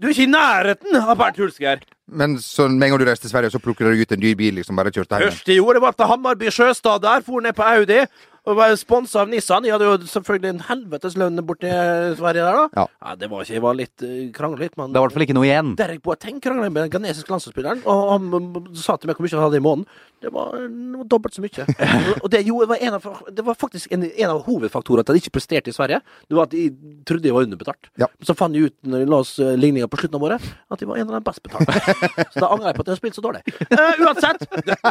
du 0.00 0.06
er 0.08 0.14
ikke 0.14 0.24
i 0.24 0.30
nærheten 0.32 0.96
av 0.96 1.16
Bernt 1.20 1.36
Hulsker. 1.40 1.82
Men 2.10 2.38
så 2.42 2.66
med 2.68 2.88
en 2.88 2.94
gang 2.94 3.00
du 3.02 3.06
reiser 3.06 3.26
til 3.26 3.30
Sverige, 3.30 3.52
så 3.54 3.60
plukker 3.62 3.86
du 3.86 4.00
ut 4.00 4.12
en 4.16 4.22
dyr 4.22 4.34
bil, 4.38 4.54
liksom 4.58 4.78
bare 4.78 4.90
kjørte 4.90 5.20
hjem? 5.20 5.30
Første 5.30 5.52
jeg 5.52 5.60
gjorde, 5.60 5.82
var 5.84 5.94
til 5.94 6.10
Hammarby 6.10 6.50
Sjøstad 6.50 7.02
der. 7.04 7.20
For 7.26 7.44
ned 7.44 7.54
på 7.54 7.66
Audi. 7.68 8.00
Og 8.48 8.56
var 8.56 8.72
sponsa 8.80 9.20
av 9.22 9.30
Nissan. 9.30 9.64
De 9.64 9.72
hadde 9.72 9.88
jo 9.88 9.96
selvfølgelig 10.08 10.54
en 10.54 10.62
helvetes 10.70 11.16
lønn 11.20 11.42
borti 11.46 11.70
Sverige 12.16 12.44
der, 12.46 12.60
da. 12.60 12.84
Ja. 12.86 13.14
det 13.20 13.28
var 13.30 13.44
ikke 13.44 13.56
Jeg 13.56 13.64
var 13.64 13.76
litt 13.76 14.04
uh, 14.04 14.14
krangla 14.36 14.64
litt, 14.64 14.76
men 14.80 14.94
Det 14.94 15.00
var 15.00 15.04
i 15.04 15.08
hvert 15.08 15.18
fall 15.18 15.26
ikke 15.26 15.36
noe 15.36 15.48
igjen. 15.48 15.74
Derek 15.78 16.02
Boateng 16.04 16.40
krangla 16.42 16.70
med 16.70 16.86
den 16.86 16.94
ghanesiske 16.94 17.32
landslagsspilleren, 17.32 17.82
og 17.84 18.14
han 18.14 18.30
mm, 18.30 18.70
sa 18.80 18.96
til 18.96 19.10
meg 19.10 19.18
hvor 19.18 19.26
mye 19.26 19.36
han 19.36 19.46
hadde 19.46 19.60
i 19.60 19.64
måneden. 19.66 20.06
Det 20.20 20.32
var, 20.34 20.56
det 20.56 20.98
var 21.00 21.08
dobbelt 21.08 21.36
så 21.36 21.44
mye. 21.44 21.66
Og- 22.22 22.30
det, 22.30 22.42
gjorde, 22.46 22.68
var 22.70 22.82
en 22.84 22.96
av, 22.98 23.06
det 23.32 23.44
var 23.44 23.56
faktisk 23.58 23.92
en, 23.92 24.04
en 24.08 24.32
av 24.34 24.42
hovedfaktorene 24.46 25.04
til 25.04 25.14
at 25.14 25.18
de 25.18 25.22
ikke 25.24 25.36
presterte 25.36 25.72
i 25.72 25.76
Sverige. 25.76 26.00
Det 26.28 26.36
var 26.36 26.48
at 26.48 26.54
de 26.54 26.66
trodde 27.08 27.24
de 27.24 27.32
var 27.34 27.48
underbetalt. 27.48 27.90
Ja. 28.00 28.08
Så 28.24 28.36
fant 28.38 28.56
de 28.56 28.66
ut 28.68 28.76
når 28.84 29.04
de 29.04 29.10
la 29.10 29.20
oss 29.24 29.32
eh, 29.40 29.56
ligninga 29.56 29.88
på 29.90 30.00
slutten 30.00 30.20
av 30.20 30.26
året, 30.28 30.48
at 30.70 30.80
de 30.80 30.88
var 30.88 31.00
en 31.00 31.08
av 31.08 31.16
de 31.16 31.22
best 31.28 31.42
betalte. 31.44 31.96
Så 32.34 32.42
da 32.44 32.50
angrer 32.52 32.70
jeg 32.70 32.78
på 32.78 32.84
at 32.84 32.90
de 32.90 32.94
har 32.94 33.00
spilt 33.00 33.16
så 33.18 33.24
dårlig. 33.24 33.42
Uh, 33.72 34.02
uansett, 34.04 34.44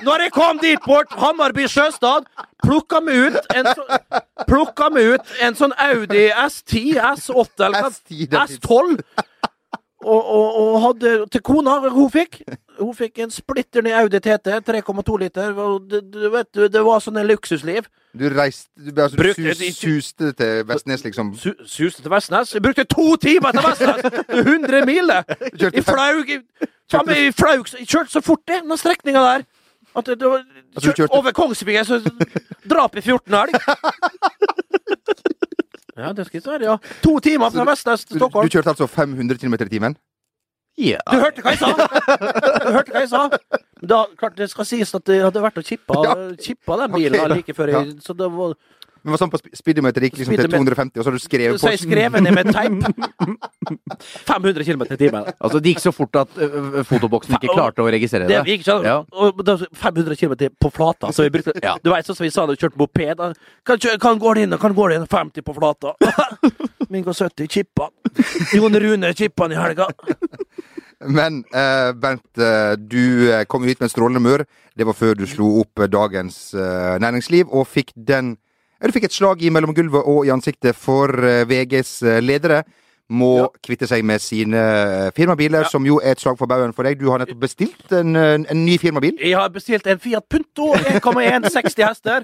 når 0.05 0.25
jeg 0.25 0.33
kom 0.35 0.59
dit 0.61 0.85
bort, 0.85 1.13
Hammarby 1.21 1.67
Sjøstad, 1.71 2.27
plukka 2.65 3.01
meg 3.05 3.29
ut 3.29 3.48
en 3.55 3.65
så, 3.73 3.99
Plukka 4.47 4.89
meg 4.93 5.15
ut 5.15 5.33
en 5.45 5.55
sånn 5.59 5.73
Audi 5.77 6.27
S10, 6.29 6.95
S8 7.15 7.65
eller 7.65 7.81
hva- 7.83 7.91
S10, 7.91 8.27
det 8.29 8.39
er 8.39 8.47
fint. 8.47 8.63
S12. 8.63 9.25
Og, 9.99 10.21
og, 10.31 10.53
og 10.63 10.75
hadde 10.81 11.09
til 11.27 11.41
kona 11.43 11.73
hun 11.91 12.05
fikk 12.13 12.37
Hun 12.79 12.93
fikk 12.95 13.17
en 13.19 13.31
splitter 13.35 13.83
ny 13.83 13.91
Audi 13.99 14.21
TT, 14.23 14.47
3,2 14.63 15.17
liter. 15.19 15.49
Og 15.59 15.89
det, 15.91 15.99
du 16.13 16.29
vet, 16.31 16.47
det 16.71 16.83
var 16.87 17.01
sånn 17.03 17.19
en 17.19 17.27
luksusliv. 17.27 17.89
Du 18.15 18.23
reiste 18.31 18.69
du, 18.79 18.93
altså, 18.95 19.17
du 19.17 19.23
Brukte 19.25 19.55
sus, 19.59 19.75
suste 19.81 20.31
til 20.39 20.63
Vestnes, 20.69 21.03
liksom? 21.03 21.33
Su, 21.37 21.51
suste 21.67 22.01
til 22.05 22.13
Vestnes. 22.13 22.53
Jeg 22.55 22.63
brukte 22.63 22.87
to 22.89 23.09
timer 23.19 23.51
til 23.51 23.67
Vestnes! 23.67 24.23
100 24.39 24.85
mil! 24.87 25.11
det. 25.11 25.73
I 25.75 25.83
flaug 25.83 26.31
i- 26.31 26.39
i 26.39 27.31
flaug 27.35 27.67
Jeg 27.75 27.85
kjørte 27.91 28.09
så 28.15 28.21
fort, 28.25 28.39
det, 28.47 28.63
den 28.63 28.77
strekninga 28.79 29.19
der. 29.27 29.43
At 29.95 30.05
du, 30.05 30.15
du 30.15 30.27
kjørte- 30.79 31.07
Over 31.17 31.31
Kongsvinger 31.31 31.83
så 31.83 31.99
drap 32.69 32.95
i 32.95 33.01
14 33.01 33.33
elg. 33.33 33.55
Ja, 35.99 36.13
det 36.15 36.25
skal 36.29 36.39
ikke 36.39 36.51
være, 36.51 36.63
Ja. 36.63 36.77
To 37.03 37.19
timer 37.19 37.49
fra 37.51 37.65
Vestnes 37.67 38.05
til 38.05 38.19
Du, 38.21 38.27
du 38.29 38.47
kjørte 38.47 38.69
altså 38.71 38.87
500 38.87 39.37
km 39.41 39.53
i 39.53 39.65
timen? 39.69 39.97
Ja. 40.79 40.97
Du 41.11 41.17
hørte 41.19 41.41
hva 41.43 41.51
jeg 41.51 41.59
sa! 41.59 41.71
Du 41.75 42.71
hørte 42.71 42.93
hva 42.93 43.01
jeg 43.03 43.09
sa. 43.11 43.23
Da, 43.83 43.97
klart 44.19 44.37
Det 44.39 44.47
skal 44.49 44.65
sies 44.69 44.93
at 44.95 45.03
det 45.09 45.17
hadde 45.25 45.41
vært 45.43 45.57
og 45.59 45.65
chippa, 45.67 45.97
Ja. 46.07 46.13
chippa 46.39 46.77
den 46.85 46.93
bilen 46.95 47.33
like 47.35 47.53
før 47.57 47.67
jeg 47.73 47.97
Så 48.05 48.15
det 48.15 48.29
var 48.31 48.55
Men 49.03 49.13
var 49.15 49.19
sånn 49.21 49.31
på 49.31 49.39
sp- 49.39 49.53
speedometer 49.55 50.03
gikk 50.05 50.17
liksom 50.19 50.35
til 50.35 50.49
250, 50.51 50.99
og 50.99 51.03
så 51.05 51.09
har 51.11 51.15
du 51.17 51.23
skrevet 51.23 51.61
Så 51.61 51.71
jeg 51.71 51.79
skrev 51.85 52.17
ned 52.21 52.33
med 52.35 52.49
teip. 52.51 52.73
500 54.29 54.63
km 54.67 54.83
i 54.89 54.97
timen. 54.99 55.29
Altså, 55.39 55.59
det 55.61 55.73
gikk 55.73 55.81
så 55.83 55.93
fort 55.95 56.15
at 56.19 56.37
ø, 56.41 56.83
fotoboksen 56.87 57.35
ikke 57.37 57.53
klarte 57.53 57.83
å 57.83 57.89
registrere 57.91 58.27
Det 58.29 58.39
det. 58.43 58.53
gikk 58.57 58.65
sånn, 58.67 58.83
Ja. 58.87 58.97
og 59.11 59.43
da, 59.45 59.57
500 59.73 60.15
km 60.19 60.35
på 60.59 60.71
flata. 60.73 61.11
Så 61.15 61.23
vi 61.27 61.29
brukte, 61.37 61.53
Ja. 61.63 61.77
Du 61.83 61.91
vet, 61.93 62.05
sånn 62.07 62.15
som 62.17 62.23
vi 62.27 62.31
sa 62.33 62.45
da 62.45 62.53
vi 62.53 62.61
kjørte 62.61 62.77
moped. 62.79 63.35
Kan, 63.65 63.77
kan 63.99 64.19
gå 64.19 64.33
det 64.35 64.43
inn, 64.47 64.57
kan 64.57 64.75
gå 64.75 64.89
det 64.89 64.99
inn 64.99 65.07
50 65.07 65.41
på 65.47 65.55
flata. 65.55 65.95
Min 66.89 67.03
går 67.05 67.13
70 67.13 67.47
chippa. 67.47 67.89
Jon 68.53 68.73
Rune 68.79 69.13
chippa 69.13 69.47
i 69.51 69.55
helga. 69.55 69.87
Men 71.07 71.43
uh, 71.55 71.93
Bent, 71.95 72.25
uh, 72.37 72.75
du 72.75 73.31
eh, 73.31 73.45
kom 73.47 73.63
jo 73.63 73.69
hit 73.71 73.79
med 73.79 73.87
en 73.87 73.93
strålende 73.93 74.19
humør. 74.19 74.43
Det 74.75 74.83
var 74.87 74.93
før 74.97 75.15
du 75.15 75.25
slo 75.27 75.61
opp 75.61 75.79
eh, 75.79 75.87
Dagens 75.87 76.53
uh, 76.57 76.97
Næringsliv, 76.99 77.47
og 77.55 77.67
fikk 77.71 77.93
den 77.95 78.33
Du 78.87 78.93
fikk 78.95 79.09
et 79.09 79.15
slag 79.15 79.41
i 79.43 79.49
mellom 79.51 79.73
gulvet 79.75 80.05
og 80.07 80.27
i 80.27 80.31
ansiktet, 80.31 80.77
for 80.77 81.11
eh, 81.25 81.43
VGs 81.49 81.91
eh, 82.07 82.21
ledere 82.23 82.63
må 83.09 83.31
Ja. 83.39 83.47
kvitte 83.65 83.87
seg 83.89 84.03
med 84.05 84.21
sine 84.21 84.59
firmabiler, 84.59 85.11
firmabiler, 85.17 85.69
som 85.69 85.85
jo 85.85 85.97
er 85.99 86.13
et 86.13 86.21
slag 86.21 86.37
for 86.37 86.45
baugen 86.47 86.73
for 86.77 86.85
deg. 86.85 86.99
Du 86.99 87.09
har 87.09 87.19
nettopp 87.19 87.41
bestilt 87.41 87.91
en, 87.91 88.15
eh, 88.15 88.37
en 88.37 88.65
ny 88.65 88.77
firmabil. 88.77 89.17
Jeg 89.19 89.35
har 89.35 89.49
bestilt 89.49 89.87
en 89.87 89.99
Fiat 89.99 90.23
Punto 90.29 90.73
1,160 90.75 91.83
hester. 91.83 92.23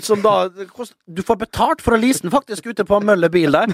Som 0.00 0.22
da 0.22 0.48
Du 0.48 1.22
får 1.22 1.36
betalt 1.36 1.82
for 1.82 1.92
å 1.92 2.00
lease 2.00 2.22
den 2.22 2.32
faktisk 2.32 2.66
ute 2.66 2.84
på 2.84 2.98
Møller 3.04 3.28
bil 3.28 3.52
der. 3.52 3.68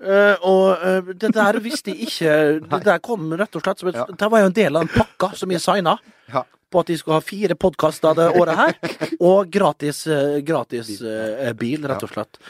Uh, 0.00 0.34
og 0.42 0.80
uh, 0.80 1.12
det 1.12 1.28
der 1.36 1.58
visste 1.60 1.92
jeg 1.92 2.06
ikke 2.08 2.34
Det 2.64 2.78
der 2.86 2.98
kom 3.04 3.34
rett 3.36 3.54
og 3.54 3.60
slett 3.60 3.82
som 3.82 3.90
et, 3.90 3.98
Ja. 4.00 4.06
Det 4.08 4.30
var 4.32 4.40
jo 4.40 4.46
en 4.46 4.54
del 4.56 4.76
av 4.76 4.82
en 4.86 4.88
pakka 4.88 5.36
som 5.36 5.50
jeg 5.52 5.60
signa. 5.60 5.98
Ja. 6.32 6.42
På 6.70 6.82
at 6.84 6.90
de 6.90 6.96
skulle 6.98 7.18
ha 7.18 7.24
fire 7.24 7.56
podkaster 7.58 8.16
det 8.18 8.28
året 8.38 8.58
her, 8.58 8.96
og 9.30 9.50
gratis, 9.50 10.04
eh, 10.06 10.38
gratis 10.46 10.96
eh, 11.02 11.52
bil, 11.58 11.86
rett 11.90 12.04
og 12.06 12.12
slett. 12.12 12.40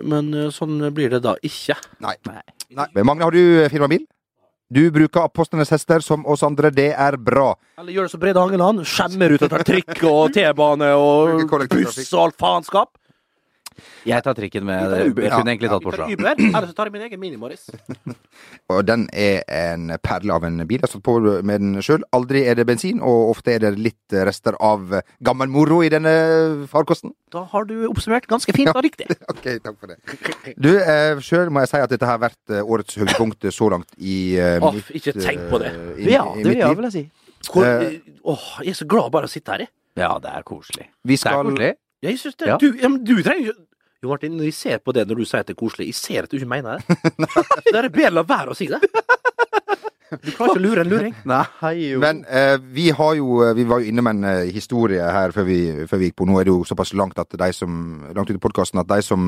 Men 0.00 0.32
eh, 0.34 0.52
sånn 0.54 0.78
blir 0.96 1.12
det 1.12 1.22
da 1.24 1.36
ikke. 1.44 1.76
Nei. 2.04 2.16
Nei. 2.28 2.88
Men 2.96 3.06
Magne, 3.06 3.28
har 3.28 3.36
du 3.36 3.68
firmabil? 3.72 4.06
Du 4.66 4.80
bruker 4.90 5.28
Apostlenes 5.28 5.70
hester 5.70 6.02
som 6.02 6.24
oss 6.26 6.42
andre, 6.42 6.72
det 6.74 6.88
er 6.98 7.14
bra. 7.22 7.52
Eller 7.78 7.94
gjør 7.94 8.08
det 8.08 8.12
som 8.16 8.22
Brede 8.22 8.42
Hangeland, 8.42 8.82
skjemmer 8.88 9.36
ut 9.36 9.44
tar 9.46 9.62
trikk 9.66 10.00
og 10.08 10.32
T-bane 10.34 10.88
og 10.98 11.44
buss 11.70 12.00
og 12.08 12.22
alt 12.24 12.38
faenskap. 12.40 12.90
Jeg 14.06 14.22
tar 14.26 14.34
trikken 14.38 14.64
med 14.68 14.80
tar 14.90 15.04
Jeg 15.06 15.30
kunne 15.32 15.52
egentlig 15.54 15.70
tatt 15.72 15.82
Porsche. 15.86 16.06
Uber, 16.12 16.34
eller 16.40 16.66
så 16.70 16.74
tar 16.78 16.88
jeg 16.90 16.92
min 16.96 17.02
egen 17.06 17.20
Mini-Morris. 17.20 17.66
Og 18.72 18.80
den 18.88 19.06
er 19.12 19.42
en 19.52 19.92
perle 20.02 20.32
av 20.34 20.44
en 20.48 20.58
bil. 20.66 20.78
Jeg 20.80 20.86
har 20.86 20.92
stått 20.92 21.04
på 21.06 21.16
med 21.46 21.60
den 21.62 21.82
sjøl. 21.84 22.02
Aldri 22.16 22.42
er 22.50 22.58
det 22.58 22.66
bensin, 22.68 23.00
og 23.04 23.30
ofte 23.34 23.54
er 23.54 23.62
det 23.66 23.74
litt 23.78 24.16
rester 24.26 24.56
av 24.60 24.96
gammel 25.24 25.48
moro 25.52 25.82
i 25.86 25.90
denne 25.92 26.12
farkosten. 26.70 27.12
Da 27.32 27.44
har 27.52 27.66
du 27.68 27.74
oppsummert 27.90 28.26
ganske 28.30 28.52
fint 28.56 28.72
og 28.74 28.82
riktig. 28.86 29.08
Ok, 29.36 29.42
takk 29.62 29.76
for 29.80 29.90
det. 29.90 29.98
Du, 30.56 30.70
eh, 30.78 31.18
sjøl 31.24 31.50
må 31.52 31.60
jeg 31.64 31.70
si 31.72 31.80
at 31.82 31.90
dette 31.92 32.06
har 32.08 32.18
vært 32.22 32.52
eh, 32.54 32.62
årets 32.64 32.96
høydepunkt 32.98 33.46
så 33.52 33.68
langt 33.72 33.90
i 33.98 34.36
eh, 34.40 34.56
Åh, 34.62 34.76
mitt 34.78 34.90
ikke 35.00 35.12
tenk 35.18 35.48
på 35.50 35.60
det. 35.62 35.72
eh, 35.74 36.04
i, 36.06 36.10
Ja, 36.14 36.24
i 36.34 36.44
det 36.46 36.54
mitt 36.56 36.78
vil 36.78 36.88
jeg 36.88 36.94
si. 36.96 37.04
Hvor, 37.50 37.66
Eh. 37.66 37.98
åh, 38.26 38.46
jeg 38.64 38.72
er 38.72 38.78
så 38.80 38.86
glad 38.90 39.10
bare 39.14 39.28
å 39.28 39.30
sitte 39.30 39.52
her, 39.54 39.66
jeg. 39.66 39.70
Ja, 40.00 40.14
det 40.22 40.32
er 40.32 40.42
koselig. 40.46 40.86
Vi 41.04 41.14
Det 41.14 41.18
er 41.18 41.22
skal 41.22 41.44
koselig. 41.50 41.72
Jeg 42.06 42.18
synes 42.20 42.36
det. 42.40 42.48
Ja. 42.48 42.56
Du, 42.60 42.66
ja, 42.80 42.88
men 42.92 43.04
du 43.04 43.14
trenger 43.24 43.50
ikke 43.52 43.65
Jo, 44.02 44.10
Martin, 44.12 44.36
når 44.36 44.50
jeg 44.50 44.54
ser 44.58 44.78
på 44.84 44.92
det 44.92 45.06
når 45.08 45.22
du 45.22 45.24
sier 45.26 45.40
at 45.40 45.48
det 45.48 45.54
er 45.56 45.62
koselig, 45.62 45.86
jeg 45.90 45.96
ser 45.98 46.26
at 46.26 46.32
du 46.32 46.36
ikke 46.36 46.50
mener 46.50 46.82
det. 46.82 46.96
det 47.72 47.78
er 47.80 47.88
bedre 47.88 48.12
å 48.12 48.18
la 48.20 48.26
være 48.28 48.52
å 48.52 48.58
si 48.58 48.68
det. 48.70 48.80
Du 50.06 50.28
klarer 50.36 50.52
ikke 50.52 50.60
å 50.60 50.62
lure 50.62 50.82
en 50.84 50.90
luring. 50.90 51.14
Nei, 51.32 51.72
jo. 51.82 51.98
Men 52.02 52.20
eh, 52.30 52.54
vi 52.76 52.84
har 52.94 53.16
jo 53.18 53.40
Vi 53.58 53.64
var 53.66 53.82
jo 53.82 53.90
inne 53.90 54.04
med 54.06 54.20
en 54.20 54.28
eh, 54.30 54.52
historie 54.54 55.02
her 55.02 55.32
før 55.34 55.48
vi, 55.48 55.56
før 55.90 55.98
vi 56.02 56.10
gikk 56.10 56.18
på. 56.20 56.28
Nå 56.30 56.36
er 56.38 56.46
det 56.46 56.52
jo 56.54 56.60
såpass 56.68 56.92
langt 56.94 57.18
at 57.18 57.34
de 57.40 57.48
som 57.56 57.72
langt 58.14 58.30
ut 58.30 58.38
i 58.38 58.42
podkasten 58.44 58.78
at 58.84 58.88
de 58.92 59.00
som 59.02 59.26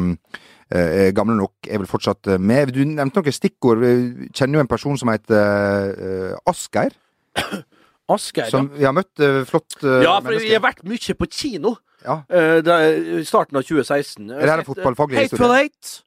eh, 0.70 1.08
er 1.08 1.16
gamle 1.16 1.34
nok, 1.40 1.56
er 1.66 1.82
vel 1.82 1.90
fortsatt 1.90 2.30
eh, 2.30 2.38
med. 2.38 2.70
Du 2.76 2.84
nevnte 2.86 3.18
noen 3.24 3.34
stikkord. 3.34 3.82
Vi 3.82 4.30
kjenner 4.30 4.60
jo 4.60 4.66
en 4.66 4.70
person 4.70 5.00
som 5.00 5.10
heter 5.10 5.96
eh, 5.98 6.38
Asgeir. 6.52 6.94
Asgeir, 8.14 8.48
Som 8.52 8.70
vi 8.76 8.86
har 8.86 8.94
møtt. 8.96 9.10
eh, 9.20 9.42
flott 9.48 9.80
eh, 9.82 9.98
ja. 9.98 10.04
Ja, 10.06 10.14
for 10.20 10.30
menneske. 10.30 10.46
vi 10.46 10.54
har 10.54 10.64
vært 10.64 10.86
mye 10.88 11.18
på 11.18 11.30
kino. 11.40 11.74
Ja. 12.04 12.20
Uh, 12.30 13.22
starten 13.26 13.58
av 13.58 13.64
2016. 13.66 14.30
Er 14.30 14.46
det 14.46 14.58
en 14.60 14.68
fotballfaglig 14.68 15.24
historie? 15.24 15.38
Hateful 15.38 15.56
Hate. 15.56 16.02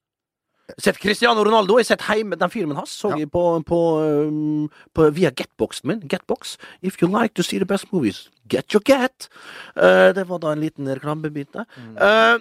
Sett 0.77 0.99
Cristiano 1.01 1.43
Ronaldo. 1.43 1.77
Jeg 1.79 1.89
sett 1.89 2.05
heime, 2.07 2.35
Den 2.39 2.49
filmen 2.49 2.77
hans 2.77 2.89
så 2.89 3.11
Ja. 3.11 3.17
jeg 3.17 3.31
på, 3.31 3.63
på, 3.67 3.79
um, 4.27 4.69
på 4.93 5.09
via 5.11 5.31
Getboxen 5.31 5.87
min. 5.87 5.99
Getbox. 6.07 6.57
If 6.81 7.01
you 7.01 7.07
like 7.07 7.33
to 7.35 7.43
see 7.43 7.59
the 7.59 7.65
best 7.65 7.91
movies, 7.91 8.29
get 8.47 8.73
your 8.73 8.81
get. 8.85 9.27
Uh, 9.75 10.13
det 10.15 10.27
var 10.29 10.39
da 10.39 10.51
en 10.51 10.61
liten 10.61 10.87
reklamebit 10.87 11.53
der. 11.53 11.65
Mm. 11.77 11.97
Uh, 11.97 12.39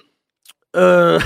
eh, 0.75 1.23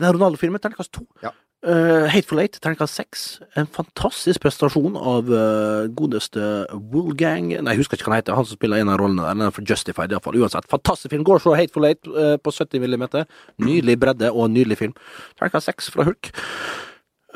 Ronaldo-filmen, 0.12 0.60
terningkast 0.60 0.92
to. 0.92 1.06
Ja. 1.22 1.30
Eh, 1.60 2.06
Hateful 2.08 2.40
Eight, 2.40 2.56
terningkast 2.56 2.96
seks. 2.96 3.22
En 3.60 3.66
fantastisk 3.68 4.40
prestasjon 4.40 4.94
av 4.96 5.28
uh, 5.28 5.88
godeste 5.92 6.40
Woolgang 6.72 7.50
Nei, 7.50 7.74
jeg 7.74 7.82
husker 7.82 7.98
ikke 7.98 8.08
hva 8.08 8.14
han 8.14 8.22
heter. 8.22 8.38
Han 8.38 8.48
som 8.48 8.56
spiller 8.56 8.80
en 8.80 8.92
av 8.92 8.96
rollene 9.02 9.26
der. 9.26 9.36
Den 9.36 9.44
er 9.44 9.52
for 9.52 9.68
Justified, 9.68 10.14
iallfall. 10.14 10.38
Uansett, 10.40 10.70
fantastisk 10.72 11.12
film. 11.12 11.26
Går 11.28 11.44
så 11.44 11.52
Hateful 11.58 11.84
Eight 11.90 12.08
uh, 12.08 12.38
på 12.40 12.54
70 12.56 12.80
millimeter. 12.80 13.28
Nydelig 13.60 13.98
bredde 14.00 14.32
og 14.32 14.48
nydelig 14.54 14.80
film. 14.80 14.96
Terningkast 15.36 15.68
seks 15.68 15.92
fra 15.92 16.08
Hulk. 16.08 16.32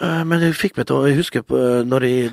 Eh, 0.03 0.22
Men 0.26 0.40
det 0.42 0.51
fikk 0.59 0.78
meg 0.78 0.88
til 0.88 0.97
å 0.99 1.05
jeg 1.07 1.18
husker 1.20 1.45
eh, 1.55 1.82
når 1.86 2.07
jeg, 2.09 2.30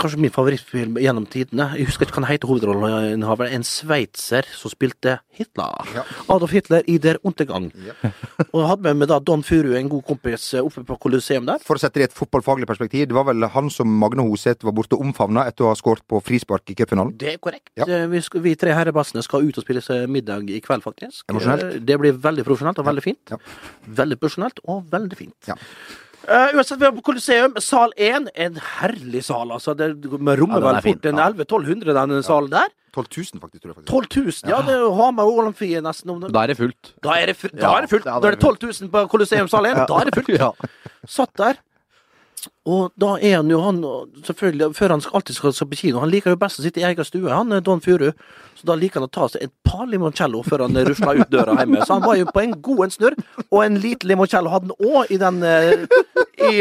Kanskje 0.00 0.20
min 0.22 0.32
favorittfilm 0.32 0.96
gjennom 1.02 1.26
tidene. 1.28 1.66
Jeg 1.76 1.90
husker 1.90 2.06
ikke 2.08 2.16
hva 2.16 2.22
han 2.24 2.30
heter 2.32 2.48
hovedrolleinnehaveren. 2.48 3.58
En 3.58 3.66
sveitser 3.66 4.48
som 4.56 4.72
spilte 4.72 5.18
Hitler. 5.36 5.92
Ja. 5.92 6.04
Adolf 6.32 6.54
Hitler 6.56 6.86
i 6.88 6.96
Der 7.02 7.18
Untergang. 7.28 7.68
Ja. 7.84 7.96
Og 8.48 8.62
jeg 8.62 8.68
hadde 8.70 8.86
med 8.86 9.02
meg 9.02 9.10
da 9.12 9.18
Don 9.20 9.44
Furu, 9.44 9.74
en 9.76 9.90
god 9.92 10.06
kompis, 10.08 10.46
eh, 10.56 10.64
oppe 10.64 10.84
på 10.88 10.96
Colosseum 11.04 11.48
der. 11.48 11.60
For 11.66 11.76
å 11.76 11.82
sette 11.82 12.00
det 12.00 12.06
i 12.06 12.08
et 12.08 12.16
fotballfaglig 12.16 12.68
perspektiv, 12.70 13.04
det 13.10 13.16
var 13.16 13.28
vel 13.28 13.44
han 13.52 13.68
som 13.72 13.92
Magne 14.00 14.24
Hoseth 14.24 14.64
var 14.64 14.76
borte 14.76 14.96
og 14.96 15.04
omfavna 15.04 15.44
etter 15.50 15.66
å 15.66 15.72
ha 15.72 15.78
skåret 15.78 16.04
på 16.08 16.20
frispark 16.24 16.72
i 16.72 16.78
cupfinalen? 16.78 17.12
Det 17.20 17.34
er 17.34 17.42
korrekt. 17.42 17.74
Ja. 17.76 17.88
Vi, 18.08 18.22
vi 18.46 18.54
tre 18.60 18.72
herrebassene 18.76 19.24
skal 19.24 19.44
ut 19.44 19.60
og 19.60 19.66
spille 19.66 20.00
middag 20.08 20.48
i 20.48 20.62
kveld, 20.64 20.84
faktisk. 20.86 21.26
Emosjonelt. 21.28 21.82
Det 21.84 21.98
blir 22.00 22.16
veldig 22.16 22.46
profesjonelt 22.48 22.80
og 22.80 22.88
veldig 22.88 23.04
fint. 23.04 23.34
Ja. 23.34 23.40
Veldig 24.00 24.18
profesjonelt 24.22 24.64
og 24.64 24.88
veldig 24.92 25.18
fint. 25.18 25.52
Ja. 26.28 26.48
Eh, 26.48 26.54
uansett, 26.56 26.78
vi 26.80 26.86
er 26.86 26.92
på 26.92 27.02
Colosseum, 27.02 27.54
sal 27.58 27.92
1. 27.96 28.28
En 28.34 28.54
herlig 28.78 29.24
sal, 29.24 29.50
altså. 29.50 29.74
Det 29.76 29.88
med 30.20 30.38
rommer 30.38 30.60
Ja, 30.62 30.68
er 30.76 30.80
vel 30.80 30.92
fort 30.92 31.06
en 31.06 31.16
Ja. 31.18 31.30
1100-1200, 31.30 31.94
denne 31.94 32.22
salen 32.22 32.50
der. 32.50 32.68
12 32.94 33.06
000, 33.16 33.40
faktisk. 33.40 33.62
tror 33.62 33.72
jeg 33.72 33.76
faktisk. 33.76 33.88
12 33.88 34.06
000, 34.16 34.50
ja. 34.52 34.62
Det 34.68 34.76
har 34.96 35.10
med 35.12 35.24
og 35.24 35.38
Ålandfie 35.38 35.80
nesten. 35.80 36.10
Om 36.10 36.20
det. 36.20 36.32
Da 36.32 36.42
er 36.42 36.46
det 36.52 36.56
fullt. 36.58 36.92
Da 37.02 37.10
er 37.16 37.26
det, 37.26 37.36
fu- 37.40 37.48
da 37.56 37.76
er 37.76 37.80
det 37.86 37.90
fullt. 37.90 38.04
ja, 38.04 38.18
Da 38.20 38.28
er 38.28 38.36
det 38.36 38.40
12 38.40 38.58
000 38.82 38.90
på 38.92 39.08
Colosseum 39.08 39.48
sal 39.48 39.64
1. 39.66 39.86
Da 39.88 39.98
er 40.00 40.04
det 40.10 40.14
fullt. 40.14 40.28
Ja. 40.42 40.50
Satt 41.08 41.32
der. 41.36 41.54
Og 42.68 42.92
da 43.00 43.16
er 43.18 43.36
han 43.38 43.50
jo 43.50 43.60
han 43.62 43.80
Selvfølgelig, 44.26 44.72
før 44.78 44.94
han 44.94 45.04
alltid 45.12 45.36
skal 45.36 45.54
skal 45.56 45.68
på 45.70 45.78
kino 45.80 46.02
Han 46.02 46.10
liker 46.12 46.34
jo 46.34 46.40
best 46.40 46.60
å 46.60 46.64
sitte 46.64 46.82
i 46.82 46.86
egen 46.88 47.06
stue, 47.06 47.30
han 47.30 47.52
er 47.52 47.64
Don 47.64 47.82
Furu. 47.84 48.10
Så 48.58 48.68
da 48.68 48.76
liker 48.78 49.00
han 49.00 49.08
å 49.08 49.12
ta 49.12 49.28
seg 49.32 49.46
et 49.46 49.54
par 49.66 49.86
limoncello 49.90 50.42
før 50.46 50.66
han 50.66 50.78
rusler 50.88 51.22
ut 51.22 51.32
døra 51.32 51.56
hjemme. 51.58 51.80
Så 51.86 51.96
han 51.96 52.04
var 52.04 52.18
jo 52.20 52.28
på 52.30 52.44
en 52.44 52.54
god 52.62 52.84
en 52.86 52.94
snurr, 52.94 53.16
og 53.48 53.58
en 53.64 53.80
liten 53.82 54.10
limoncello 54.12 54.52
hadde 54.52 54.70
han 54.70 54.92
òg 54.92 55.10
i 55.14 55.18
den 55.22 55.40
eh, 55.46 55.86
i, 56.50 56.52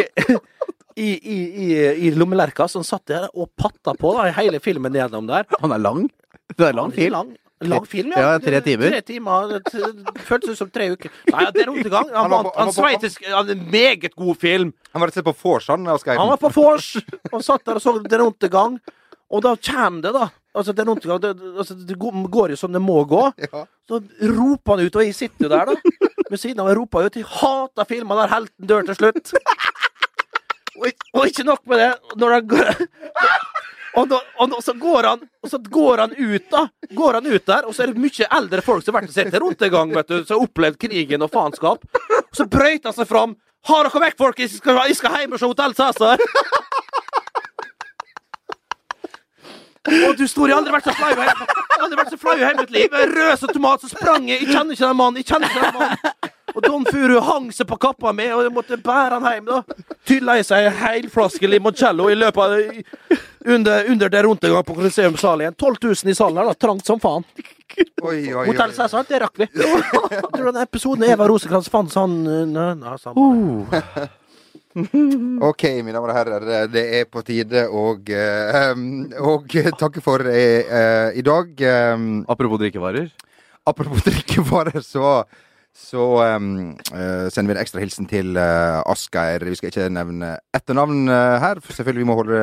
i, 0.95 1.09
i, 1.11 1.37
i, 1.65 1.69
i 2.07 2.13
lommelerka, 2.15 2.67
så 2.67 2.81
han 2.81 2.87
satt 2.87 3.05
der 3.11 3.29
og 3.33 3.51
patta 3.59 3.93
på 3.97 4.15
da, 4.17 4.29
i 4.29 4.35
hele 4.39 4.61
filmen 4.63 4.95
gjennom 4.97 5.29
der. 5.29 5.47
Han 5.61 5.75
er 5.75 5.83
lang. 5.83 6.09
Det 6.57 6.71
er 6.71 6.77
lang 6.77 6.93
film. 6.95 7.35
Lang, 7.61 7.85
film, 7.85 8.11
Ja, 8.17 8.37
tre 8.41 8.61
timer. 8.65 8.89
Tre 8.89 9.01
timer. 9.05 9.51
Det 9.61 10.23
føltes 10.25 10.57
som 10.57 10.69
tre 10.73 10.87
uker. 10.95 11.11
Nei, 11.31 11.43
det 11.53 11.61
er 11.61 11.69
undergang. 11.69 12.07
Han, 12.09 12.15
Han 12.23 12.31
var 12.31 12.43
på- 12.43 12.53
han 12.57 12.65
han 12.65 12.73
på- 12.73 13.25
Han 13.35 13.49
er 13.49 13.51
en 13.51 13.71
meget 13.71 14.15
god 14.15 14.37
film. 14.41 14.73
Han 14.93 15.01
var 15.01 15.07
rett 15.07 15.17
og 15.17 15.23
slett 15.23 15.29
på 15.29 15.35
vors, 15.43 15.67
han, 15.67 15.85
Han 15.85 16.29
var 16.29 16.37
på 16.37 16.49
vors 16.55 16.97
og 17.31 17.43
satt 17.43 17.63
der 17.65 17.75
og 17.75 17.81
så 17.81 17.93
Den 18.07 18.21
undergang. 18.21 18.79
Og 19.31 19.41
da 19.43 19.55
kommer 19.55 20.01
det, 20.01 20.13
da. 20.13 20.29
Altså, 20.55 20.73
Den 20.75 20.89
undergang 20.89 21.21
det, 21.21 21.37
altså, 21.57 21.75
det 21.87 21.97
går 21.99 22.49
jo 22.49 22.55
som 22.55 22.71
det 22.73 22.81
må 22.81 23.05
gå. 23.07 23.31
Ja. 23.53 23.65
Så 23.87 24.01
roper 24.23 24.75
han 24.77 24.85
ut, 24.85 24.95
og 24.95 25.03
jeg 25.03 25.15
sitter 25.15 25.45
jo 25.45 25.49
der, 25.49 25.65
da. 25.65 25.75
Ved 26.31 26.39
siden 26.39 26.59
av 26.59 26.67
meg 26.67 26.77
roper 26.77 27.01
jo 27.01 27.05
ut. 27.11 27.15
Jeg 27.15 27.25
hater 27.25 27.85
filmer 27.85 28.15
der 28.15 28.27
helten 28.33 28.67
dør 28.67 28.85
til 28.85 28.95
slutt. 28.95 29.33
Og, 30.81 30.87
og 31.13 31.27
ikke 31.27 31.43
nok 31.45 31.59
med 31.67 31.77
det. 31.77 31.89
Når 32.17 32.31
han 32.33 32.47
går 32.47 32.69
og, 33.97 34.07
da, 34.09 34.19
og, 34.39 34.49
da- 34.53 34.61
så 34.63 34.73
går 34.79 35.03
han 35.09 35.23
så 35.49 35.57
går 35.59 35.97
han 36.05 36.13
ut, 36.17 36.45
da. 36.51 36.67
Går 36.95 37.13
han 37.19 37.27
ut 37.27 37.45
der, 37.45 37.65
og 37.67 37.75
så 37.75 37.83
er 37.83 37.91
det 37.91 38.01
mye 38.03 38.27
eldre 38.37 38.61
folk 38.63 38.85
som 38.85 38.95
har 38.95 39.01
vært 39.03 39.11
og 39.11 39.15
sett 39.55 39.71
gang, 39.73 39.93
vet 39.95 40.07
du, 40.07 40.23
som 40.23 40.37
har 40.37 40.45
opplevd 40.47 40.77
krigen 40.79 41.25
og 41.25 41.31
faenskap. 41.33 41.83
Og 42.21 42.35
så 42.37 42.45
brøyter 42.47 42.91
han 42.91 42.97
seg 42.99 43.09
fram. 43.09 43.35
Ha 43.69 43.81
dere 43.85 43.99
vekk, 44.07 44.17
folk! 44.17 44.39
Jeg 44.41 44.49
skal, 44.55 44.79
jeg 44.89 44.95
skal 44.97 45.17
hjem 45.19 45.35
og 45.35 45.41
se 45.41 45.49
Hotell 45.51 45.75
Cæsar! 45.77 46.23
Og 49.91 50.13
du 50.17 50.27
står, 50.29 50.47
jeg 50.47 50.53
har 50.55 50.61
aldri 50.61 50.73
vært 50.75 50.85
så 50.85 50.93
flau 50.93 51.09
jeg 51.09 51.17
har 51.25 51.85
aldri 51.87 51.97
vært 51.97 52.11
så 52.13 52.17
flau 52.21 52.35
i 52.37 52.43
hele 52.45 52.61
mitt 52.61 52.73
liv. 52.75 52.93
Rød 52.93 53.39
som 53.41 53.49
tomat, 53.49 53.81
så 53.81 53.89
sprang 53.89 54.27
jeg. 54.29 54.43
Jeg 54.43 54.53
kjenner 54.53 54.75
ikke 54.77 54.85
den 54.91 54.99
mannen. 54.99 55.17
Jeg 55.17 55.25
kjenner 55.31 55.49
ikke 55.49 55.63
den 55.63 55.79
mannen. 55.79 55.97
Og 56.51 56.61
Don 56.67 56.85
Furu 56.85 57.15
hang 57.25 57.47
seg 57.55 57.65
på 57.69 57.77
kappa 57.81 58.11
mi, 58.13 58.27
og 58.35 58.43
jeg 58.45 58.53
måtte 58.53 58.77
bære 58.83 59.17
han 59.17 59.25
hjem. 59.31 59.47
da 59.49 59.61
Tylla 60.05 60.35
seg 60.45 60.67
en 60.67 60.77
hel 60.83 61.07
flaske 61.09 61.49
limoncello 61.49 62.09
i 62.11 62.17
løpet 62.19 62.43
av 62.43 63.21
under, 63.45 63.85
under 63.91 64.09
der 64.09 64.23
rundegang 64.23 64.63
på 64.63 64.75
Colosseum-salen 64.77 65.41
igjen. 65.45 65.57
12 65.57 65.75
000 65.81 66.11
i 66.11 66.15
salen 66.15 66.37
her, 66.41 66.49
da. 66.51 66.53
Trangt 66.53 66.85
som 66.85 66.99
faen. 67.01 67.25
Oi, 68.03 68.15
oi, 68.17 68.33
oi. 68.35 68.47
Hotell 68.51 68.73
Cæsar, 68.75 69.05
det 69.09 69.21
rakk 69.23 69.39
vi. 69.41 69.47
Jeg 69.57 70.23
tror 70.33 70.49
den 70.51 70.61
episoden 70.61 71.07
Eva 71.09 71.27
Rosekrantz 71.31 71.69
fant 71.71 71.93
sånn 71.93 72.17
uh, 72.27 72.41
nei, 72.49 72.73
nei, 72.81 72.97
Uh. 73.15 74.09
Ok, 75.43 75.65
mine 75.83 75.97
damer 75.97 76.13
og 76.13 76.15
herrer, 76.15 76.67
det 76.71 76.83
er 77.01 77.07
på 77.11 77.19
tide 77.27 77.65
å 77.67 77.89
eh, 78.07 78.69
og 79.19 79.51
takke 79.75 79.99
for 80.03 80.23
eh, 80.31 80.63
eh, 80.63 81.17
i 81.19 81.23
dag. 81.27 81.51
Eh, 81.59 82.05
Apropos 82.31 82.61
drikkevarer. 82.61 83.09
apropos 83.67 84.03
drikkevarer, 84.07 84.79
så 84.79 85.25
så 85.71 86.03
um, 86.35 86.73
uh, 86.91 87.27
sender 87.31 87.53
vi 87.53 87.55
en 87.55 87.61
ekstra 87.61 87.79
hilsen 87.79 88.07
til 88.09 88.35
uh, 88.35 88.81
Asgeir. 88.91 89.45
Vi 89.47 89.55
skal 89.55 89.71
ikke 89.71 89.87
nevne 89.93 90.33
etternavn 90.55 91.05
uh, 91.07 91.37
her, 91.39 91.61
for 91.63 91.77
selvfølgelig 91.77 92.03
vi 92.03 92.09
må 92.09 92.17
holde 92.19 92.41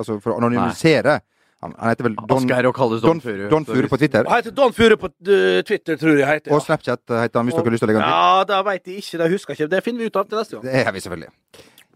Altså 0.00 0.16
for 0.20 0.32
å 0.32 0.38
anonymisere. 0.40 1.18
Han, 1.60 1.74
han 1.76 1.92
heter 1.92 2.06
vel 2.06 2.14
Don, 2.16 2.46
Don, 2.48 3.02
Don 3.04 3.20
Furu. 3.20 3.88
På 3.88 3.98
Twitter. 4.00 4.24
Han 4.24 4.40
heter 4.40 4.54
Don 4.56 4.72
Furu 4.72 4.96
på 4.96 5.10
uh, 5.12 5.60
Twitter, 5.68 5.98
tror 6.00 6.16
jeg 6.16 6.28
heter. 6.28 6.54
Og 6.56 6.64
Snapchat 6.64 7.04
heter 7.04 7.36
han, 7.36 7.50
hvis 7.50 7.58
dere 7.58 7.68
har 7.68 7.76
lyst 7.76 7.84
til 7.84 7.90
å 7.90 7.92
legge 7.92 8.00
han 8.00 8.08
til. 8.08 8.16
Ja, 8.16 8.46
det 8.48 8.62
veit 8.70 8.88
jeg 8.88 9.04
ikke. 9.04 9.20
Det 9.20 9.28
husker 9.34 9.52
jeg 9.52 9.60
ikke. 9.60 9.74
Det 9.74 9.82
finner 9.84 10.00
vi 10.00 10.08
ut 10.08 10.16
av 10.16 10.30
til 10.30 10.40
neste 10.40 10.56
gang. 10.56 10.64
Det 10.64 10.80
er 10.80 10.96
vi 10.96 11.02
selvfølgelig. 11.04 11.30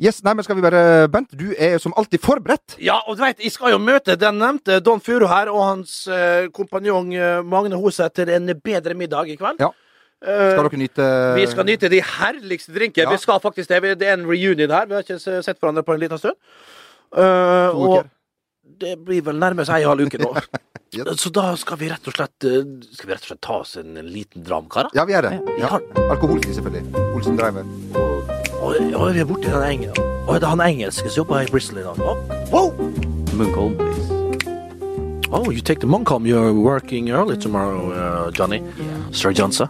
Yes, 0.05 0.19
nei, 0.27 0.35
men 0.35 0.45
skal 0.45 0.59
vi 0.59 0.65
bare 0.67 0.83
Bent, 1.09 1.33
du 1.39 1.47
er 1.55 1.79
som 1.81 1.95
alltid 1.97 2.21
forberedt. 2.21 2.77
Ja, 2.83 2.99
og 3.07 3.17
du 3.17 3.23
vet, 3.23 3.41
jeg 3.41 3.55
skal 3.55 3.73
jo 3.73 3.79
møte 3.81 4.19
den 4.21 4.37
nevnte 4.43 4.81
Don 4.85 5.01
Furu 5.01 5.25
her 5.31 5.49
og 5.53 5.63
hans 5.63 5.95
eh, 6.11 6.51
kompanjong 6.53 7.15
Magne 7.47 7.79
Hoseth 7.79 8.19
til 8.19 8.33
en 8.35 8.53
bedre 8.59 8.99
middag 8.99 9.31
i 9.31 9.39
kveld. 9.39 9.63
Ja. 9.63 9.71
Eh, 10.25 10.51
Skal 10.55 10.65
dere 10.71 10.79
nyte 10.81 11.07
vi 11.37 11.47
skal 11.51 11.67
nyte 11.69 11.89
de 11.93 12.01
herligste 12.01 12.73
drinker. 12.73 13.03
Ja. 13.05 13.11
Vi 13.13 13.19
skal 13.21 13.41
faktisk 13.45 13.69
det. 13.69 13.99
Det 14.01 14.09
er 14.09 14.15
en 14.17 14.25
reunion 14.27 14.71
her. 14.71 14.87
Vi 14.89 14.95
har 14.97 15.03
ikke 15.05 15.19
sett 15.21 15.59
hverandre 15.61 15.83
på 15.85 15.93
en 15.95 16.01
liten 16.01 16.19
stund. 16.19 16.39
Uh, 17.15 17.21
To 17.21 17.83
og 17.85 17.99
uker. 17.99 18.09
det 18.81 18.95
blir 19.05 19.21
vel 19.23 19.37
nærmest 19.39 19.71
ei 19.71 19.83
halv 19.85 20.07
uke 20.09 20.19
nå. 20.19 20.33
yep. 20.97 21.13
Så 21.21 21.31
da 21.31 21.51
skal 21.61 21.79
vi 21.79 21.91
rett 21.93 22.09
og 22.11 22.17
slett 22.17 22.47
eh, 22.49 22.65
Skal 22.97 23.07
vi 23.11 23.13
rett 23.15 23.23
og 23.27 23.31
slett 23.35 23.43
ta 23.45 23.59
oss 23.61 23.77
en 23.77 23.95
liten 24.09 24.43
dram, 24.47 24.67
karer? 24.73 24.91
Ja, 24.97 25.05
vi 25.05 25.13
er 25.15 25.29
det. 25.29 25.35
Ja. 25.61 25.69
har- 25.77 25.85
Alkoholfri, 26.09 26.55
selvfølgelig. 26.57 27.05
Olsen 27.15 27.37
Driver. 27.39 27.69
Og, 28.65 28.81
og 28.97 29.09
vi 29.15 29.21
er 29.21 29.29
borti 29.29 29.51
den 29.53 29.63
engelske 29.69 30.03
Og 30.25 30.35
det 30.41 30.43
er 30.49 30.55
han 30.57 30.65
engelske 30.65 31.11
som 31.11 31.21
jobber 31.23 31.45
i 31.45 31.51
Bristol 31.53 31.79
i 31.79 31.87
dag. 31.87 32.01
Wow! 32.51 32.73
Munkholm, 33.37 33.77
please. 33.77 34.14
Oh, 35.31 35.51
you 35.51 35.61
take 35.61 35.81
the 35.81 35.87
Muncomb. 35.87 36.27
You're 36.27 36.53
working 36.53 37.11
early 37.11 37.37
tomorrow, 37.37 37.91
uh, 37.91 38.31
Johnny. 38.31 38.63
Sir 39.13 39.33
Johnson. 39.33 39.69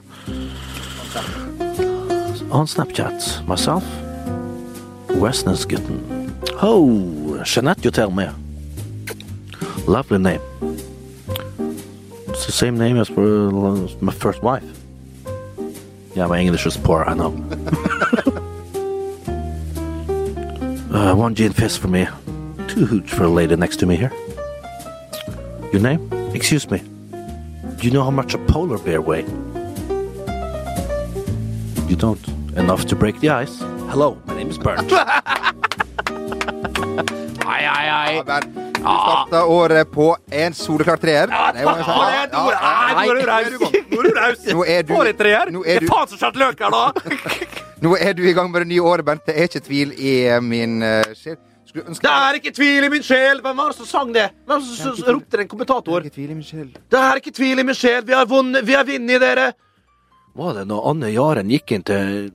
On 2.50 2.66
Snapchat, 2.66 3.46
myself, 3.46 3.84
Westnesgutten. 5.09 6.32
Oh, 6.62 7.42
Jeanette, 7.44 7.84
you 7.84 7.90
tell 7.90 8.11
me. 8.11 8.28
Lovely 9.86 10.18
name. 10.18 10.40
It's 12.28 12.46
the 12.46 12.52
same 12.52 12.78
name 12.78 12.96
as 12.96 13.11
uh, 13.11 13.88
my 14.00 14.12
first 14.12 14.42
wife. 14.42 14.64
Yeah, 16.14 16.26
my 16.26 16.38
English 16.38 16.66
is 16.66 16.76
poor, 16.76 17.05
I 17.05 17.14
know. 17.14 17.32
uh, 20.92 21.14
one 21.14 21.34
gin 21.34 21.52
fizz 21.52 21.76
for 21.76 21.88
me. 21.88 22.07
Two 22.68 22.86
hoots 22.86 23.12
for 23.12 23.24
a 23.24 23.28
lady 23.28 23.57
next 23.57 23.78
to 23.78 23.86
me 23.86 23.96
here. 23.96 24.12
Your 25.74 25.82
name? 25.82 26.06
Excuse 26.32 26.70
me. 26.70 26.78
Do 26.78 27.82
you 27.82 27.90
know 27.90 28.04
how 28.04 28.12
much 28.12 28.32
a 28.32 28.38
polar 28.38 28.78
bear 28.78 29.00
weighs? 29.00 29.28
You 31.90 31.96
don't. 31.96 32.28
Enough 32.56 32.86
to 32.86 32.94
break 32.94 33.18
the 33.18 33.30
ice. 33.30 33.58
Hello, 33.90 34.16
my 34.26 34.36
name 34.36 34.50
is 34.50 34.56
Bernt. 34.56 34.92
ai, 35.02 35.10
ai, 37.66 37.88
ai. 37.90 38.14
Ja, 38.14 38.22
Bernt, 38.22 38.54
du 38.54 38.60
starta 38.82 39.46
året 39.46 39.90
på 39.90 40.16
en 40.30 40.54
soleklar 40.54 40.96
treer. 40.96 41.28
Ja, 41.28 41.52
det 41.52 41.60
er 41.60 41.64
Ja, 41.64 42.10
ja, 42.12 42.26
nå 42.36 42.50
er 43.10 43.18
du 43.18 43.26
raus. 43.26 43.48
Nå 44.46 44.64
er 44.64 44.82
du 44.86 44.94
er 44.94 45.12
treer? 45.12 45.46
er 45.50 45.50
Det 45.50 45.74
er 45.74 45.86
faen 45.90 46.06
som 46.06 46.18
skjørt 46.22 46.36
løk 46.36 46.60
her, 46.62 46.70
da. 46.70 46.92
Nå 47.82 47.96
er 47.98 48.12
du 48.14 48.22
i 48.22 48.32
gang 48.32 48.50
med 48.52 48.60
det 48.62 48.68
nye 48.76 48.82
året, 48.82 49.04
Bent. 49.04 49.26
Det 49.26 49.34
er 49.34 49.42
ikke 49.50 49.60
tvil 49.66 49.92
i 49.98 50.38
min 50.38 50.82
uh, 50.86 51.02
sjel. 51.18 51.36
Det 51.74 52.10
er 52.10 52.36
ikke 52.38 52.52
tvil 52.54 52.86
i 52.86 52.88
min 52.92 53.02
sjel. 53.02 53.40
Hvem 53.42 53.56
var 53.58 53.72
det 53.72 53.76
som 53.80 53.86
sang 53.88 54.12
det? 54.14 54.28
Hvem 54.46 54.60
det 54.62 54.76
som 54.78 55.08
ropte 55.16 55.36
det? 55.36 55.42
En 55.42 55.48
kommentator? 55.50 56.04
Ikke 56.06 56.14
tvil 56.14 56.30
i 56.30 56.36
min 56.38 56.46
sjel. 56.46 56.68
Det 56.90 57.00
er 57.00 57.18
ikke 57.18 57.32
tvil 57.34 57.58
i 57.58 57.66
min 57.66 57.74
sjel. 57.74 58.04
Vi 58.06 58.14
har 58.14 58.26
vunnet, 58.30 58.62
vi 58.66 58.76
har 58.78 58.86
vunnet, 58.86 59.20
dere. 59.24 59.48
Var 60.38 60.54
det 60.60 60.64
når 60.70 60.86
Anne 60.90 61.10
Jaren 61.14 61.50
gikk 61.50 61.74
inn 61.76 61.84
til 61.86 62.30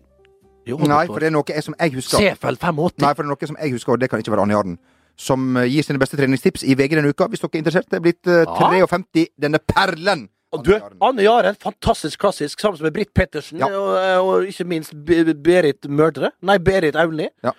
Jo, 0.67 0.77
Nei, 0.85 1.05
for 1.07 1.23
det 1.23 1.29
er 1.31 1.33
noe 1.33 1.47
jeg, 1.49 1.63
som 1.65 1.75
jeg 1.79 1.95
husker. 1.95 2.19
Seefeld 2.19 2.59
85. 2.61 2.99
Nei, 3.01 3.13
for 3.15 3.23
det 3.23 3.29
er 3.29 3.31
noe 3.31 3.47
som 3.49 3.57
jeg 3.63 3.73
husker, 3.73 3.95
og 3.95 4.01
det 4.03 4.09
kan 4.11 4.21
ikke 4.21 4.31
være 4.35 4.43
Anne 4.45 4.53
Jaren. 4.57 4.75
Som 5.19 5.57
eh, 5.57 5.65
gir 5.71 5.83
sine 5.87 5.99
beste 5.99 6.19
treningstips 6.19 6.63
i 6.67 6.75
VG 6.79 6.99
denne 6.99 7.09
uka, 7.15 7.25
hvis 7.31 7.41
dere 7.41 7.55
er 7.57 7.63
interessert. 7.63 7.87
Det 7.89 7.97
er 7.97 8.03
blitt 8.05 8.29
eh, 8.29 8.43
Ja. 8.43 8.59
53, 8.59 9.25
denne 9.39 9.59
perlen. 9.71 10.27
Og 10.53 10.63
du, 10.65 10.71
Anne 11.05 11.23
Jaren, 11.25 11.57
fantastisk 11.61 12.19
klassisk, 12.21 12.59
sammen 12.61 12.81
med 12.81 12.93
Britt 12.95 13.11
Pettersen 13.13 13.59
Ja. 13.61 13.67
og, 13.71 13.97
og 14.25 14.47
ikke 14.49 14.65
minst 14.67 14.93
Berit 15.05 15.85
Mørdre. 15.89 16.31
Nei, 16.41 16.57
Berit 16.57 16.95
Auli. 16.99 17.27
Ja. 17.45 17.55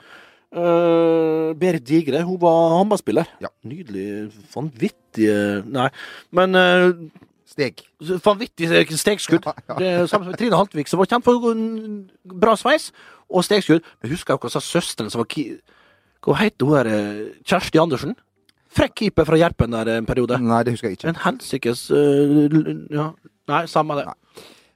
Eh, 0.51 1.51
Berit 1.61 1.84
Digre, 1.86 2.22
hun 2.26 2.38
var 2.42 2.76
håndballspiller. 2.80 3.28
Ja. 3.42 3.51
Nydelig, 3.62 4.30
vanvittig 4.55 5.28
Nei, 5.70 5.88
men 6.34 6.55
uh, 6.59 6.90
Steg. 7.51 7.82
vanvittig 8.24 8.68
stegskudd. 8.98 9.44
Ja, 9.46 9.55
ja. 9.68 9.74
Det 9.78 9.88
er 9.90 10.07
samme 10.11 10.26
som 10.28 10.38
Trine 10.38 10.59
Haltvik, 10.59 10.90
som 10.90 11.01
var 11.03 11.11
kjent 11.11 11.26
for 11.26 11.55
bra 12.42 12.57
sveis 12.59 12.90
og 13.30 13.44
stegskudd. 13.46 13.86
Men 14.03 14.12
husker 14.14 14.34
dere 14.34 14.42
hva 14.44 14.53
sa 14.53 14.62
søsteren 14.62 15.11
som 15.11 15.22
var 15.22 15.30
ki... 15.30 15.46
Hva 16.26 16.36
heter 16.36 16.66
hun 16.68 16.76
her? 16.76 16.90
eh, 16.90 17.20
Kjersti 17.48 17.80
Andersen? 17.80 18.14
Frekk 18.70 18.94
keeper 19.01 19.26
fra 19.26 19.38
Gjerpen 19.40 19.72
der 19.74 19.88
en 19.96 20.07
periode. 20.07 20.36
Nei, 20.38 20.61
det 20.66 20.74
husker 20.76 20.90
jeg 20.90 20.98
ikke. 20.98 21.11
En 21.11 21.22
helsikes 21.24 21.86
uh, 21.90 22.44
Ja, 22.92 23.07
nei, 23.51 23.62
samme 23.70 23.96
det. 23.98 24.05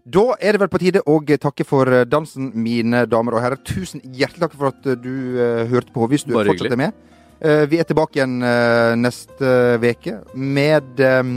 Da 0.05 0.35
er 0.37 0.53
det 0.53 0.61
vel 0.61 0.69
på 0.69 0.79
tide 0.83 1.01
å 1.09 1.17
takke 1.25 1.65
for 1.65 1.89
eh, 1.89 2.05
dansen, 2.05 2.51
mine 2.61 3.07
damer 3.09 3.39
og 3.39 3.41
herrer. 3.41 3.61
Tusen 3.65 4.03
hjertelig 4.05 4.43
takk 4.43 4.57
for 4.59 4.69
at 4.69 4.89
eh, 4.91 4.99
du 5.01 5.39
uh, 5.41 5.63
hørte 5.71 5.95
på, 5.95 6.05
hvis 6.13 6.27
du 6.29 6.35
Bare 6.35 6.53
fortsatt 6.53 6.75
er 6.77 6.81
med. 6.83 6.99
Uh, 7.41 7.65
vi 7.71 7.79
er 7.81 7.89
tilbake 7.89 8.19
igjen 8.19 8.35
uh, 8.45 8.93
neste 9.01 9.53
uke 9.81 10.19
med 10.37 11.01
um, 11.01 11.31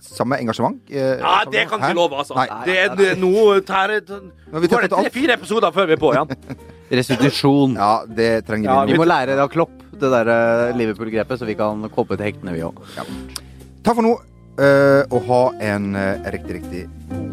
samme 0.00 0.38
engasjement. 0.40 0.78
Ja, 0.88 1.42
det 1.44 1.66
kan 1.68 1.84
ikke 1.84 1.98
love, 1.98 2.22
altså. 2.22 2.38
Nei. 2.40 2.46
Det 2.64 2.78
er 2.86 3.20
noe 3.20 3.58
vi 4.64 4.72
Går 4.72 4.86
det 4.86 4.90
tre-fire 4.94 5.36
episoder 5.36 5.76
før 5.76 5.90
vi 5.92 5.96
er 5.98 6.00
på 6.00 6.14
igjen. 6.16 6.32
Restitusjon. 7.02 7.76
Ja, 7.76 7.92
det 8.08 8.30
trenger 8.48 8.70
Ja, 8.70 8.78
vi. 8.86 8.96
vi 8.96 9.02
må 9.02 9.10
lære 9.10 9.36
av 9.42 9.52
Klopp, 9.52 9.76
det 9.92 10.08
der 10.08 10.72
Liverpool-grepet, 10.78 11.36
så 11.36 11.44
vi 11.44 11.58
kan 11.58 11.84
koppe 11.92 12.16
til 12.16 12.30
hektene, 12.30 12.56
vi 12.56 12.64
òg. 12.64 12.80
Takk 12.96 13.92
for 13.92 14.06
nå, 14.06 14.16
eh, 14.56 15.02
og 15.10 15.20
ha 15.28 15.42
en 15.74 15.92
riktig, 16.32 16.62
riktig 16.62 16.86
god 17.10 17.25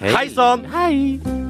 Hi, 0.00 0.28
son. 0.28 0.64
Hi. 0.64 1.49